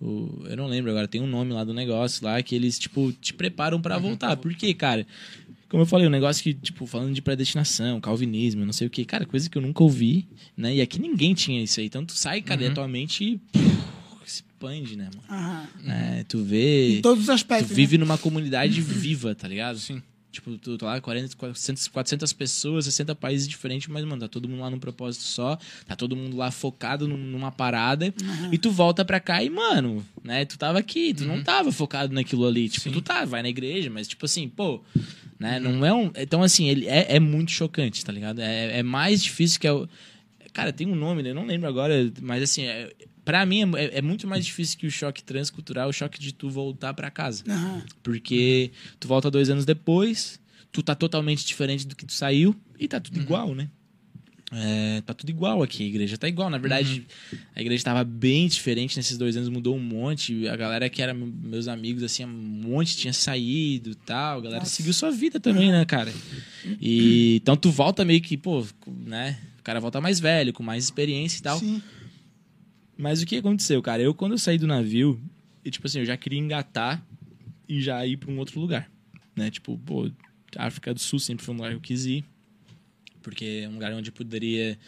o- 0.00 0.44
eu 0.48 0.56
não 0.56 0.66
lembro 0.66 0.90
agora, 0.90 1.06
tem 1.06 1.20
um 1.20 1.26
nome 1.26 1.52
lá 1.52 1.62
do 1.64 1.74
negócio 1.74 2.24
lá 2.24 2.40
que 2.42 2.54
eles, 2.54 2.78
tipo, 2.78 3.12
te 3.12 3.34
preparam 3.34 3.80
pra 3.80 3.98
voltar. 3.98 4.36
Por 4.36 4.54
quê, 4.54 4.72
cara? 4.72 5.06
Como 5.68 5.82
eu 5.82 5.86
falei, 5.86 6.06
um 6.06 6.10
negócio 6.10 6.42
que, 6.42 6.54
tipo, 6.54 6.86
falando 6.86 7.12
de 7.12 7.20
predestinação, 7.20 8.00
calvinismo, 8.00 8.64
não 8.64 8.72
sei 8.72 8.86
o 8.86 8.90
quê, 8.90 9.04
cara, 9.04 9.26
coisa 9.26 9.50
que 9.50 9.58
eu 9.58 9.62
nunca 9.62 9.82
ouvi, 9.82 10.28
né? 10.56 10.74
E 10.76 10.80
aqui 10.80 11.00
ninguém 11.00 11.34
tinha 11.34 11.62
isso 11.62 11.80
aí. 11.80 11.86
Então 11.86 12.04
tu 12.04 12.12
sai, 12.12 12.40
cara, 12.40 12.62
e 12.62 12.66
a 12.68 12.72
tua 12.74 12.86
mente 12.86 13.40
puf, 13.52 14.24
expande, 14.24 14.96
né, 14.96 15.08
mano? 15.14 15.24
Aham. 15.28 15.66
É, 15.86 16.24
tu 16.24 16.42
vê. 16.44 16.98
Em 16.98 17.02
todos 17.02 17.20
os 17.20 17.26
Tu 17.26 17.32
aspectos. 17.32 17.70
né? 17.70 17.76
vive 17.76 17.98
numa 17.98 18.16
comunidade 18.16 18.80
viva, 18.80 19.34
tá 19.34 19.48
ligado? 19.48 19.78
Sim. 19.78 20.00
Tipo, 20.30 20.58
tu 20.58 20.76
tá 20.76 20.84
lá, 20.86 21.00
40, 21.00 21.34
400, 21.34 21.88
400 21.88 22.32
pessoas, 22.34 22.84
60 22.84 23.14
países 23.14 23.48
diferentes, 23.48 23.88
mas, 23.88 24.04
mano, 24.04 24.20
tá 24.20 24.28
todo 24.28 24.46
mundo 24.46 24.60
lá 24.60 24.68
num 24.70 24.78
propósito 24.78 25.22
só, 25.24 25.58
tá 25.86 25.96
todo 25.96 26.14
mundo 26.14 26.36
lá 26.36 26.50
focado 26.50 27.08
num- 27.08 27.16
numa 27.16 27.50
parada, 27.50 28.12
e 28.52 28.58
tu 28.58 28.70
volta 28.70 29.02
pra 29.02 29.18
cá 29.18 29.42
e, 29.42 29.48
mano, 29.48 30.04
né, 30.22 30.44
tu 30.44 30.58
tava 30.58 30.78
aqui, 30.78 31.14
tu 31.14 31.24
não 31.24 31.42
tava 31.42 31.72
focado 31.72 32.12
naquilo 32.12 32.46
ali. 32.46 32.68
Tipo, 32.68 32.90
tu 32.90 33.00
tá, 33.00 33.24
vai 33.24 33.42
na 33.42 33.48
igreja, 33.48 33.88
mas, 33.88 34.06
tipo 34.06 34.26
assim, 34.26 34.46
pô, 34.46 34.82
né, 35.38 35.60
não 35.60 35.84
é 35.84 35.92
um. 35.92 36.10
Então, 36.16 36.42
assim, 36.42 36.68
ele 36.68 36.86
é, 36.86 37.16
é 37.16 37.20
muito 37.20 37.50
chocante, 37.50 38.04
tá 38.04 38.12
ligado? 38.12 38.40
É, 38.40 38.78
é 38.78 38.82
mais 38.82 39.22
difícil 39.22 39.60
que 39.60 39.66
é 39.66 39.72
o. 39.72 39.88
Cara, 40.52 40.72
tem 40.72 40.86
um 40.86 40.94
nome, 40.94 41.22
né? 41.22 41.30
Eu 41.30 41.34
não 41.34 41.44
lembro 41.44 41.68
agora, 41.68 42.10
mas 42.22 42.42
assim, 42.42 42.64
é, 42.64 42.90
pra 43.24 43.44
mim 43.44 43.74
é, 43.76 43.98
é 43.98 44.02
muito 44.02 44.26
mais 44.26 44.44
difícil 44.44 44.78
que 44.78 44.86
o 44.86 44.90
choque 44.90 45.22
transcultural, 45.22 45.88
o 45.88 45.92
choque 45.92 46.18
de 46.18 46.32
tu 46.32 46.48
voltar 46.48 46.94
pra 46.94 47.10
casa. 47.10 47.44
Aham. 47.48 47.82
Porque 48.02 48.70
tu 48.98 49.06
volta 49.06 49.30
dois 49.30 49.50
anos 49.50 49.66
depois, 49.66 50.40
tu 50.72 50.82
tá 50.82 50.94
totalmente 50.94 51.44
diferente 51.44 51.86
do 51.86 51.94
que 51.94 52.06
tu 52.06 52.12
saiu 52.12 52.56
e 52.78 52.88
tá 52.88 52.98
tudo 52.98 53.20
igual, 53.20 53.54
né? 53.54 53.68
É, 54.52 55.00
tá 55.00 55.12
tudo 55.12 55.30
igual 55.30 55.60
aqui, 55.60 55.82
a 55.82 55.86
igreja 55.86 56.16
tá 56.16 56.28
igual. 56.28 56.48
Na 56.48 56.58
verdade, 56.58 57.04
a 57.54 57.60
igreja 57.60 57.82
tava 57.82 58.04
bem 58.04 58.46
diferente 58.46 58.96
nesses 58.96 59.18
dois 59.18 59.36
anos, 59.36 59.48
mudou 59.48 59.74
um 59.74 59.80
monte. 59.80 60.46
A 60.48 60.56
galera 60.56 60.88
que 60.88 61.02
era 61.02 61.12
meus 61.12 61.66
amigos, 61.66 62.02
assim, 62.02 62.24
um 62.24 62.28
monte 62.28 62.96
tinha 62.96 63.12
saído 63.12 63.90
e 63.90 63.94
tal. 63.94 64.38
A 64.38 64.42
galera 64.42 64.64
seguiu 64.64 64.92
sua 64.92 65.10
vida 65.10 65.40
também, 65.40 65.72
né, 65.72 65.84
cara? 65.84 66.12
E 66.80 67.36
então 67.36 67.56
tu 67.56 67.70
volta 67.70 68.04
meio 68.04 68.20
que, 68.20 68.36
pô, 68.36 68.64
né? 68.86 69.38
O 69.58 69.62
cara 69.62 69.80
volta 69.80 70.00
mais 70.00 70.20
velho, 70.20 70.52
com 70.52 70.62
mais 70.62 70.84
experiência 70.84 71.40
e 71.40 71.42
tal. 71.42 71.58
Sim. 71.58 71.82
Mas 72.96 73.20
o 73.20 73.26
que 73.26 73.36
aconteceu, 73.36 73.82
cara? 73.82 74.00
Eu, 74.00 74.14
quando 74.14 74.32
eu 74.32 74.38
saí 74.38 74.56
do 74.56 74.66
navio, 74.66 75.20
e, 75.64 75.70
tipo 75.70 75.86
assim, 75.86 75.98
eu 75.98 76.06
já 76.06 76.16
queria 76.16 76.38
engatar 76.38 77.04
e 77.68 77.80
já 77.82 78.06
ir 78.06 78.16
pra 78.16 78.30
um 78.30 78.38
outro 78.38 78.60
lugar. 78.60 78.88
Né? 79.34 79.50
Tipo, 79.50 79.76
pô, 79.78 80.08
África 80.56 80.94
do 80.94 81.00
Sul 81.00 81.18
sempre 81.18 81.44
foi 81.44 81.52
um 81.52 81.58
lugar 81.58 81.70
que 81.70 81.76
eu 81.76 81.80
quis 81.80 82.06
ir. 82.06 82.24
Porque 83.30 83.62
é 83.64 83.68
um 83.68 83.72
lugar 83.74 83.92
onde 83.92 84.10
eu 84.10 84.14
poderia 84.14 84.78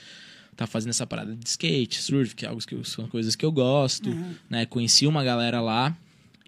estar 0.53 0.67
fazendo 0.69 0.91
essa 0.91 1.07
parada 1.07 1.35
de 1.35 1.49
skate, 1.49 2.01
surf, 2.01 2.35
que 2.37 2.45
é 2.45 2.49
algo 2.49 2.65
que 2.65 2.75
eu- 2.75 2.85
são 2.85 3.09
coisas 3.09 3.35
que 3.35 3.45
eu 3.45 3.51
gosto. 3.51 4.11
Né? 4.49 4.65
Conheci 4.65 5.07
uma 5.09 5.25
galera 5.25 5.61
lá. 5.61 5.97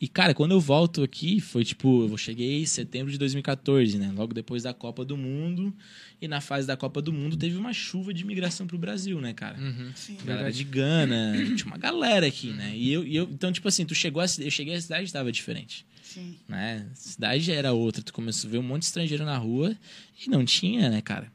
E, 0.01 0.09
cara, 0.09 0.32
quando 0.32 0.53
eu 0.53 0.61
volto 0.61 1.03
aqui, 1.03 1.41
foi 1.41 1.62
tipo, 1.62 2.07
eu 2.09 2.16
cheguei 2.16 2.62
em 2.62 2.66
setembro 2.66 3.12
de 3.12 3.18
2014, 3.18 3.99
né? 3.99 4.11
Logo 4.16 4.32
depois 4.32 4.62
da 4.62 4.72
Copa 4.72 5.05
do 5.05 5.14
Mundo. 5.14 5.74
E 6.22 6.26
na 6.26 6.41
fase 6.41 6.66
da 6.66 6.74
Copa 6.76 7.03
do 7.03 7.12
Mundo 7.12 7.36
teve 7.36 7.57
uma 7.59 7.72
chuva 7.74 8.14
de 8.14 8.22
imigração 8.22 8.66
pro 8.66 8.78
Brasil, 8.78 9.20
né, 9.20 9.34
cara? 9.34 9.59
Sim. 9.95 10.16
galera 10.24 10.51
de 10.51 10.64
Gana, 10.64 11.34
tinha 11.55 11.66
uma 11.66 11.76
galera 11.76 12.26
aqui, 12.26 12.49
né? 12.53 12.72
E 12.74 12.91
eu, 12.93 13.07
e 13.07 13.14
eu 13.14 13.24
então, 13.30 13.53
tipo 13.53 13.68
assim, 13.68 13.84
tu 13.84 13.95
chegou 13.95 14.22
a, 14.22 14.26
eu 14.38 14.51
cheguei 14.51 14.74
à 14.74 14.80
cidade 14.80 15.09
e 15.11 15.12
tava 15.12 15.30
diferente, 15.30 15.84
Sim. 16.03 16.34
né? 16.49 16.86
A 16.91 16.95
cidade 16.95 17.45
já 17.45 17.53
era 17.53 17.72
outra, 17.74 18.03
tu 18.03 18.12
começou 18.14 18.49
a 18.49 18.53
ver 18.53 18.59
um 18.59 18.62
monte 18.62 18.80
de 18.80 18.86
estrangeiro 18.86 19.24
na 19.26 19.36
rua 19.36 19.76
e 20.26 20.30
não 20.30 20.47
tinha, 20.47 20.88
né, 20.88 21.03
cara? 21.03 21.30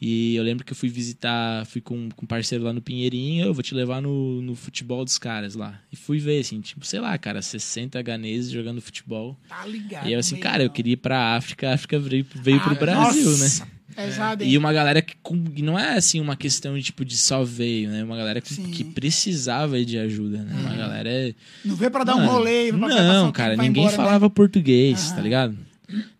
E 0.00 0.36
eu 0.36 0.42
lembro 0.42 0.64
que 0.64 0.72
eu 0.72 0.76
fui 0.76 0.88
visitar, 0.90 1.64
fui 1.66 1.80
com, 1.80 2.10
com 2.14 2.24
um 2.24 2.28
parceiro 2.28 2.62
lá 2.64 2.72
no 2.72 2.82
Pinheirinho, 2.82 3.46
eu 3.46 3.54
vou 3.54 3.62
te 3.62 3.74
levar 3.74 4.02
no, 4.02 4.42
no 4.42 4.54
futebol 4.54 5.04
dos 5.04 5.16
caras 5.18 5.54
lá. 5.54 5.80
E 5.90 5.96
fui 5.96 6.18
ver, 6.18 6.40
assim, 6.40 6.60
tipo, 6.60 6.84
sei 6.84 7.00
lá, 7.00 7.16
cara, 7.16 7.40
60 7.40 8.00
ganeses 8.02 8.50
jogando 8.50 8.80
futebol. 8.82 9.38
Tá 9.48 9.64
ligado. 9.66 10.06
e 10.06 10.12
eu 10.12 10.18
assim, 10.18 10.36
cara, 10.36 10.62
eu 10.62 10.70
queria 10.70 10.92
ir 10.92 10.98
pra 10.98 11.34
África, 11.36 11.70
a 11.70 11.74
África 11.74 11.98
veio, 11.98 12.26
veio 12.34 12.60
pro 12.60 12.72
Ah, 12.72 12.74
Brasil, 12.74 13.30
nossa, 13.30 13.64
né? 13.64 13.70
Hein? 13.70 13.76
E 14.42 14.58
uma 14.58 14.74
galera 14.74 15.00
que 15.00 15.16
não 15.62 15.78
é 15.78 15.96
assim 15.96 16.20
uma 16.20 16.36
questão 16.36 16.76
de 16.76 16.82
tipo 16.82 17.02
de 17.02 17.16
só 17.16 17.42
veio, 17.42 17.88
né? 17.88 18.04
Uma 18.04 18.16
galera 18.18 18.42
que, 18.42 18.54
que 18.54 18.84
precisava 18.84 19.82
de 19.82 19.96
ajuda, 19.98 20.42
né? 20.42 20.52
Uma 20.60 20.76
galera. 20.76 21.34
Não 21.64 21.74
veio 21.74 21.90
pra 21.90 22.04
dar 22.04 22.16
um 22.16 22.26
rolê. 22.26 22.68
pra 22.70 22.78
Não, 22.88 23.32
cara, 23.32 23.56
ninguém 23.56 23.84
embora, 23.84 23.96
né? 23.96 24.04
falava 24.04 24.28
português, 24.28 25.06
Aham. 25.06 25.16
tá 25.16 25.22
ligado? 25.22 25.58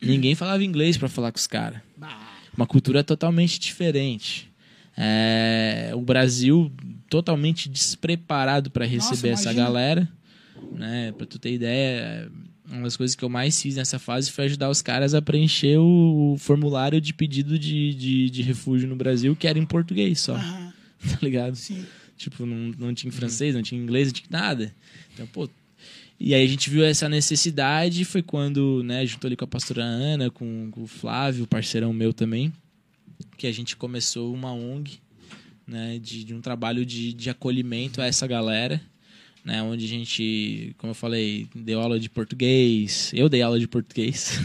Ninguém 0.01 0.35
falava 0.35 0.65
inglês 0.65 0.97
pra 0.97 1.09
falar 1.09 1.31
com 1.33 1.39
os 1.39 1.47
caras. 1.47 1.81
Uma 2.57 2.67
cultura 2.67 3.05
totalmente 3.05 3.59
diferente. 3.59 4.51
É, 4.97 5.91
o 5.95 6.01
Brasil 6.01 6.73
totalmente 7.09 7.69
despreparado 7.69 8.71
pra 8.71 8.87
receber 8.87 9.29
essa 9.29 9.51
imagina. 9.51 9.67
galera, 9.67 10.09
né? 10.73 11.13
Para 11.13 11.27
tu 11.27 11.39
ter 11.39 11.53
ideia, 11.53 12.31
uma 12.69 12.83
das 12.83 12.97
coisas 12.97 13.15
que 13.15 13.23
eu 13.23 13.29
mais 13.29 13.61
fiz 13.61 13.77
nessa 13.77 13.99
fase 13.99 14.31
foi 14.31 14.47
ajudar 14.47 14.71
os 14.71 14.81
caras 14.81 15.15
a 15.15 15.21
preencher 15.21 15.77
o 15.79 16.37
formulário 16.39 17.01
de 17.01 17.13
pedido 17.13 17.59
de, 17.59 17.95
de, 17.95 18.31
de 18.31 18.43
refúgio 18.43 18.89
no 18.89 18.97
Brasil, 18.97 19.37
que 19.37 19.47
era 19.47 19.59
em 19.59 19.67
português 19.67 20.21
só, 20.21 20.35
Aham, 20.35 20.73
tá 21.11 21.19
ligado? 21.23 21.55
Sim. 21.57 21.85
Tipo, 22.17 22.47
não, 22.47 22.73
não 22.79 22.95
tinha 22.95 23.09
em 23.09 23.13
francês, 23.13 23.55
não 23.55 23.63
tinha 23.63 23.79
em 23.79 23.85
inglês, 23.85 24.09
não 24.09 24.15
tinha 24.15 24.29
nada. 24.31 24.75
Então, 25.13 25.27
pô. 25.27 25.49
E 26.19 26.35
aí 26.35 26.43
a 26.43 26.49
gente 26.49 26.71
viu 26.71 26.85
essa 26.85 27.09
necessidade, 27.09 28.05
foi 28.05 28.23
quando, 28.23 28.83
né, 28.83 29.05
junto 29.05 29.27
ali 29.27 29.37
com 29.37 29.45
a 29.45 29.49
pastora 29.49 29.85
Ana, 29.85 30.31
com, 30.31 30.71
com 30.71 30.83
o 30.83 30.87
Flávio, 30.87 31.47
parceirão 31.47 31.93
meu 31.93 32.13
também, 32.13 32.53
que 33.37 33.47
a 33.47 33.53
gente 33.53 33.77
começou 33.77 34.33
uma 34.33 34.53
ONG, 34.53 34.99
né, 35.67 35.99
de, 35.99 36.25
de 36.25 36.35
um 36.35 36.41
trabalho 36.41 36.87
de, 36.87 37.13
de 37.13 37.29
acolhimento 37.29 38.01
a 38.01 38.07
essa 38.07 38.27
galera, 38.27 38.81
né, 39.45 39.63
onde 39.63 39.85
a 39.85 39.89
gente, 39.89 40.75
como 40.79 40.93
eu 40.93 40.95
falei, 40.95 41.49
deu 41.55 41.81
aula 41.81 42.01
de 42.01 42.09
português, 42.09 43.13
eu 43.15 43.29
dei 43.29 43.43
aula 43.43 43.61
de 43.61 43.69
português. 43.69 44.41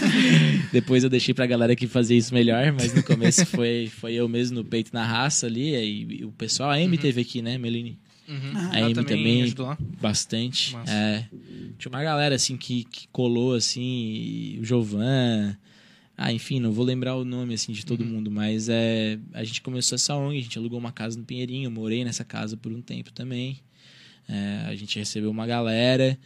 Depois 0.72 1.04
eu 1.04 1.10
deixei 1.10 1.34
pra 1.34 1.46
galera 1.46 1.76
que 1.76 1.86
fazia 1.86 2.16
isso 2.16 2.32
melhor, 2.32 2.72
mas 2.72 2.94
no 2.94 3.02
começo 3.02 3.44
foi, 3.46 3.86
foi 3.86 4.14
eu 4.14 4.26
mesmo 4.28 4.56
no 4.56 4.64
peito 4.64 4.92
na 4.94 5.06
raça 5.06 5.46
ali, 5.46 5.74
e, 5.76 6.20
e 6.20 6.24
o 6.24 6.32
pessoal, 6.32 6.70
a 6.70 6.74
Amy 6.74 6.96
teve 6.96 7.20
aqui, 7.20 7.42
né, 7.42 7.58
Meline? 7.58 7.98
Uhum. 8.32 8.70
A 8.70 8.78
Ela 8.78 8.86
Amy 8.86 8.94
também, 8.94 9.54
lá. 9.58 9.76
bastante. 10.00 10.74
É, 10.86 11.24
tinha 11.78 11.90
uma 11.90 12.02
galera 12.02 12.34
assim 12.34 12.56
que, 12.56 12.84
que 12.84 13.06
colou 13.08 13.54
assim, 13.54 14.58
o 14.58 14.64
Jovan. 14.64 15.56
Ah, 16.16 16.32
enfim, 16.32 16.60
não 16.60 16.72
vou 16.72 16.84
lembrar 16.84 17.16
o 17.16 17.24
nome 17.24 17.54
assim 17.54 17.72
de 17.72 17.84
todo 17.84 18.04
mundo, 18.04 18.30
mas 18.30 18.68
é, 18.68 19.18
a 19.32 19.44
gente 19.44 19.60
começou 19.60 19.96
essa 19.96 20.14
ONG, 20.14 20.38
a 20.38 20.42
gente 20.42 20.58
alugou 20.58 20.78
uma 20.78 20.92
casa 20.92 21.18
no 21.18 21.24
Pinheirinho, 21.24 21.70
morei 21.70 22.04
nessa 22.04 22.24
casa 22.24 22.56
por 22.56 22.72
um 22.72 22.80
tempo 22.80 23.12
também. 23.12 23.60
É, 24.28 24.66
a 24.68 24.74
gente 24.74 24.98
recebeu 24.98 25.30
uma 25.30 25.46
galera 25.46 26.18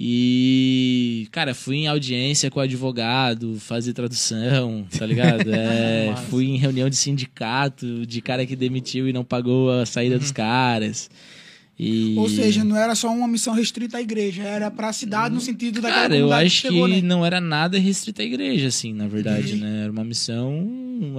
e, 0.00 1.26
cara, 1.32 1.54
fui 1.54 1.78
em 1.78 1.86
audiência 1.88 2.50
com 2.52 2.60
o 2.60 2.62
advogado, 2.62 3.58
fazer 3.58 3.92
tradução, 3.92 4.86
tá 4.96 5.04
ligado? 5.04 5.48
É, 5.58 6.14
fui 6.28 6.46
em 6.46 6.56
reunião 6.56 6.88
de 6.88 6.96
sindicato, 6.96 8.06
de 8.06 8.20
cara 8.20 8.46
que 8.46 8.54
demitiu 8.54 9.08
e 9.08 9.12
não 9.12 9.24
pagou 9.24 9.70
a 9.70 9.84
saída 9.84 10.18
dos 10.18 10.30
caras. 10.30 11.10
E... 11.78 12.16
Ou 12.16 12.28
seja, 12.28 12.64
não 12.64 12.76
era 12.76 12.94
só 12.96 13.08
uma 13.08 13.28
missão 13.28 13.54
restrita 13.54 13.98
à 13.98 14.02
igreja, 14.02 14.42
era 14.42 14.68
pra 14.68 14.92
cidade 14.92 15.32
no 15.32 15.40
sentido 15.40 15.80
daquela 15.80 16.02
Cara, 16.02 16.16
eu 16.16 16.32
acho 16.32 16.62
que, 16.62 16.68
chegou, 16.68 16.88
né? 16.88 17.00
não 17.00 17.24
era 17.24 17.40
nada 17.40 17.78
restrito 17.78 18.20
à 18.20 18.24
igreja, 18.24 18.66
assim, 18.66 18.92
na 18.92 19.06
verdade, 19.06 19.52
Uhum. 19.52 19.60
né? 19.60 19.82
Era 19.84 19.92
uma 19.92 20.02
missão 20.04 20.68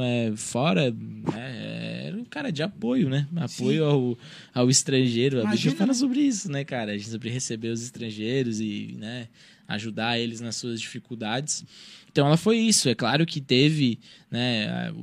é, 0.01 0.33
fora, 0.35 0.91
né? 0.91 2.07
Era 2.07 2.17
um 2.17 2.25
cara 2.25 2.51
de 2.51 2.61
apoio, 2.61 3.07
né? 3.07 3.25
Apoio 3.37 3.85
ao, 3.85 4.17
ao 4.53 4.69
estrangeiro. 4.69 5.37
A 5.37 5.41
Bíblia 5.43 5.53
Imagina, 5.53 5.75
fala 5.77 5.87
né? 5.87 5.93
sobre 5.93 6.19
isso, 6.19 6.51
né, 6.51 6.65
cara? 6.65 6.91
A 6.91 6.97
gente 6.97 7.09
sobre 7.09 7.29
receber 7.29 7.69
os 7.69 7.81
estrangeiros 7.81 8.59
e, 8.59 8.95
né, 8.99 9.29
ajudar 9.65 10.19
eles 10.19 10.41
nas 10.41 10.57
suas 10.57 10.81
dificuldades. 10.81 11.63
Então 12.11 12.27
ela 12.27 12.35
foi 12.35 12.57
isso. 12.57 12.89
É 12.89 12.95
claro 12.95 13.25
que 13.25 13.39
teve, 13.39 13.97
né? 14.29 14.67
A, 14.67 14.93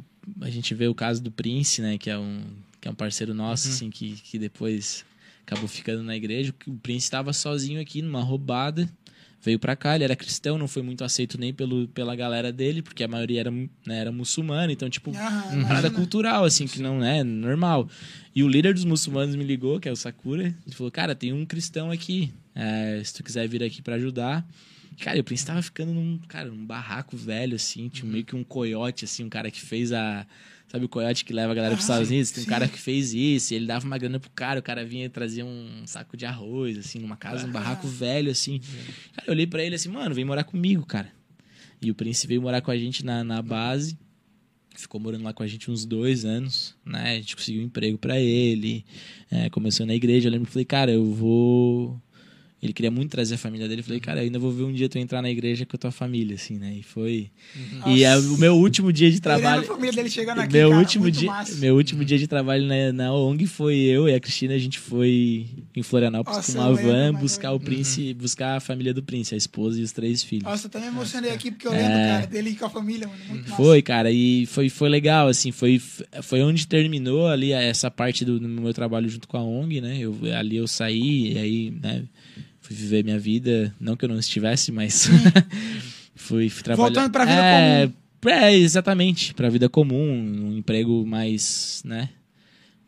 a 0.42 0.50
gente 0.50 0.74
vê 0.74 0.86
o 0.86 0.94
caso 0.94 1.22
do 1.22 1.30
Prince, 1.30 1.80
né? 1.80 1.96
Que 1.96 2.11
é 2.11 2.18
um, 2.18 2.42
que 2.78 2.88
é 2.88 2.90
um 2.90 2.94
parceiro 2.94 3.32
nosso, 3.32 3.68
assim, 3.68 3.88
que, 3.88 4.16
que 4.22 4.38
depois 4.38 5.02
acabou 5.47 5.68
ficando 5.68 6.03
na 6.03 6.16
igreja. 6.16 6.53
O 6.66 6.74
Prince 6.74 7.07
estava 7.07 7.32
sozinho 7.32 7.80
aqui 7.80 8.03
numa 8.03 8.20
roubada. 8.20 8.88
Veio 9.40 9.61
pra 9.61 9.76
cá, 9.76 9.94
ele 9.94 10.03
era 10.03 10.16
cristão, 10.16 10.59
não 10.59 10.66
foi 10.66 10.82
muito 10.82 11.05
aceito 11.05 11.38
nem 11.38 11.55
pelo, 11.55 11.86
pela 11.88 12.16
galera 12.16 12.51
dele, 12.51 12.82
porque 12.82 13.05
a 13.05 13.09
maioria 13.09 13.40
era, 13.40 13.51
né, 13.51 13.68
era 13.86 14.11
muçulmana, 14.11 14.72
então, 14.72 14.90
tipo, 14.90 15.12
parada 15.68 15.88
cultural, 15.88 16.44
assim, 16.44 16.66
que 16.66 16.82
não 16.82 17.05
é 17.05 17.22
normal. 17.22 17.88
E 18.34 18.42
o 18.42 18.49
líder 18.49 18.74
dos 18.74 18.84
muçulmanos 18.84 19.36
me 19.36 19.44
ligou, 19.44 19.78
que 19.78 19.88
é 19.88 19.92
o 19.92 19.94
Sakura, 19.94 20.53
ele 20.66 20.74
falou, 20.74 20.90
cara, 20.90 21.14
tem 21.14 21.32
um 21.32 21.47
cristão 21.47 21.92
aqui, 21.92 22.32
é, 22.57 23.01
se 23.05 23.14
tu 23.14 23.22
quiser 23.22 23.47
vir 23.47 23.62
aqui 23.62 23.80
pra 23.80 23.94
ajudar. 23.94 24.44
Cara, 24.99 25.18
e 25.18 25.20
o 25.20 25.24
Prince 25.24 25.47
tava 25.47 25.62
ficando 25.62 25.92
num, 25.92 26.18
cara, 26.26 26.49
num 26.49 26.66
barraco 26.66 27.16
velho, 27.16 27.55
assim, 27.55 27.88
tinha 27.88 28.11
meio 28.11 28.24
que 28.24 28.34
um 28.34 28.42
coiote, 28.42 29.05
assim, 29.05 29.22
um 29.22 29.28
cara 29.28 29.49
que 29.51 29.61
fez 29.61 29.92
a... 29.92 30.26
Sabe 30.68 30.84
o 30.84 30.88
coiote 30.88 31.24
que 31.24 31.32
leva 31.32 31.52
a 31.52 31.54
galera 31.54 31.74
pros 31.76 31.88
Ah, 31.88 31.92
Estados 31.94 32.08
sim, 32.08 32.14
Unidos? 32.14 32.30
Tem 32.32 32.42
um 32.44 32.46
cara 32.46 32.66
que 32.68 32.78
fez 32.78 33.14
isso, 33.14 33.52
e 33.52 33.56
ele 33.56 33.66
dava 33.66 33.86
uma 33.86 33.96
grana 33.96 34.18
pro 34.18 34.30
cara, 34.30 34.58
o 34.58 34.62
cara 34.62 34.84
vinha 34.84 35.04
e 35.04 35.08
trazia 35.08 35.44
um 35.44 35.82
saco 35.86 36.16
de 36.16 36.26
arroz, 36.26 36.76
assim, 36.76 36.98
numa 36.98 37.16
casa, 37.16 37.46
um 37.46 37.52
barraco 37.52 37.86
velho, 37.86 38.30
assim. 38.30 38.58
Cara, 39.14 39.28
eu 39.28 39.32
olhei 39.32 39.46
pra 39.46 39.62
ele 39.62 39.76
assim, 39.76 39.88
mano, 39.88 40.14
vem 40.14 40.24
morar 40.24 40.42
comigo, 40.44 40.84
cara. 40.84 41.12
E 41.80 41.90
o 41.90 41.94
Prince 41.94 42.26
veio 42.26 42.42
morar 42.42 42.60
com 42.62 42.70
a 42.70 42.76
gente 42.76 43.04
na, 43.04 43.22
na 43.22 43.40
base. 43.42 43.96
Ficou 44.74 45.00
morando 45.00 45.24
lá 45.24 45.32
com 45.32 45.42
a 45.42 45.46
gente 45.46 45.70
uns 45.70 45.86
dois 45.86 46.24
anos, 46.24 46.74
né? 46.84 47.12
A 47.12 47.16
gente 47.16 47.34
conseguiu 47.36 47.62
um 47.62 47.66
emprego 47.66 47.96
pra 47.96 48.18
ele. 48.20 48.84
é, 49.30 49.48
começou 49.48 49.86
na 49.86 49.94
igreja. 49.94 50.28
Eu 50.28 50.32
lembro 50.32 50.46
que 50.46 50.52
falei, 50.52 50.64
cara, 50.66 50.90
eu 50.90 51.04
vou. 51.14 52.00
Ele 52.66 52.72
queria 52.72 52.90
muito 52.90 53.10
trazer 53.10 53.36
a 53.36 53.38
família 53.38 53.68
dele. 53.68 53.80
Eu 53.80 53.84
falei, 53.84 54.00
cara, 54.00 54.20
eu 54.20 54.24
ainda 54.24 54.38
vou 54.38 54.50
ver 54.50 54.64
um 54.64 54.72
dia 54.72 54.88
tu 54.88 54.98
entrar 54.98 55.22
na 55.22 55.30
igreja 55.30 55.64
com 55.64 55.76
a 55.76 55.78
tua 55.78 55.90
família, 55.92 56.34
assim, 56.34 56.58
né? 56.58 56.74
E 56.78 56.82
foi. 56.82 57.30
E 57.86 58.04
é 58.04 58.16
o 58.16 58.36
meu 58.38 58.56
último 58.56 58.92
dia 58.92 59.10
de 59.10 59.20
Trabalho. 59.20 59.62
a 59.62 59.64
família 59.64 59.92
dele 59.92 60.10
chegando 60.10 60.40
aqui, 60.40 60.52
meu 60.52 60.68
cara, 60.70 60.80
último 60.80 61.10
dia, 61.10 61.30
massa. 61.30 61.54
meu 61.56 61.74
último 61.76 62.04
dia 62.04 62.18
de 62.18 62.26
trabalho 62.26 62.66
na, 62.66 62.92
na 62.92 63.14
ONG 63.14 63.46
foi 63.46 63.76
eu 63.76 64.08
e 64.08 64.14
a 64.14 64.20
Cristina, 64.20 64.54
a 64.54 64.58
gente 64.58 64.78
foi 64.78 65.46
em 65.74 65.82
Florianópolis 65.82 66.36
Nossa, 66.38 66.52
com 66.52 66.58
uma 66.58 66.74
van 66.74 67.14
buscar 67.14 67.52
o 67.52 67.60
príncipe, 67.60 68.14
buscar 68.14 68.56
a 68.56 68.60
família 68.60 68.92
do 68.92 69.02
príncipe, 69.02 69.34
a 69.34 69.38
esposa 69.38 69.80
e 69.80 69.82
os 69.82 69.92
três 69.92 70.22
filhos. 70.22 70.44
Nossa, 70.44 70.68
eu 70.72 70.80
me 70.80 70.86
emocionei 70.88 71.30
aqui 71.30 71.50
porque 71.50 71.66
eu 71.66 71.72
lembro, 71.72 71.86
É. 71.86 72.08
cara, 72.08 72.26
dele 72.26 72.54
com 72.54 72.66
a 72.66 72.70
família, 72.70 73.06
mano. 73.06 73.20
Muito 73.28 73.50
massa. 73.50 73.62
Foi, 73.62 73.82
cara, 73.82 74.10
e 74.10 74.46
foi, 74.46 74.68
foi 74.68 74.88
legal, 74.88 75.28
assim, 75.28 75.52
foi, 75.52 75.80
foi 76.22 76.42
onde 76.42 76.66
terminou 76.66 77.26
ali 77.28 77.52
essa 77.52 77.90
parte 77.90 78.24
do, 78.24 78.38
do 78.38 78.48
meu 78.48 78.74
trabalho 78.74 79.08
junto 79.08 79.28
com 79.28 79.36
a 79.36 79.42
ONG, 79.44 79.80
né? 79.80 79.98
Eu, 79.98 80.16
ali 80.36 80.56
eu 80.56 80.66
saí, 80.66 81.32
e 81.32 81.38
aí, 81.38 81.70
né, 81.82 82.02
fui 82.66 82.74
viver 82.74 83.04
minha 83.04 83.18
vida, 83.18 83.72
não 83.80 83.96
que 83.96 84.04
eu 84.04 84.08
não 84.08 84.18
estivesse, 84.18 84.72
mas 84.72 85.08
fui, 86.16 86.48
fui 86.48 86.62
trabalhar. 86.64 86.88
Voltando 86.88 87.12
pra 87.12 87.24
vida 87.24 87.40
é, 87.40 87.90
É, 88.26 88.54
exatamente, 88.56 89.32
pra 89.34 89.48
vida 89.48 89.68
comum, 89.68 89.96
um 89.96 90.56
emprego 90.56 91.06
mais, 91.06 91.80
né, 91.84 92.08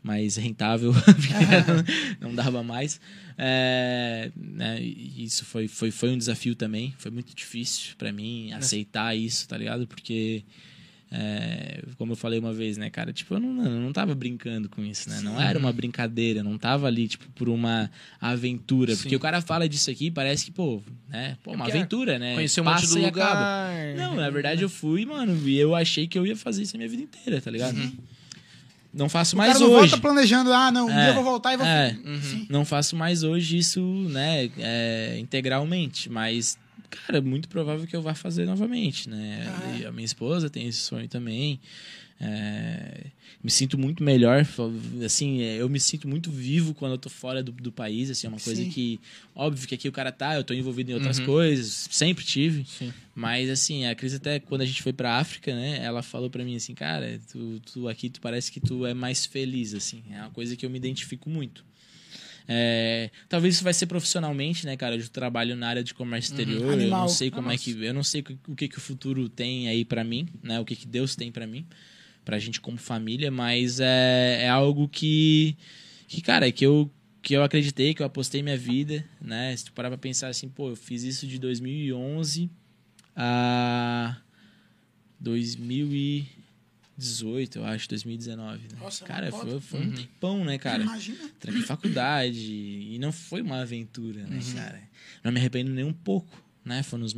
mais 0.03 0.35
rentável, 0.35 0.91
porque 1.03 2.17
não 2.19 2.35
dava 2.35 2.61
mais. 2.61 2.99
É, 3.37 4.29
né, 4.35 4.81
isso 4.81 5.45
foi, 5.45 5.69
foi, 5.69 5.91
foi 5.91 6.09
um 6.09 6.17
desafio 6.17 6.55
também, 6.55 6.93
foi 6.97 7.09
muito 7.09 7.33
difícil 7.33 7.95
pra 7.97 8.11
mim 8.11 8.51
aceitar 8.51 9.15
isso, 9.15 9.47
tá 9.47 9.57
ligado? 9.57 9.87
Porque, 9.87 10.43
é, 11.11 11.81
como 11.97 12.11
eu 12.11 12.15
falei 12.15 12.37
uma 12.39 12.53
vez, 12.53 12.77
né, 12.77 12.89
cara, 12.89 13.11
tipo, 13.11 13.33
eu 13.33 13.39
não, 13.39 13.63
eu 13.65 13.79
não 13.81 13.91
tava 13.91 14.13
brincando 14.13 14.69
com 14.69 14.83
isso, 14.83 15.09
né? 15.09 15.19
Não 15.21 15.41
era 15.41 15.57
uma 15.57 15.73
brincadeira, 15.73 16.43
não 16.43 16.57
tava 16.57 16.85
ali, 16.87 17.07
tipo, 17.07 17.27
por 17.31 17.49
uma 17.49 17.89
aventura. 18.21 18.95
Porque 18.95 19.15
o 19.15 19.19
cara 19.19 19.41
fala 19.41 19.67
disso 19.67 19.89
aqui, 19.89 20.11
parece 20.11 20.45
que, 20.45 20.51
pô, 20.51 20.81
né, 21.09 21.35
pô, 21.43 21.51
uma 21.51 21.65
porque 21.65 21.77
aventura, 21.77 22.19
né? 22.19 22.35
Conhecer 22.35 22.61
um 22.61 22.65
monte 22.65 22.81
Passa 22.81 22.93
do 22.95 22.99
e 23.01 23.05
acaba. 23.05 23.29
lugar. 23.33 23.95
Não, 23.97 24.15
na 24.15 24.29
verdade 24.29 24.61
eu 24.61 24.69
fui, 24.69 25.05
mano, 25.05 25.47
e 25.47 25.57
eu 25.57 25.73
achei 25.75 26.07
que 26.07 26.17
eu 26.19 26.27
ia 26.27 26.35
fazer 26.35 26.61
isso 26.63 26.75
a 26.75 26.77
minha 26.77 26.89
vida 26.89 27.01
inteira, 27.03 27.41
tá 27.41 27.49
ligado? 27.49 27.77
Não 28.93 29.07
faço 29.07 29.35
O 29.35 29.37
mais 29.37 29.53
cara 29.53 29.65
não 29.65 29.71
hoje. 29.71 29.89
volta 29.91 29.97
planejando, 30.01 30.51
ah, 30.51 30.71
não, 30.71 30.87
um 30.87 30.89
É, 30.91 30.95
dia 30.95 31.07
eu 31.09 31.13
vou 31.15 31.23
voltar 31.23 31.53
e 31.53 31.57
vou. 31.57 31.65
é. 31.65 31.95
Sim. 32.21 32.47
Não 32.49 32.65
faço 32.65 32.95
mais 32.95 33.21
hoje 33.23 33.57
isso, 33.57 33.81
né, 34.09 34.49
é, 34.57 35.17
integralmente, 35.19 36.09
mas, 36.09 36.57
cara, 36.89 37.19
é 37.19 37.21
muito 37.21 37.47
provável 37.47 37.85
que 37.87 37.95
eu 37.95 38.01
vá 38.01 38.13
fazer 38.13 38.45
novamente, 38.45 39.09
né? 39.09 39.45
Ah, 39.47 39.69
é? 39.69 39.79
E 39.79 39.85
a 39.85 39.91
minha 39.91 40.05
esposa 40.05 40.49
tem 40.49 40.67
esse 40.67 40.79
sonho 40.79 41.07
também. 41.07 41.59
É, 42.21 43.05
me 43.41 43.49
sinto 43.49 43.77
muito 43.77 44.03
melhor, 44.03 44.45
assim, 45.05 45.41
é, 45.41 45.55
eu 45.55 45.69
me 45.69 45.79
sinto 45.79 46.05
muito 46.05 46.29
vivo 46.29 46.73
quando 46.73 46.91
eu 46.91 46.97
tô 46.97 47.09
fora 47.09 47.41
do, 47.41 47.53
do 47.53 47.71
país, 47.71 48.09
assim, 48.09 48.27
é 48.27 48.29
uma 48.29 48.39
coisa 48.39 48.61
Sim. 48.61 48.69
que, 48.69 48.99
óbvio 49.33 49.65
que 49.65 49.75
aqui 49.75 49.87
o 49.87 49.91
cara 49.91 50.11
tá, 50.11 50.35
eu 50.35 50.43
tô 50.43 50.53
envolvido 50.53 50.91
em 50.91 50.93
outras 50.95 51.17
coisas, 51.17 51.87
sempre 51.89 52.25
tive, 52.25 52.65
mas 53.15 53.49
assim, 53.49 53.85
a 53.85 53.95
Cris 53.95 54.13
até 54.13 54.37
quando 54.37 54.61
a 54.61 54.65
gente 54.65 54.83
foi 54.83 54.91
pra 54.91 55.17
África, 55.17 55.55
né, 55.55 55.79
ela 55.81 56.03
falou 56.03 56.29
pra 56.29 56.43
mim 56.43 56.57
assim, 56.57 56.73
cara, 56.73 57.21
tu, 57.31 57.61
tu 57.61 57.87
aqui, 57.87 58.09
tu 58.09 58.19
parece 58.19 58.51
que 58.51 58.59
tu 58.59 58.85
é 58.85 58.93
mais 58.93 59.25
feliz, 59.25 59.73
assim, 59.73 60.03
é 60.11 60.19
uma 60.19 60.31
coisa 60.31 60.57
que 60.57 60.65
eu 60.65 60.69
me 60.69 60.77
identifico 60.77 61.29
muito. 61.29 61.63
É, 62.51 63.11
talvez 63.29 63.53
isso 63.53 63.63
vai 63.63 63.75
ser 63.75 63.85
profissionalmente, 63.85 64.65
né, 64.65 64.75
cara? 64.75 64.95
Eu 64.95 65.07
trabalho 65.09 65.55
na 65.55 65.67
área 65.67 65.83
de 65.83 65.93
comércio 65.93 66.31
exterior. 66.33 66.63
Eu 66.63 66.71
Animal. 66.71 67.01
não 67.01 67.07
sei 67.07 67.29
como 67.29 67.51
é 67.51 67.55
que 67.55 67.71
eu 67.79 67.93
não 67.93 68.03
sei 68.03 68.23
o 68.47 68.55
que, 68.55 68.67
que 68.67 68.77
o 68.79 68.81
futuro 68.81 69.29
tem 69.29 69.69
aí 69.69 69.85
pra 69.85 70.03
mim, 70.03 70.27
né? 70.41 70.59
O 70.59 70.65
que, 70.65 70.75
que 70.75 70.87
Deus 70.87 71.15
tem 71.15 71.31
pra 71.31 71.45
mim, 71.45 71.67
pra 72.25 72.39
gente 72.39 72.59
como 72.59 72.79
família, 72.79 73.29
mas 73.29 73.79
é, 73.79 74.45
é 74.45 74.49
algo 74.49 74.89
que 74.89 75.55
que 76.07 76.21
cara, 76.21 76.51
que 76.51 76.65
eu 76.65 76.91
que 77.21 77.35
eu 77.35 77.43
acreditei, 77.43 77.93
que 77.93 78.01
eu 78.01 78.07
apostei 78.07 78.41
minha 78.41 78.57
vida, 78.57 79.05
né? 79.21 79.55
Se 79.55 79.65
tu 79.65 79.73
parar 79.73 79.89
pra 79.89 79.97
pensar 79.99 80.29
assim, 80.29 80.49
pô, 80.49 80.69
eu 80.69 80.75
fiz 80.75 81.03
isso 81.03 81.27
de 81.27 81.37
2011 81.37 82.49
a 83.15 84.17
2018, 86.99 87.59
eu 87.59 87.65
acho, 87.65 87.87
2019. 87.89 88.59
Né? 88.59 88.67
Nossa, 88.79 89.05
cara, 89.05 89.29
mas 89.31 89.41
foi, 89.41 89.59
foi 89.61 89.79
um 89.81 89.91
tempão, 89.91 90.43
né, 90.45 90.57
cara? 90.57 90.83
Imagina. 90.83 91.29
Tranquei 91.39 91.61
faculdade 91.63 92.51
e 92.53 92.97
não 92.99 93.11
foi 93.11 93.41
uma 93.41 93.61
aventura, 93.61 94.23
né, 94.27 94.37
Uhum. 94.39 94.53
cara? 94.53 94.81
Não 95.23 95.31
me 95.31 95.39
arrependo 95.39 95.71
nem 95.71 95.83
um 95.85 95.93
pouco, 95.93 96.41
né? 96.65 96.83
Foram, 96.83 97.03
os 97.05 97.15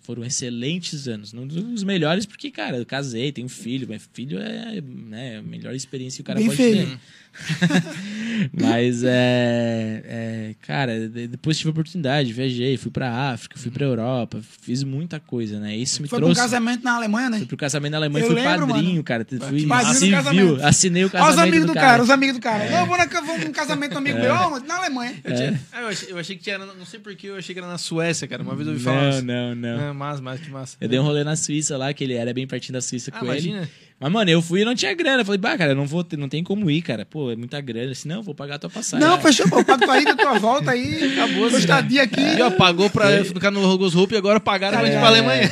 foram 0.00 0.24
excelentes 0.24 1.06
anos. 1.08 1.32
Não 1.32 1.46
dos 1.46 1.82
melhores 1.84 2.24
porque, 2.26 2.50
cara, 2.50 2.76
eu 2.78 2.86
casei, 2.86 3.32
tenho 3.32 3.46
um 3.46 3.50
filho. 3.50 3.88
Meu 3.88 4.00
filho 4.12 4.38
é 4.38 4.80
né, 4.80 5.38
a 5.38 5.42
melhor 5.42 5.74
experiência 5.74 6.16
que 6.16 6.22
o 6.22 6.24
cara 6.24 6.38
Bem 6.38 6.46
pode 6.46 6.56
feio. 6.56 6.86
ter. 6.86 6.98
Mas, 8.52 9.02
é, 9.04 10.02
é, 10.04 10.54
Cara, 10.62 11.08
de- 11.08 11.28
depois 11.28 11.56
tive 11.58 11.68
a 11.68 11.72
oportunidade, 11.72 12.32
viajei, 12.32 12.76
fui 12.76 12.90
pra 12.90 13.30
África, 13.30 13.58
fui 13.58 13.70
pra 13.70 13.84
Europa, 13.84 14.40
fiz 14.62 14.82
muita 14.82 15.18
coisa, 15.20 15.58
né? 15.60 15.76
Isso 15.76 16.00
me 16.02 16.08
Foi 16.08 16.18
pra 16.18 16.26
um 16.26 16.32
trouxe... 16.32 16.40
casamento 16.42 16.82
na 16.82 16.94
Alemanha, 16.96 17.30
né? 17.30 17.38
Fui 17.38 17.46
pro 17.46 17.56
casamento 17.56 17.92
na 17.92 17.98
Alemanha, 17.98 18.24
Eu 18.24 18.30
fui 18.30 18.34
lembro, 18.42 18.66
padrinho, 18.68 18.90
mano. 18.92 19.04
cara. 19.04 19.26
Fui 19.28 19.66
Padrinho 19.66 20.16
no 20.16 20.22
civil, 20.24 20.64
assinei 20.66 21.04
o 21.04 21.06
Olha 21.06 21.12
casamento 21.12 21.36
os 21.36 21.38
amigos 21.42 21.66
do 21.66 21.74
cara, 21.74 22.02
os 22.02 22.08
cara. 22.08 22.14
amigos 22.14 22.36
do 22.36 22.42
cara. 22.42 22.70
Não, 22.70 22.78
eu 22.80 22.86
vou, 22.86 22.96
na, 22.98 23.06
vou 23.06 23.38
num 23.38 23.52
casamento 23.52 23.92
do 23.92 23.98
amigo 23.98 24.18
meu, 24.18 24.32
ó, 24.34 24.60
na 24.60 24.76
Alemanha. 24.76 25.14
Eu, 25.24 25.34
tinha- 25.34 25.60
ah, 25.72 25.80
eu, 25.82 25.88
achei, 25.88 26.12
eu 26.12 26.18
achei 26.18 26.36
que 26.36 26.42
tinha. 26.42 26.58
Não 26.58 26.86
sei 26.86 27.00
porquê, 27.00 27.28
eu 27.28 27.36
achei 27.36 27.54
que 27.54 27.58
era 27.58 27.68
na 27.68 27.78
Suécia, 27.78 28.26
cara. 28.26 28.42
Uma 28.42 28.54
vez 28.54 28.66
eu 28.66 28.72
ouvi 28.74 28.84
falar. 28.86 29.02
Não, 29.02 29.10
isso. 29.10 29.22
não, 29.24 29.54
não. 29.54 29.90
Ah, 29.90 29.94
massa, 29.94 30.22
massa, 30.22 30.42
que 30.42 30.50
massa. 30.50 30.76
Eu 30.80 30.88
dei 30.88 30.98
um 30.98 31.02
rolê 31.02 31.22
na 31.24 31.36
Suíça 31.36 31.76
lá, 31.76 31.92
que 31.92 32.02
ele 32.04 32.14
era 32.14 32.32
bem 32.32 32.46
pertinho 32.46 32.72
da 32.74 32.80
Suíça 32.80 33.10
Ah, 33.14 33.18
com 33.18 33.26
ele. 33.26 33.48
imagina. 33.48 33.70
Mas, 33.98 34.12
mano, 34.12 34.30
eu 34.30 34.42
fui 34.42 34.60
e 34.60 34.64
não 34.64 34.74
tinha 34.74 34.92
grana. 34.94 35.22
Eu 35.22 35.24
falei, 35.24 35.38
bah, 35.38 35.56
cara, 35.56 35.72
eu 35.72 35.76
não 35.76 35.86
vou 35.86 36.04
ter, 36.04 36.16
não 36.18 36.28
tem 36.28 36.44
como 36.44 36.70
ir, 36.70 36.82
cara. 36.82 37.06
Pô, 37.06 37.30
é 37.30 37.36
muita 37.36 37.60
grana. 37.62 37.92
Assim, 37.92 38.08
não, 38.08 38.16
eu 38.16 38.22
vou 38.22 38.34
pagar 38.34 38.56
a 38.56 38.58
tua 38.58 38.68
passagem. 38.70 39.06
Não, 39.06 39.18
fechou, 39.20 39.48
pô. 39.48 39.64
Pago 39.64 39.84
tua 39.84 39.98
ida, 40.00 40.14
tua 40.14 40.38
volta 40.38 40.70
aí. 40.72 41.12
Acabou, 41.14 41.48
tua 41.48 41.58
estadia 41.58 42.02
aqui. 42.02 42.20
E 42.20 42.42
ó, 42.42 42.50
pagou 42.50 42.90
pra 42.90 43.24
ficar 43.24 43.50
no 43.50 43.62
Rogos 43.62 43.94
Hope 43.96 44.14
e 44.14 44.18
agora 44.18 44.38
pagaram 44.38 44.78
pra 44.78 44.88
ir 44.88 44.92
pra 44.98 45.06
Alemanha. 45.06 45.50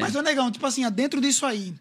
Mas, 0.00 0.14
ô 0.14 0.20
negão, 0.22 0.50
tipo 0.50 0.66
assim, 0.66 0.84
ó, 0.84 0.90
dentro 0.90 1.20
disso 1.20 1.46
aí, 1.46 1.72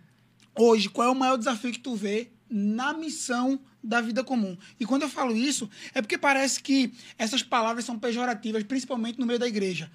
hoje, 0.57 0.89
qual 0.89 1.07
é 1.09 1.11
o 1.11 1.15
maior 1.15 1.37
desafio 1.37 1.71
que 1.71 1.79
tu 1.79 1.95
vê 1.95 2.29
na 2.49 2.93
missão 2.93 3.59
da 3.83 3.99
vida 3.99 4.23
comum? 4.23 4.55
E 4.79 4.85
quando 4.85 5.01
eu 5.01 5.09
falo 5.09 5.35
isso, 5.35 5.69
é 5.93 6.01
porque 6.01 6.17
parece 6.17 6.61
que 6.63 6.93
essas 7.17 7.43
palavras 7.43 7.83
são 7.83 7.99
pejorativas, 7.99 8.63
principalmente 8.63 9.19
no 9.19 9.25
meio 9.25 9.39
da 9.39 9.47
igreja. 9.47 9.89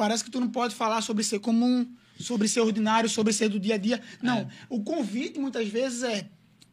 Parece 0.00 0.24
que 0.24 0.30
tu 0.30 0.40
não 0.40 0.48
pode 0.48 0.74
falar 0.74 1.02
sobre 1.02 1.22
ser 1.22 1.40
comum, 1.40 1.86
sobre 2.18 2.48
ser 2.48 2.60
ordinário, 2.60 3.06
sobre 3.06 3.34
ser 3.34 3.50
do 3.50 3.60
dia 3.60 3.74
a 3.74 3.76
dia. 3.76 4.00
Não, 4.22 4.48
o 4.70 4.82
convite 4.82 5.38
muitas 5.38 5.68
vezes 5.68 6.02
é 6.02 6.24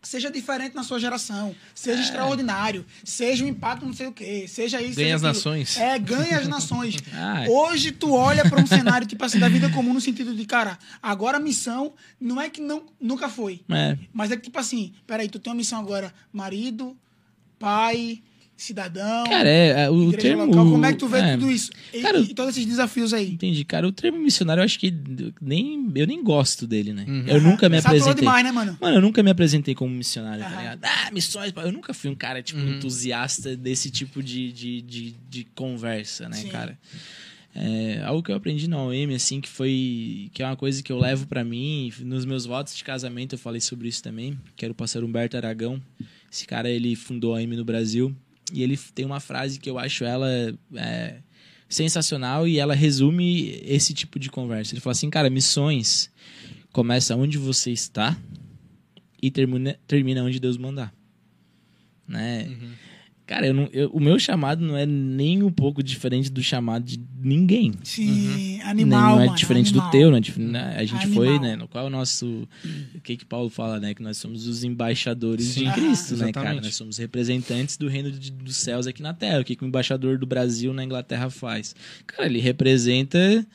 seja 0.01 0.31
diferente 0.31 0.73
na 0.73 0.81
sua 0.81 0.97
geração, 0.97 1.53
seja 1.75 2.01
extraordinário, 2.01 2.85
seja 3.03 3.43
um 3.43 3.47
impacto 3.49 3.85
não 3.85 3.91
sei 3.91 4.07
o 4.07 4.13
quê, 4.13 4.45
seja 4.47 4.81
isso, 4.81 4.95
Ganhe 4.95 5.07
seja 5.11 5.15
as 5.15 5.23
aquilo. 5.25 5.33
nações. 5.33 5.77
É, 5.77 5.99
ganha 5.99 6.39
as 6.39 6.47
nações. 6.47 6.95
Ah, 7.13 7.43
é. 7.43 7.49
Hoje 7.49 7.91
tu 7.91 8.13
olha 8.13 8.49
para 8.49 8.61
um 8.61 8.65
cenário 8.65 9.05
tipo 9.05 9.25
assim 9.25 9.39
da 9.39 9.49
vida 9.49 9.69
comum 9.71 9.93
no 9.93 9.99
sentido 9.99 10.33
de, 10.33 10.45
cara, 10.45 10.79
agora 11.03 11.35
a 11.35 11.39
missão 11.41 11.95
não 12.21 12.39
é 12.39 12.49
que 12.49 12.61
não, 12.61 12.85
nunca 12.97 13.27
foi. 13.27 13.59
É. 13.67 13.97
Mas 14.13 14.31
é 14.31 14.37
que 14.37 14.43
tipo 14.43 14.57
assim, 14.57 14.93
peraí, 15.05 15.27
tu 15.27 15.37
tem 15.37 15.51
uma 15.51 15.57
missão 15.57 15.79
agora, 15.81 16.13
marido, 16.31 16.95
pai, 17.59 18.23
cidadão, 18.57 19.23
Cara, 19.25 19.47
é, 19.47 19.83
é, 19.83 19.89
o 19.89 20.09
igreja 20.09 20.17
termo... 20.29 20.45
local, 20.45 20.65
como 20.71 20.85
é 20.85 20.91
que 20.91 20.97
tu 20.97 21.07
vê 21.07 21.19
é, 21.19 21.37
tudo 21.37 21.51
isso? 21.51 21.69
E, 21.93 22.01
Cara, 22.01 22.17
e 22.19 22.33
todos 22.33 22.51
esses 22.57 22.65
desafios 22.65 23.13
aí. 23.13 23.31
Entendi. 23.33 23.63
Cara, 23.63 23.87
o 23.87 23.91
termo 23.91 24.17
missionário, 24.19 24.61
eu 24.61 24.65
acho 24.65 24.79
que 24.79 24.91
nem, 25.39 25.89
eu 25.95 26.07
nem 26.07 26.23
gosto 26.23 26.65
dele, 26.65 26.91
né? 26.91 27.05
Uhum. 27.07 27.23
Eu 27.27 27.39
nunca 27.41 27.69
me 27.69 27.77
Saturou 27.77 27.99
apresentei. 28.01 28.21
demais, 28.21 28.43
né, 28.43 28.51
mano? 28.51 28.77
Mano, 28.81 28.97
eu 28.97 29.01
nunca 29.01 29.21
me 29.21 29.29
apresentei 29.29 29.75
como 29.75 29.93
missionário, 29.93 30.43
tá 30.43 30.49
Aham. 30.49 30.57
ligado? 30.59 30.79
Ah, 30.83 31.11
missões. 31.11 31.53
Eu 31.55 31.71
nunca 31.71 31.93
fui 31.93 32.09
um 32.09 32.15
cara, 32.15 32.41
tipo, 32.41 32.59
Uhum. 32.59 32.77
entusiasta 32.77 33.55
desse 33.55 33.91
tipo 33.91 34.23
de, 34.23 34.51
de, 34.51 34.81
de, 34.81 35.15
de 35.29 35.43
conversa, 35.55 36.27
né, 36.27 36.37
Sim. 36.37 36.49
cara? 36.49 36.77
É, 37.59 38.01
algo 38.05 38.21
que 38.21 38.31
eu 38.31 38.35
aprendi 38.35 38.67
na 38.67 38.77
OM, 38.77 39.15
assim, 39.15 39.41
que 39.41 39.49
foi. 39.49 40.29
que 40.33 40.43
é 40.43 40.45
uma 40.45 40.55
coisa 40.55 40.83
que 40.83 40.91
eu 40.91 40.99
levo 40.99 41.25
pra 41.25 41.43
mim. 41.43 41.91
Nos 42.01 42.23
meus 42.23 42.45
votos 42.45 42.75
de 42.75 42.83
casamento 42.83 43.33
eu 43.33 43.39
falei 43.39 43.59
sobre 43.59 43.87
isso 43.87 44.03
também, 44.03 44.37
que 44.55 44.63
era 44.63 44.71
o 44.71 44.75
pastor 44.75 45.03
Humberto 45.03 45.37
Aragão. 45.37 45.81
Esse 46.31 46.45
cara, 46.45 46.69
ele 46.69 46.95
fundou 46.95 47.35
a 47.35 47.39
OM 47.39 47.47
no 47.55 47.65
Brasil. 47.65 48.15
E 48.53 48.63
ele 48.63 48.77
tem 48.95 49.05
uma 49.05 49.19
frase 49.19 49.59
que 49.59 49.69
eu 49.69 49.77
acho 49.77 50.03
ela 50.03 50.27
é, 50.75 51.17
sensacional 51.67 52.47
e 52.47 52.59
ela 52.59 52.73
resume 52.73 53.59
esse 53.63 53.93
tipo 53.93 54.17
de 54.17 54.29
conversa. 54.29 54.73
Ele 54.73 54.81
fala 54.81 54.93
assim, 54.93 55.09
cara, 55.09 55.29
missões 55.29 56.09
começa 56.71 57.15
onde 57.15 57.37
você 57.37 57.71
está 57.71 58.17
e 59.21 59.29
termina, 59.29 59.77
termina 59.87 60.23
onde 60.23 60.39
Deus 60.39 60.57
mandar. 60.57 60.93
Né? 62.07 62.47
Cara, 63.27 63.45
eu 63.45 63.53
não, 63.53 63.69
eu- 63.73 63.89
o 63.89 63.99
meu 63.99 64.17
chamado 64.17 64.65
não 64.65 64.75
é 64.77 64.85
nem 64.85 65.43
um 65.43 65.51
pouco 65.51 65.83
diferente 65.83 66.31
do 66.31 66.41
chamado 66.41 66.85
de 66.85 66.97
ninguém. 67.21 67.73
Sim, 67.83 68.05
Nem- 68.35 68.61
animal, 68.61 69.15
não 69.17 69.21
é 69.21 69.25
mano, 69.25 69.37
diferente 69.37 69.69
animal. 69.71 69.87
do 69.87 69.91
teu, 69.91 70.09
né? 70.11 70.19
Dif- 70.21 70.39
né? 70.39 70.75
A 70.77 70.85
gente 70.85 71.07
foi, 71.09 71.27
Animal. 71.27 71.43
né? 71.45 71.55
No 71.57 71.67
qual 71.67 71.83
é 71.83 71.87
o 71.87 71.89
nosso. 71.91 72.47
O 72.95 73.01
que 73.01 73.17
que 73.17 73.25
Paulo 73.25 73.49
fala, 73.49 73.81
né? 73.81 73.93
Que 73.93 74.01
nós 74.01 74.17
somos 74.17 74.47
os 74.47 74.63
embaixadores 74.63 75.45
Sim. 75.47 75.65
de 75.65 75.73
Cristo, 75.73 76.13
Ah, 76.15 76.25
né, 76.25 76.31
cara? 76.31 76.53
Nós 76.61 76.73
somos 76.75 76.97
representantes 76.97 77.75
do 77.75 77.89
reino 77.89 78.09
de- 78.11 78.31
dos 78.31 78.55
céus 78.55 78.87
aqui 78.87 79.01
na 79.01 79.13
terra. 79.13 79.41
O 79.41 79.43
que, 79.43 79.57
que 79.57 79.63
o 79.65 79.67
embaixador 79.67 80.17
do 80.17 80.25
Brasil 80.25 80.71
na 80.73 80.83
Inglaterra 80.85 81.29
faz? 81.29 81.75
Cara, 82.05 82.27
ele 82.27 82.39
representa 82.39 83.45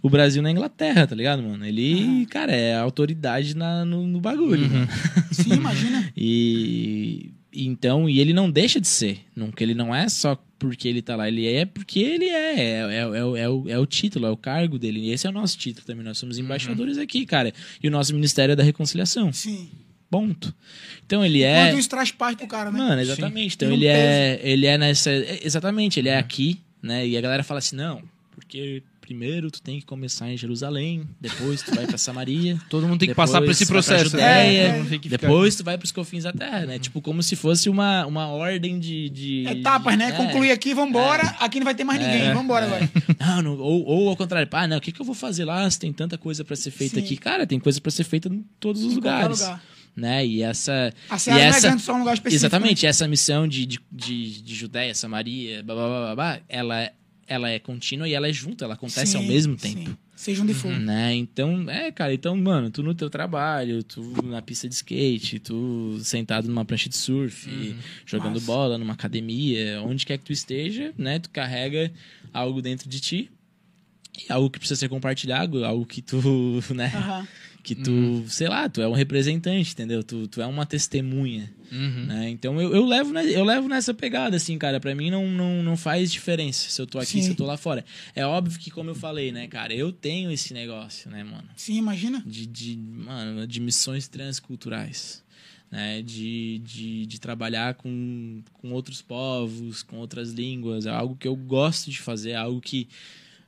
o 0.00 0.08
Brasil 0.08 0.40
na 0.40 0.52
Inglaterra, 0.52 1.08
tá 1.08 1.16
ligado, 1.16 1.42
mano? 1.42 1.66
Ele, 1.66 2.24
cara, 2.26 2.52
é 2.52 2.76
a 2.76 2.82
autoridade 2.82 3.56
na, 3.56 3.84
no, 3.84 4.06
no 4.06 4.20
bagulho. 4.20 4.70
mano. 4.70 4.88
Sim, 5.32 5.54
imagina. 5.54 6.08
E, 6.16 7.32
então, 7.52 8.08
e 8.08 8.20
ele 8.20 8.32
não 8.32 8.50
deixa 8.50 8.80
de 8.80 8.88
ser. 8.88 9.20
Nunca. 9.34 9.62
Ele 9.62 9.74
não 9.74 9.94
é 9.94 10.08
só 10.08 10.36
porque 10.58 10.88
ele 10.88 11.00
tá 11.02 11.16
lá. 11.16 11.28
Ele 11.28 11.46
é 11.46 11.64
porque 11.64 12.00
ele 12.00 12.26
é. 12.26 12.54
É, 12.60 12.70
é, 12.80 12.96
é, 12.98 13.06
o- 13.24 13.36
é 13.36 13.48
o, 13.48 13.68
é 13.68 13.78
o 13.78 13.86
título, 13.86 14.26
é 14.26 14.30
o 14.30 14.36
cargo 14.36 14.78
dele. 14.78 15.00
E 15.00 15.10
esse 15.10 15.26
é 15.26 15.30
o 15.30 15.32
nosso 15.32 15.56
título 15.56 15.86
também. 15.86 16.04
Nós 16.04 16.18
somos 16.18 16.38
embaixadores 16.38 16.98
aqui, 16.98 17.24
cara. 17.24 17.52
E 17.82 17.88
o 17.88 17.90
nosso 17.90 18.14
Ministério 18.14 18.52
é 18.52 18.56
da 18.56 18.62
Reconciliação. 18.62 19.32
Sim. 19.32 19.68
Ponto. 20.10 20.54
Então 21.06 21.24
ele 21.24 21.42
é. 21.42 21.66
Quanto 21.66 21.78
isso 21.80 21.88
traz 21.90 22.10
paz 22.10 22.34
pro 22.34 22.46
cara, 22.46 22.70
né? 22.70 22.78
Mano, 22.78 23.00
exatamente. 23.00 23.56
Então 23.56 23.68
Tem 23.68 23.76
um 23.76 23.78
ele 23.80 23.86
é, 23.86 24.40
ele 24.42 24.66
é 24.66 24.78
nessa, 24.78 25.10
é, 25.10 25.40
exatamente, 25.44 26.00
ele 26.00 26.08
é 26.08 26.16
aqui, 26.16 26.58
né? 26.82 27.06
E 27.06 27.14
a 27.16 27.20
galera 27.20 27.44
fala 27.44 27.58
assim: 27.58 27.76
"Não, 27.76 28.02
porque 28.30 28.82
primeiro 29.08 29.50
tu 29.50 29.62
tem 29.62 29.80
que 29.80 29.86
começar 29.86 30.30
em 30.30 30.36
Jerusalém, 30.36 31.08
depois 31.20 31.62
tu 31.62 31.74
vai 31.74 31.86
pra 31.86 31.96
Samaria, 31.96 32.58
Todo 32.68 32.86
mundo 32.86 33.00
tem 33.00 33.08
que 33.08 33.14
passar 33.14 33.40
por 33.40 33.50
esse 33.50 33.64
processo. 33.64 34.10
Judéia, 34.10 34.72
né? 34.74 34.86
Tem 34.88 34.98
que 35.00 35.08
ficar- 35.08 35.26
depois 35.26 35.56
tu 35.56 35.64
vai 35.64 35.78
pros 35.78 35.90
confins 35.90 36.24
da 36.24 36.32
terra, 36.32 36.66
né? 36.66 36.78
Tipo 36.78 37.00
como 37.00 37.22
se 37.22 37.34
fosse 37.34 37.70
uma, 37.70 38.04
uma 38.06 38.26
ordem 38.28 38.78
de, 38.78 39.08
de 39.08 39.44
Etapas, 39.48 39.96
né? 39.96 40.08
é. 40.10 40.12
Concluir 40.12 40.50
aqui, 40.50 40.74
vambora. 40.74 41.22
Aqui 41.40 41.58
não 41.58 41.64
vai 41.64 41.74
ter 41.74 41.84
mais 41.84 41.98
ninguém. 42.00 42.32
Vambora 42.34 42.66
agora. 42.66 42.90
Não, 43.18 43.42
não, 43.42 43.58
ou, 43.58 43.84
ou 43.84 44.08
ao 44.10 44.16
contrário, 44.16 44.48
ah, 44.52 44.66
não, 44.66 44.76
o 44.78 44.80
que, 44.80 44.90
que 44.92 45.00
eu 45.00 45.04
vou 45.04 45.14
fazer 45.14 45.44
lá 45.44 45.68
se 45.70 45.78
tem 45.78 45.92
tanta 45.92 46.16
coisa 46.18 46.44
pra 46.44 46.54
ser 46.56 46.70
feita 46.70 46.96
Sim. 46.96 47.00
aqui? 47.04 47.16
Cara, 47.16 47.46
tem 47.46 47.58
coisa 47.58 47.80
pra 47.80 47.90
ser 47.90 48.04
feita 48.04 48.28
em 48.28 48.44
todos 48.60 48.82
os 48.84 48.92
Em 48.96 49.00
qualquer 49.00 49.22
lugares. 49.22 49.40
lugar. 49.40 49.62
Né? 49.96 50.24
E 50.26 50.42
essa. 50.42 50.92
A 51.10 51.16
e 51.16 51.18
Seara 51.18 51.38
não 51.40 51.44
é 51.44 51.48
essa 51.48 51.60
grande 51.68 51.82
só 51.82 51.94
um 51.94 51.98
lugar 51.98 52.14
específico. 52.14 52.38
Exatamente, 52.46 52.86
essa 52.86 53.08
missão 53.08 53.48
de, 53.48 53.66
de, 53.66 53.80
de, 53.90 54.42
de 54.42 54.54
Judéia, 54.54 54.94
Samaria, 54.94 55.62
blá, 55.62 55.74
blá, 55.74 55.88
blá, 55.88 56.00
blá, 56.00 56.14
blá, 56.14 56.40
ela, 56.48 56.80
é- 56.82 56.92
ela 57.28 57.50
é 57.50 57.58
contínua 57.58 58.08
e 58.08 58.14
ela 58.14 58.26
é 58.26 58.32
junta, 58.32 58.64
ela 58.64 58.74
acontece 58.74 59.16
ao 59.16 59.22
Sim, 59.22 59.28
mesmo 59.28 59.58
sim. 59.58 59.74
tempo. 59.74 59.96
Seja 60.16 60.42
onde 60.42 60.52
for. 60.54 60.72
Né? 60.72 61.14
Então, 61.14 61.70
é, 61.70 61.92
cara, 61.92 62.12
então, 62.12 62.34
mano, 62.36 62.70
tu 62.70 62.82
no 62.82 62.92
teu 62.92 63.08
trabalho, 63.08 63.84
tu 63.84 64.02
na 64.24 64.42
pista 64.42 64.68
de 64.68 64.74
skate, 64.74 65.38
tu 65.38 65.98
sentado 66.02 66.48
numa 66.48 66.64
prancha 66.64 66.88
de 66.88 66.96
surf, 66.96 67.76
jogando 68.04 68.34
Massa. 68.34 68.46
bola 68.46 68.78
numa 68.78 68.94
academia, 68.94 69.80
onde 69.82 70.04
quer 70.04 70.18
que 70.18 70.24
tu 70.24 70.32
esteja, 70.32 70.92
né? 70.98 71.20
Tu 71.20 71.30
carrega 71.30 71.92
algo 72.32 72.60
dentro 72.60 72.88
de 72.88 72.98
ti, 72.98 73.30
e 74.28 74.32
algo 74.32 74.50
que 74.50 74.58
precisa 74.58 74.80
ser 74.80 74.88
compartilhado, 74.88 75.64
algo 75.64 75.86
que 75.86 76.02
tu, 76.02 76.20
né? 76.74 76.90
Aham. 76.94 77.28
Que 77.68 77.74
tu, 77.74 78.24
sei 78.28 78.48
lá, 78.48 78.66
tu 78.66 78.80
é 78.80 78.88
um 78.88 78.94
representante, 78.94 79.72
entendeu? 79.72 80.02
Tu, 80.02 80.26
tu 80.26 80.40
é 80.40 80.46
uma 80.46 80.64
testemunha. 80.64 81.52
Uhum. 81.70 82.06
Né? 82.06 82.30
Então 82.30 82.58
eu, 82.58 82.74
eu, 82.74 82.86
levo, 82.86 83.14
eu 83.18 83.44
levo 83.44 83.68
nessa 83.68 83.92
pegada, 83.92 84.38
assim, 84.38 84.56
cara. 84.56 84.80
Pra 84.80 84.94
mim 84.94 85.10
não, 85.10 85.28
não, 85.28 85.62
não 85.62 85.76
faz 85.76 86.10
diferença 86.10 86.70
se 86.70 86.80
eu 86.80 86.86
tô 86.86 86.98
aqui, 86.98 87.10
Sim. 87.10 87.22
se 87.24 87.28
eu 87.28 87.34
tô 87.34 87.44
lá 87.44 87.58
fora. 87.58 87.84
É 88.14 88.24
óbvio 88.24 88.58
que, 88.58 88.70
como 88.70 88.88
eu 88.88 88.94
falei, 88.94 89.32
né, 89.32 89.46
cara, 89.48 89.74
eu 89.74 89.92
tenho 89.92 90.30
esse 90.30 90.54
negócio, 90.54 91.10
né, 91.10 91.22
mano? 91.22 91.46
Sim, 91.56 91.76
imagina. 91.76 92.22
De, 92.24 92.46
de, 92.46 92.74
mano, 92.78 93.46
de 93.46 93.60
missões 93.60 94.08
transculturais. 94.08 95.22
Né, 95.70 96.00
de, 96.00 96.62
de, 96.64 97.04
de 97.04 97.20
trabalhar 97.20 97.74
com, 97.74 98.40
com 98.54 98.72
outros 98.72 99.02
povos, 99.02 99.82
com 99.82 99.98
outras 99.98 100.32
línguas. 100.32 100.86
É 100.86 100.90
algo 100.90 101.16
que 101.16 101.28
eu 101.28 101.36
gosto 101.36 101.90
de 101.90 102.00
fazer, 102.00 102.30
é 102.30 102.36
algo 102.36 102.62
que. 102.62 102.88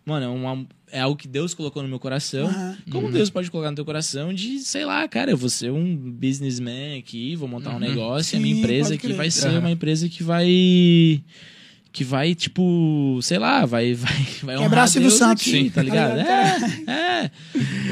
Mano, 0.04 0.24
é, 0.24 0.28
uma, 0.28 0.66
é 0.90 1.00
algo 1.00 1.16
que 1.16 1.28
Deus 1.28 1.52
colocou 1.54 1.82
no 1.82 1.88
meu 1.88 1.98
coração. 2.00 2.46
Aham. 2.48 2.76
Como 2.90 3.10
Deus 3.12 3.30
pode 3.30 3.50
colocar 3.50 3.70
no 3.70 3.76
teu 3.76 3.84
coração 3.84 4.32
de, 4.34 4.58
sei 4.60 4.84
lá, 4.84 5.06
cara, 5.06 5.30
eu 5.30 5.36
vou 5.36 5.48
ser 5.50 5.70
um 5.70 5.94
businessman 5.94 6.98
aqui, 6.98 7.36
vou 7.36 7.46
montar 7.48 7.76
um 7.76 7.78
negócio, 7.78 8.34
e 8.34 8.38
a 8.38 8.40
minha 8.40 8.54
Sim, 8.54 8.60
empresa 8.60 8.96
crer. 8.96 9.14
vai 9.14 9.30
ser 9.30 9.50
uma 9.58 9.70
empresa 9.70 10.08
que 10.08 10.22
vai. 10.22 11.22
Que 11.92 12.04
vai, 12.04 12.36
tipo, 12.36 13.18
sei 13.20 13.36
lá, 13.38 13.66
vai, 13.66 13.94
vai, 13.94 14.12
vai 14.42 14.56
Quebrar 14.56 14.60
honrar 14.60 14.88
Silvio 14.88 15.08
Deus 15.08 15.18
Santos. 15.18 15.42
aqui, 15.42 15.64
Sim. 15.64 15.70
tá 15.70 15.82
ligado? 15.82 16.18
É, 16.20 16.84
é. 16.86 17.30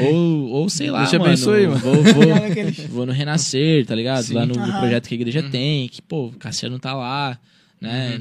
Ou, 0.05 0.49
ou 0.51 0.69
sei 0.71 0.89
lá, 0.89 1.05
te 1.05 1.19
mano, 1.19 1.25
abençoe, 1.27 1.67
mano. 1.67 1.81
Vou, 1.81 1.95
vou, 2.05 2.25
vou 2.91 3.07
no 3.07 3.13
Renascer, 3.13 3.85
tá 3.85 3.97
ligado? 3.97 4.23
Sim. 4.23 4.35
Lá 4.35 4.47
no, 4.47 4.55
no 4.55 4.73
projeto 4.79 5.09
que 5.09 5.15
a 5.15 5.17
igreja 5.17 5.41
Uhum. 5.43 5.51
tem, 5.51 5.89
que, 5.89 6.01
pô, 6.01 6.33
Cassiano 6.39 6.79
tá 6.79 6.95
lá, 6.95 7.39
né? 7.81 8.18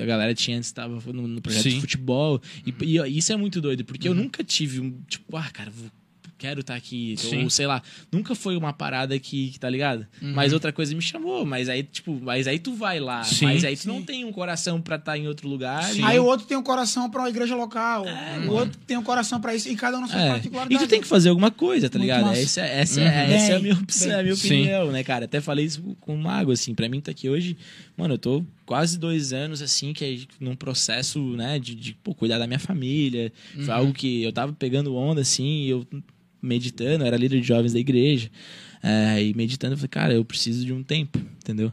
A 0.00 0.04
galera 0.04 0.34
tinha 0.34 0.56
antes, 0.56 0.72
tava 0.72 1.00
no, 1.12 1.26
no 1.28 1.40
projeto 1.40 1.62
Sim. 1.64 1.70
de 1.70 1.80
futebol. 1.80 2.40
E, 2.66 2.74
e, 2.84 3.00
ó, 3.00 3.04
isso 3.04 3.32
é 3.32 3.36
muito 3.36 3.60
doido, 3.60 3.84
porque 3.84 4.08
eu 4.08 4.14
nunca 4.14 4.42
tive 4.42 4.80
um, 4.80 5.00
tipo, 5.08 5.36
ah, 5.36 5.48
cara, 5.52 5.70
vou- 5.70 5.90
quero 6.44 6.60
estar 6.60 6.74
aqui. 6.74 7.14
Sim. 7.16 7.44
Ou 7.44 7.50
sei 7.50 7.66
lá, 7.66 7.82
nunca 8.12 8.34
foi 8.34 8.56
uma 8.56 8.72
parada 8.72 9.18
que, 9.18 9.50
que 9.50 9.58
tá 9.58 9.70
ligado? 9.70 10.06
Mas 10.20 10.52
outra 10.52 10.72
coisa 10.72 10.94
me 10.94 11.00
chamou, 11.02 11.44
mas 11.46 11.68
aí, 11.68 11.82
tipo, 11.82 12.18
mas 12.22 12.46
aí 12.46 12.58
tu 12.58 12.74
vai 12.74 13.00
lá. 13.00 13.22
Sim. 13.24 13.46
Mas 13.46 13.64
aí 13.64 13.76
tu 13.76 13.82
Sim. 13.82 13.88
não 13.88 14.02
tem 14.02 14.24
um 14.24 14.32
coração 14.32 14.80
pra 14.80 14.96
estar 14.96 15.16
em 15.16 15.26
outro 15.26 15.48
lugar. 15.48 15.94
E- 15.96 16.02
Aí 16.02 16.18
o 16.18 16.24
outro 16.24 16.46
tem 16.46 16.56
um 16.56 16.62
coração 16.62 17.08
pra 17.10 17.20
uma 17.22 17.28
igreja 17.30 17.54
local. 17.56 18.06
É, 18.06 18.36
o 18.36 18.40
mano. 18.40 18.52
outro 18.52 18.78
tem 18.86 18.96
um 18.98 19.02
coração 19.02 19.40
pra 19.40 19.54
isso. 19.54 19.68
E 19.68 19.76
cada 19.76 19.96
um 19.96 20.00
na 20.02 20.08
sua 20.08 20.20
É. 20.20 20.28
particularidade. 20.30 20.82
E 20.84 20.86
tu 20.86 20.90
tem 20.90 21.00
que 21.00 21.06
fazer 21.08 21.30
alguma 21.30 21.50
coisa, 21.50 21.88
tá 21.88 21.98
Muito 21.98 22.10
ligado? 22.10 22.26
massa. 22.26 22.40
Essa, 22.40 22.60
essa, 22.62 23.00
Uhum. 23.00 23.06
é, 23.06 23.34
essa 23.34 23.52
é 23.52 23.56
a 23.56 23.60
minha, 23.60 23.74
opção, 23.74 24.10
é 24.12 24.20
a 24.20 24.22
minha 24.22 24.34
opinião, 24.34 24.92
né, 24.92 25.02
cara? 25.02 25.24
Até 25.24 25.40
falei 25.40 25.64
isso 25.64 25.82
com 26.00 26.14
o 26.14 26.18
Mago, 26.18 26.52
assim, 26.52 26.74
pra 26.74 26.88
mim 26.88 27.00
tá 27.00 27.10
aqui 27.10 27.28
hoje, 27.28 27.56
mano, 27.96 28.14
eu 28.14 28.18
tô 28.18 28.44
quase 28.66 28.98
dois 28.98 29.32
anos, 29.32 29.60
assim, 29.62 29.92
que 29.92 30.04
é 30.04 30.18
num 30.40 30.54
processo, 30.56 31.20
né, 31.36 31.58
de, 31.58 31.74
de 31.74 31.94
pô, 32.02 32.14
cuidar 32.14 32.38
da 32.38 32.46
minha 32.46 32.58
família. 32.58 33.32
Foi 33.54 33.64
Uhum. 33.64 33.72
algo 33.72 33.92
que 33.92 34.22
eu 34.22 34.32
tava 34.32 34.52
pegando 34.52 34.94
onda, 34.96 35.20
assim, 35.20 35.64
e 35.64 35.68
eu 35.70 35.86
meditando, 36.44 37.04
era 37.04 37.16
líder 37.16 37.40
de 37.40 37.46
jovens 37.46 37.72
da 37.72 37.78
igreja, 37.78 38.30
é, 38.82 39.22
e 39.22 39.34
meditando, 39.34 39.74
eu 39.74 39.78
falei, 39.78 39.88
cara, 39.88 40.12
eu 40.14 40.24
preciso 40.24 40.64
de 40.64 40.72
um 40.72 40.82
tempo, 40.82 41.18
entendeu? 41.42 41.72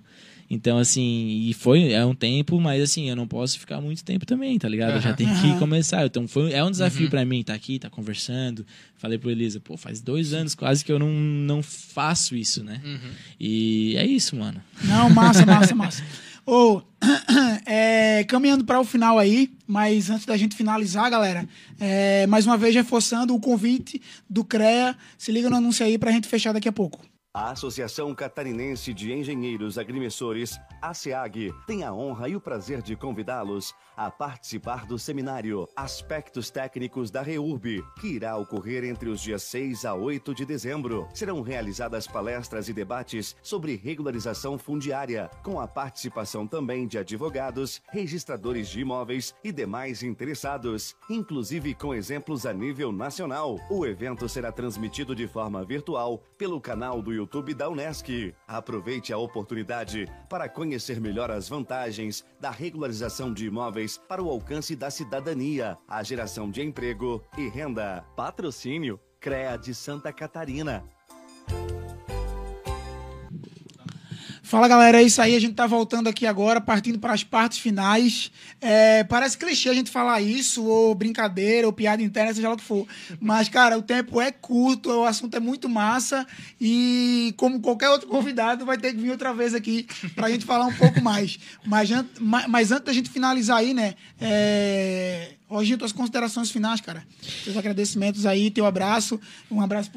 Então, 0.53 0.77
assim, 0.77 1.45
e 1.47 1.53
foi, 1.53 1.93
é 1.93 2.05
um 2.05 2.13
tempo, 2.13 2.59
mas 2.59 2.83
assim, 2.83 3.09
eu 3.09 3.15
não 3.15 3.25
posso 3.25 3.57
ficar 3.57 3.79
muito 3.79 4.03
tempo 4.03 4.25
também, 4.25 4.59
tá 4.59 4.67
ligado? 4.67 4.95
Eu 4.95 5.01
já 5.01 5.13
tenho 5.13 5.29
que 5.41 5.57
começar. 5.57 6.05
Então, 6.05 6.27
foi, 6.27 6.51
é 6.51 6.61
um 6.61 6.69
desafio 6.69 7.05
Uhum. 7.05 7.09
pra 7.09 7.23
mim 7.23 7.39
estar 7.39 7.53
aqui, 7.53 7.75
estar 7.75 7.89
conversando. 7.89 8.65
Falei 8.97 9.17
pro 9.17 9.31
Elisa, 9.31 9.61
pô, 9.61 9.77
faz 9.77 10.01
dois 10.01 10.33
anos 10.33 10.53
quase 10.53 10.83
que 10.83 10.91
eu 10.91 10.99
não, 10.99 11.09
não 11.09 11.63
faço 11.63 12.35
isso, 12.35 12.65
né? 12.65 12.81
Uhum. 12.83 13.11
E 13.39 13.95
é 13.95 14.05
isso, 14.05 14.35
mano. 14.35 14.61
Não, 14.83 15.09
massa, 15.09 15.45
massa, 15.45 15.73
massa. 15.73 16.03
Ô, 16.45 16.81
é, 17.65 18.23
caminhando 18.23 18.65
para 18.65 18.79
o 18.79 18.83
final 18.83 19.19
aí, 19.19 19.51
mas 19.67 20.09
antes 20.09 20.25
da 20.25 20.35
gente 20.35 20.55
finalizar, 20.55 21.09
galera, 21.09 21.47
é, 21.79 22.25
mais 22.27 22.45
uma 22.45 22.57
vez 22.57 22.73
reforçando 22.73 23.35
o 23.35 23.39
convite 23.39 24.01
do 24.29 24.43
CREA. 24.43 24.95
Se 25.17 25.31
liga 25.31 25.49
no 25.49 25.57
anúncio 25.57 25.85
aí 25.85 25.97
pra 25.97 26.11
gente 26.11 26.27
fechar 26.27 26.51
daqui 26.51 26.67
a 26.67 26.71
pouco. 26.71 26.99
A 27.33 27.51
Associação 27.51 28.13
Catarinense 28.13 28.93
de 28.93 29.13
Engenheiros 29.13 29.77
Agrimensores, 29.77 30.59
ASEAG, 30.81 31.53
tem 31.65 31.81
a 31.81 31.93
honra 31.93 32.27
e 32.27 32.35
o 32.35 32.41
prazer 32.41 32.81
de 32.81 32.93
convidá-los 32.93 33.73
a 33.95 34.11
participar 34.11 34.85
do 34.85 34.99
seminário 34.99 35.65
Aspectos 35.73 36.49
Técnicos 36.49 37.09
da 37.09 37.21
REURB, 37.21 37.81
que 38.01 38.07
irá 38.07 38.35
ocorrer 38.35 38.83
entre 38.83 39.07
os 39.07 39.21
dias 39.21 39.43
6 39.43 39.85
a 39.85 39.93
8 39.93 40.35
de 40.35 40.45
dezembro. 40.45 41.07
Serão 41.13 41.41
realizadas 41.41 42.05
palestras 42.05 42.67
e 42.67 42.73
debates 42.73 43.33
sobre 43.41 43.77
regularização 43.77 44.57
fundiária, 44.57 45.31
com 45.41 45.57
a 45.57 45.69
participação 45.69 46.45
também 46.45 46.85
de 46.85 46.97
advogados, 46.97 47.81
registradores 47.91 48.67
de 48.67 48.81
imóveis 48.81 49.33
e 49.41 49.53
demais 49.53 50.03
interessados, 50.03 50.97
inclusive 51.09 51.75
com 51.75 51.93
exemplos 51.93 52.45
a 52.45 52.51
nível 52.51 52.91
nacional. 52.91 53.57
O 53.69 53.85
evento 53.85 54.27
será 54.27 54.51
transmitido 54.51 55.15
de 55.15 55.29
forma 55.29 55.63
virtual 55.63 56.21
pelo 56.37 56.59
canal 56.59 57.01
do 57.01 57.13
YouTube 57.13 57.20
da 57.55 57.69
Unesc. 57.69 58.33
Aproveite 58.47 59.13
a 59.13 59.17
oportunidade 59.17 60.07
para 60.29 60.47
conhecer 60.49 60.99
melhor 60.99 61.31
as 61.31 61.47
vantagens 61.47 62.25
da 62.39 62.51
regularização 62.51 63.33
de 63.33 63.45
imóveis 63.45 63.97
para 63.97 64.21
o 64.21 64.29
alcance 64.29 64.75
da 64.75 64.89
cidadania, 64.89 65.77
a 65.87 66.03
geração 66.03 66.49
de 66.49 66.61
emprego 66.61 67.23
e 67.37 67.47
renda. 67.47 68.05
Patrocínio 68.15 68.99
CREA 69.19 69.57
de 69.57 69.73
Santa 69.75 70.11
Catarina. 70.11 70.83
Fala 74.51 74.67
galera, 74.67 75.01
é 75.01 75.03
isso 75.03 75.21
aí. 75.21 75.33
A 75.33 75.39
gente 75.39 75.53
tá 75.53 75.65
voltando 75.65 76.09
aqui 76.09 76.27
agora, 76.27 76.59
partindo 76.59 76.99
para 76.99 77.13
as 77.13 77.23
partes 77.23 77.57
finais. 77.57 78.29
É, 78.59 79.01
parece 79.05 79.37
clichê 79.37 79.69
a 79.69 79.73
gente 79.73 79.89
falar 79.89 80.19
isso, 80.19 80.65
ou 80.65 80.93
brincadeira, 80.93 81.65
ou 81.65 81.71
piada 81.71 82.03
interna, 82.03 82.33
seja 82.33 82.49
lá 82.49 82.55
o 82.55 82.57
que 82.57 82.63
for. 82.65 82.85
Mas, 83.21 83.47
cara, 83.47 83.77
o 83.77 83.81
tempo 83.81 84.19
é 84.19 84.29
curto, 84.29 84.89
o 84.89 85.05
assunto 85.05 85.37
é 85.37 85.39
muito 85.39 85.69
massa. 85.69 86.27
E, 86.59 87.33
como 87.37 87.61
qualquer 87.61 87.91
outro 87.91 88.09
convidado, 88.09 88.65
vai 88.65 88.77
ter 88.77 88.91
que 88.91 88.99
vir 88.99 89.11
outra 89.11 89.33
vez 89.33 89.55
aqui 89.55 89.87
pra 90.15 90.29
gente 90.29 90.43
falar 90.43 90.65
um 90.65 90.73
pouco 90.73 91.01
mais. 91.01 91.39
Mas, 91.65 91.89
mas 92.19 92.73
antes 92.73 92.83
da 92.83 92.91
gente 92.91 93.09
finalizar 93.09 93.59
aí, 93.59 93.73
né? 93.73 93.93
É... 94.19 95.29
Roginho, 95.47 95.77
tuas 95.77 95.93
considerações 95.93 96.51
finais, 96.51 96.81
cara. 96.81 97.07
Teus 97.45 97.55
agradecimentos 97.55 98.25
aí, 98.25 98.51
teu 98.51 98.65
abraço. 98.65 99.17
Um 99.49 99.61
abraço 99.61 99.91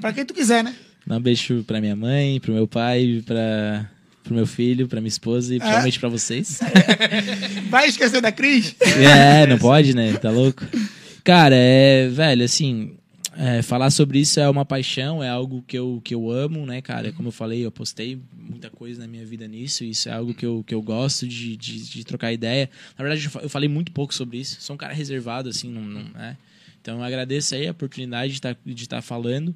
pra 0.00 0.14
quem 0.14 0.24
tu 0.24 0.32
quiser, 0.32 0.64
né? 0.64 0.74
Dá 1.06 1.16
um 1.16 1.20
beijo 1.20 1.64
pra 1.64 1.80
minha 1.80 1.96
mãe, 1.96 2.38
pro 2.40 2.52
meu 2.52 2.66
pai, 2.68 3.22
pra, 3.26 3.90
pro 4.22 4.34
meu 4.34 4.46
filho, 4.46 4.86
pra 4.86 5.00
minha 5.00 5.08
esposa 5.08 5.54
e 5.54 5.58
principalmente 5.58 5.98
pra 6.00 6.08
vocês. 6.08 6.60
Vai 7.68 7.88
esquecer 7.88 8.20
da 8.20 8.30
Cris? 8.32 8.74
É, 8.80 9.46
não 9.46 9.58
pode, 9.58 9.94
né? 9.94 10.12
Tá 10.14 10.30
louco? 10.30 10.64
Cara, 11.24 11.54
é, 11.56 12.08
velho, 12.08 12.44
assim, 12.44 12.92
é, 13.36 13.62
falar 13.62 13.90
sobre 13.90 14.20
isso 14.20 14.38
é 14.40 14.48
uma 14.48 14.64
paixão, 14.64 15.22
é 15.22 15.28
algo 15.28 15.64
que 15.66 15.76
eu, 15.78 16.00
que 16.04 16.14
eu 16.14 16.30
amo, 16.30 16.64
né, 16.66 16.80
cara? 16.82 17.12
Como 17.12 17.28
eu 17.28 17.32
falei, 17.32 17.64
eu 17.64 17.70
postei 17.70 18.18
muita 18.36 18.70
coisa 18.70 19.00
na 19.02 19.08
minha 19.08 19.24
vida 19.24 19.46
nisso, 19.48 19.84
isso 19.84 20.08
é 20.08 20.12
algo 20.12 20.34
que 20.34 20.44
eu, 20.46 20.62
que 20.66 20.74
eu 20.74 20.82
gosto 20.82 21.26
de, 21.26 21.56
de, 21.56 21.82
de 21.88 22.04
trocar 22.04 22.32
ideia. 22.32 22.68
Na 22.98 23.04
verdade, 23.04 23.24
eu 23.26 23.30
fa- 23.30 23.40
eu 23.40 23.48
falei 23.48 23.68
muito 23.68 23.90
pouco 23.92 24.14
sobre 24.14 24.38
isso, 24.38 24.58
sou 24.60 24.74
um 24.74 24.76
cara 24.76 24.92
reservado, 24.94 25.48
assim, 25.48 25.68
não, 25.70 25.82
não 25.82 26.02
né? 26.14 26.36
Então 26.80 26.98
eu 26.98 27.04
agradeço 27.04 27.54
aí 27.54 27.66
a 27.68 27.70
oportunidade 27.70 28.32
de 28.32 28.38
estar 28.38 28.56
de 28.66 28.88
tá 28.88 29.00
falando. 29.00 29.54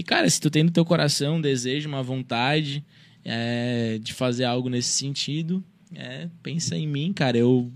E, 0.00 0.02
cara, 0.02 0.30
se 0.30 0.40
tu 0.40 0.48
tem 0.48 0.62
no 0.62 0.70
teu 0.70 0.82
coração 0.82 1.36
um 1.36 1.40
desejo, 1.42 1.86
uma 1.86 2.02
vontade 2.02 2.82
é, 3.22 3.98
de 4.02 4.14
fazer 4.14 4.44
algo 4.44 4.70
nesse 4.70 4.88
sentido, 4.88 5.62
é, 5.94 6.26
pensa 6.42 6.74
em 6.74 6.86
mim, 6.86 7.12
cara. 7.12 7.36
Eu 7.36 7.70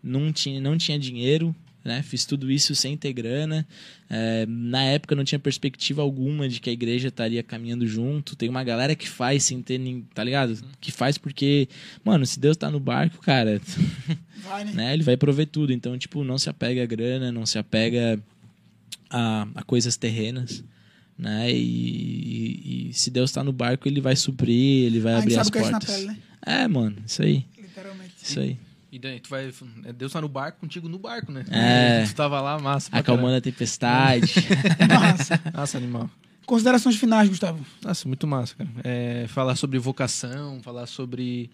não 0.00 0.32
tinha, 0.32 0.60
não 0.60 0.78
tinha 0.78 0.96
dinheiro, 0.96 1.52
né? 1.84 2.04
Fiz 2.04 2.24
tudo 2.24 2.52
isso 2.52 2.72
sem 2.76 2.96
ter 2.96 3.12
grana. 3.12 3.66
É, 4.08 4.46
na 4.46 4.84
época 4.84 5.16
não 5.16 5.24
tinha 5.24 5.40
perspectiva 5.40 6.02
alguma 6.02 6.48
de 6.48 6.60
que 6.60 6.70
a 6.70 6.72
igreja 6.72 7.08
estaria 7.08 7.42
caminhando 7.42 7.84
junto. 7.84 8.36
Tem 8.36 8.48
uma 8.48 8.62
galera 8.62 8.94
que 8.94 9.08
faz 9.08 9.42
sem 9.42 9.60
ter, 9.60 9.78
nem, 9.78 10.02
tá 10.14 10.22
ligado? 10.22 10.56
Que 10.80 10.92
faz 10.92 11.18
porque, 11.18 11.68
mano, 12.04 12.24
se 12.24 12.38
Deus 12.38 12.56
tá 12.56 12.70
no 12.70 12.78
barco, 12.78 13.18
cara, 13.22 13.60
Vai, 14.38 14.64
né? 14.66 14.72
né? 14.72 14.94
Ele 14.94 15.02
vai 15.02 15.16
prover 15.16 15.48
tudo. 15.48 15.72
Então, 15.72 15.98
tipo, 15.98 16.22
não 16.22 16.38
se 16.38 16.48
apega 16.48 16.84
a 16.84 16.86
grana, 16.86 17.32
não 17.32 17.44
se 17.44 17.58
apega 17.58 18.22
a, 19.10 19.48
a 19.52 19.64
coisas 19.64 19.96
terrenas. 19.96 20.62
Né? 21.18 21.50
E, 21.50 21.56
e- 21.56 22.88
e 22.90 22.92
se 22.94 23.10
Deus 23.10 23.32
tá 23.32 23.42
no 23.42 23.52
barco, 23.52 23.88
ele 23.88 24.00
vai 24.00 24.14
suprir, 24.16 24.84
ele 24.86 25.00
vai 25.00 25.14
A 25.14 25.20
gente 25.20 25.36
abrir 25.38 25.38
as 25.40 25.48
é 25.48 25.70
portas. 25.70 25.94
pele, 25.94 26.06
né? 26.08 26.18
É, 26.44 26.68
mano, 26.68 26.96
isso 27.06 27.22
aí. 27.22 27.46
Literalmente. 27.58 28.12
Isso 28.22 28.38
aí. 28.40 28.58
E 28.92 28.98
daí, 28.98 29.20
tu 29.20 29.28
vai. 29.28 29.52
é, 29.84 29.92
Deus 29.92 30.12
tá 30.12 30.20
no 30.20 30.28
barco 30.28 30.60
contigo 30.60 30.88
no 30.88 30.98
barco, 30.98 31.30
né? 31.32 31.44
É. 31.50 32.04
Tu 32.06 32.14
tava 32.14 32.40
lá, 32.40 32.58
massa. 32.58 32.88
Acalmando 32.92 33.36
a 33.36 33.40
tempestade. 33.40 34.32
Massa. 34.88 35.40
Nossa, 35.52 35.76
animal. 35.76 36.08
Considerações 36.46 36.96
finais, 36.96 37.28
Gustavo. 37.28 37.64
Nossa, 37.82 38.06
muito 38.06 38.26
massa, 38.26 38.54
cara. 38.54 38.70
É, 38.84 39.26
falar 39.28 39.56
sobre 39.56 39.78
vocação, 39.78 40.62
falar 40.62 40.86
sobre 40.86 41.50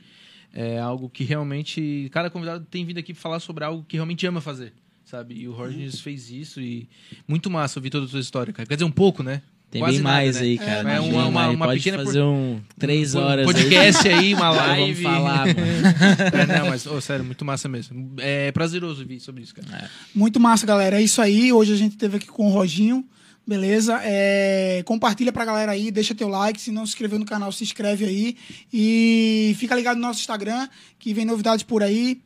é, 0.52 0.78
algo 0.78 1.08
que 1.08 1.24
realmente. 1.24 2.08
Cada 2.12 2.28
convidado 2.30 2.64
tem 2.70 2.84
vindo 2.84 2.98
aqui 2.98 3.14
falar 3.14 3.40
sobre 3.40 3.64
algo 3.64 3.84
que 3.88 3.96
realmente 3.96 4.24
ama 4.26 4.40
fazer, 4.40 4.72
sabe? 5.04 5.34
E 5.34 5.48
o 5.48 5.52
Rogers 5.52 6.00
fez 6.00 6.30
isso 6.30 6.60
e. 6.60 6.88
Muito 7.26 7.50
massa 7.50 7.78
ouvir 7.80 7.90
toda 7.90 8.06
a 8.06 8.08
tua 8.08 8.20
história, 8.20 8.52
cara. 8.52 8.68
Quer 8.68 8.74
dizer, 8.74 8.84
um 8.84 8.90
pouco, 8.92 9.22
né? 9.22 9.40
Tem 9.72 9.80
Quase 9.80 9.94
bem 9.96 10.02
nada, 10.04 10.16
mais 10.16 10.36
né? 10.36 10.42
aí, 10.42 10.58
cara. 10.58 10.92
É, 10.92 11.00
uma- 11.00 11.26
uma- 11.26 11.48
uma 11.48 11.66
Pode 11.66 11.80
pequena 11.80 12.04
fazer 12.04 12.20
um 12.22 12.60
três 12.78 13.14
Um 13.14 13.20
horas 13.20 13.46
podcast 13.46 14.06
aí, 14.06 14.34
uma 14.34 14.50
aí. 14.52 14.56
live. 14.82 15.02
Vamos 15.02 15.16
falar, 15.18 15.46
mano. 15.46 15.56
É, 16.52 16.58
não, 16.58 16.66
mas, 16.68 16.86
ô, 16.86 17.00
sério, 17.00 17.24
muito 17.24 17.42
massa 17.42 17.68
mesmo. 17.70 18.12
É 18.18 18.52
prazeroso 18.52 19.00
ouvir 19.00 19.18
sobre 19.18 19.42
isso, 19.44 19.54
cara. 19.54 19.90
Muito 20.14 20.38
massa, 20.38 20.66
galera. 20.66 21.00
É 21.00 21.02
isso 21.02 21.22
aí. 21.22 21.50
Hoje 21.54 21.72
a 21.72 21.76
gente 21.76 21.92
esteve 21.92 22.18
aqui 22.18 22.26
com 22.26 22.48
o 22.48 22.50
Roginho. 22.50 23.02
Beleza? 23.46 23.98
É, 24.04 24.82
compartilha 24.84 25.32
pra 25.32 25.44
galera 25.44 25.72
aí, 25.72 25.90
deixa 25.90 26.14
teu 26.14 26.28
like. 26.28 26.60
Se 26.60 26.70
não 26.70 26.84
se 26.86 26.90
inscreveu 26.92 27.18
no 27.18 27.24
canal, 27.24 27.50
se 27.50 27.64
inscreve 27.64 28.04
aí. 28.04 28.36
E 28.72 29.56
fica 29.58 29.74
ligado 29.74 29.96
no 29.96 30.02
nosso 30.02 30.20
Instagram, 30.20 30.68
que 30.98 31.12
vem 31.14 31.24
novidades 31.24 31.64
por 31.64 31.82
aí. 31.82 32.20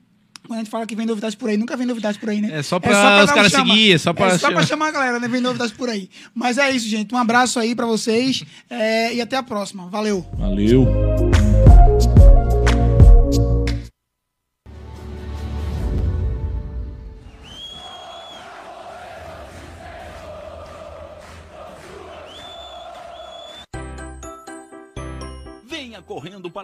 Quando 0.46 0.58
a 0.58 0.62
gente 0.62 0.70
fala 0.70 0.86
que 0.86 0.94
vem 0.96 1.06
novidades 1.06 1.34
por 1.34 1.48
aí, 1.48 1.56
nunca 1.56 1.76
vem 1.76 1.86
novidades 1.86 2.18
por 2.18 2.28
aí, 2.28 2.40
né? 2.40 2.58
É 2.58 2.62
só 2.62 2.78
pra 2.78 2.90
os 2.90 2.96
dar 2.96 3.24
um 3.32 3.34
caras 3.34 3.52
chama. 3.52 3.66
seguir, 3.66 3.92
é 3.94 3.98
só 3.98 4.12
pra 4.12 4.26
É 4.26 4.30
só 4.38 4.38
pra 4.38 4.48
chamar. 4.48 4.66
chamar 4.66 4.88
a 4.88 4.90
galera, 4.92 5.20
né? 5.20 5.28
Vem 5.28 5.40
novidades 5.40 5.72
por 5.74 5.88
aí. 5.88 6.08
Mas 6.34 6.58
é 6.58 6.70
isso, 6.70 6.88
gente. 6.88 7.14
Um 7.14 7.18
abraço 7.18 7.58
aí 7.58 7.74
pra 7.74 7.86
vocês 7.86 8.44
é, 8.70 9.14
e 9.14 9.20
até 9.20 9.36
a 9.36 9.42
próxima. 9.42 9.88
Valeu! 9.88 10.24
Valeu. 10.38 10.86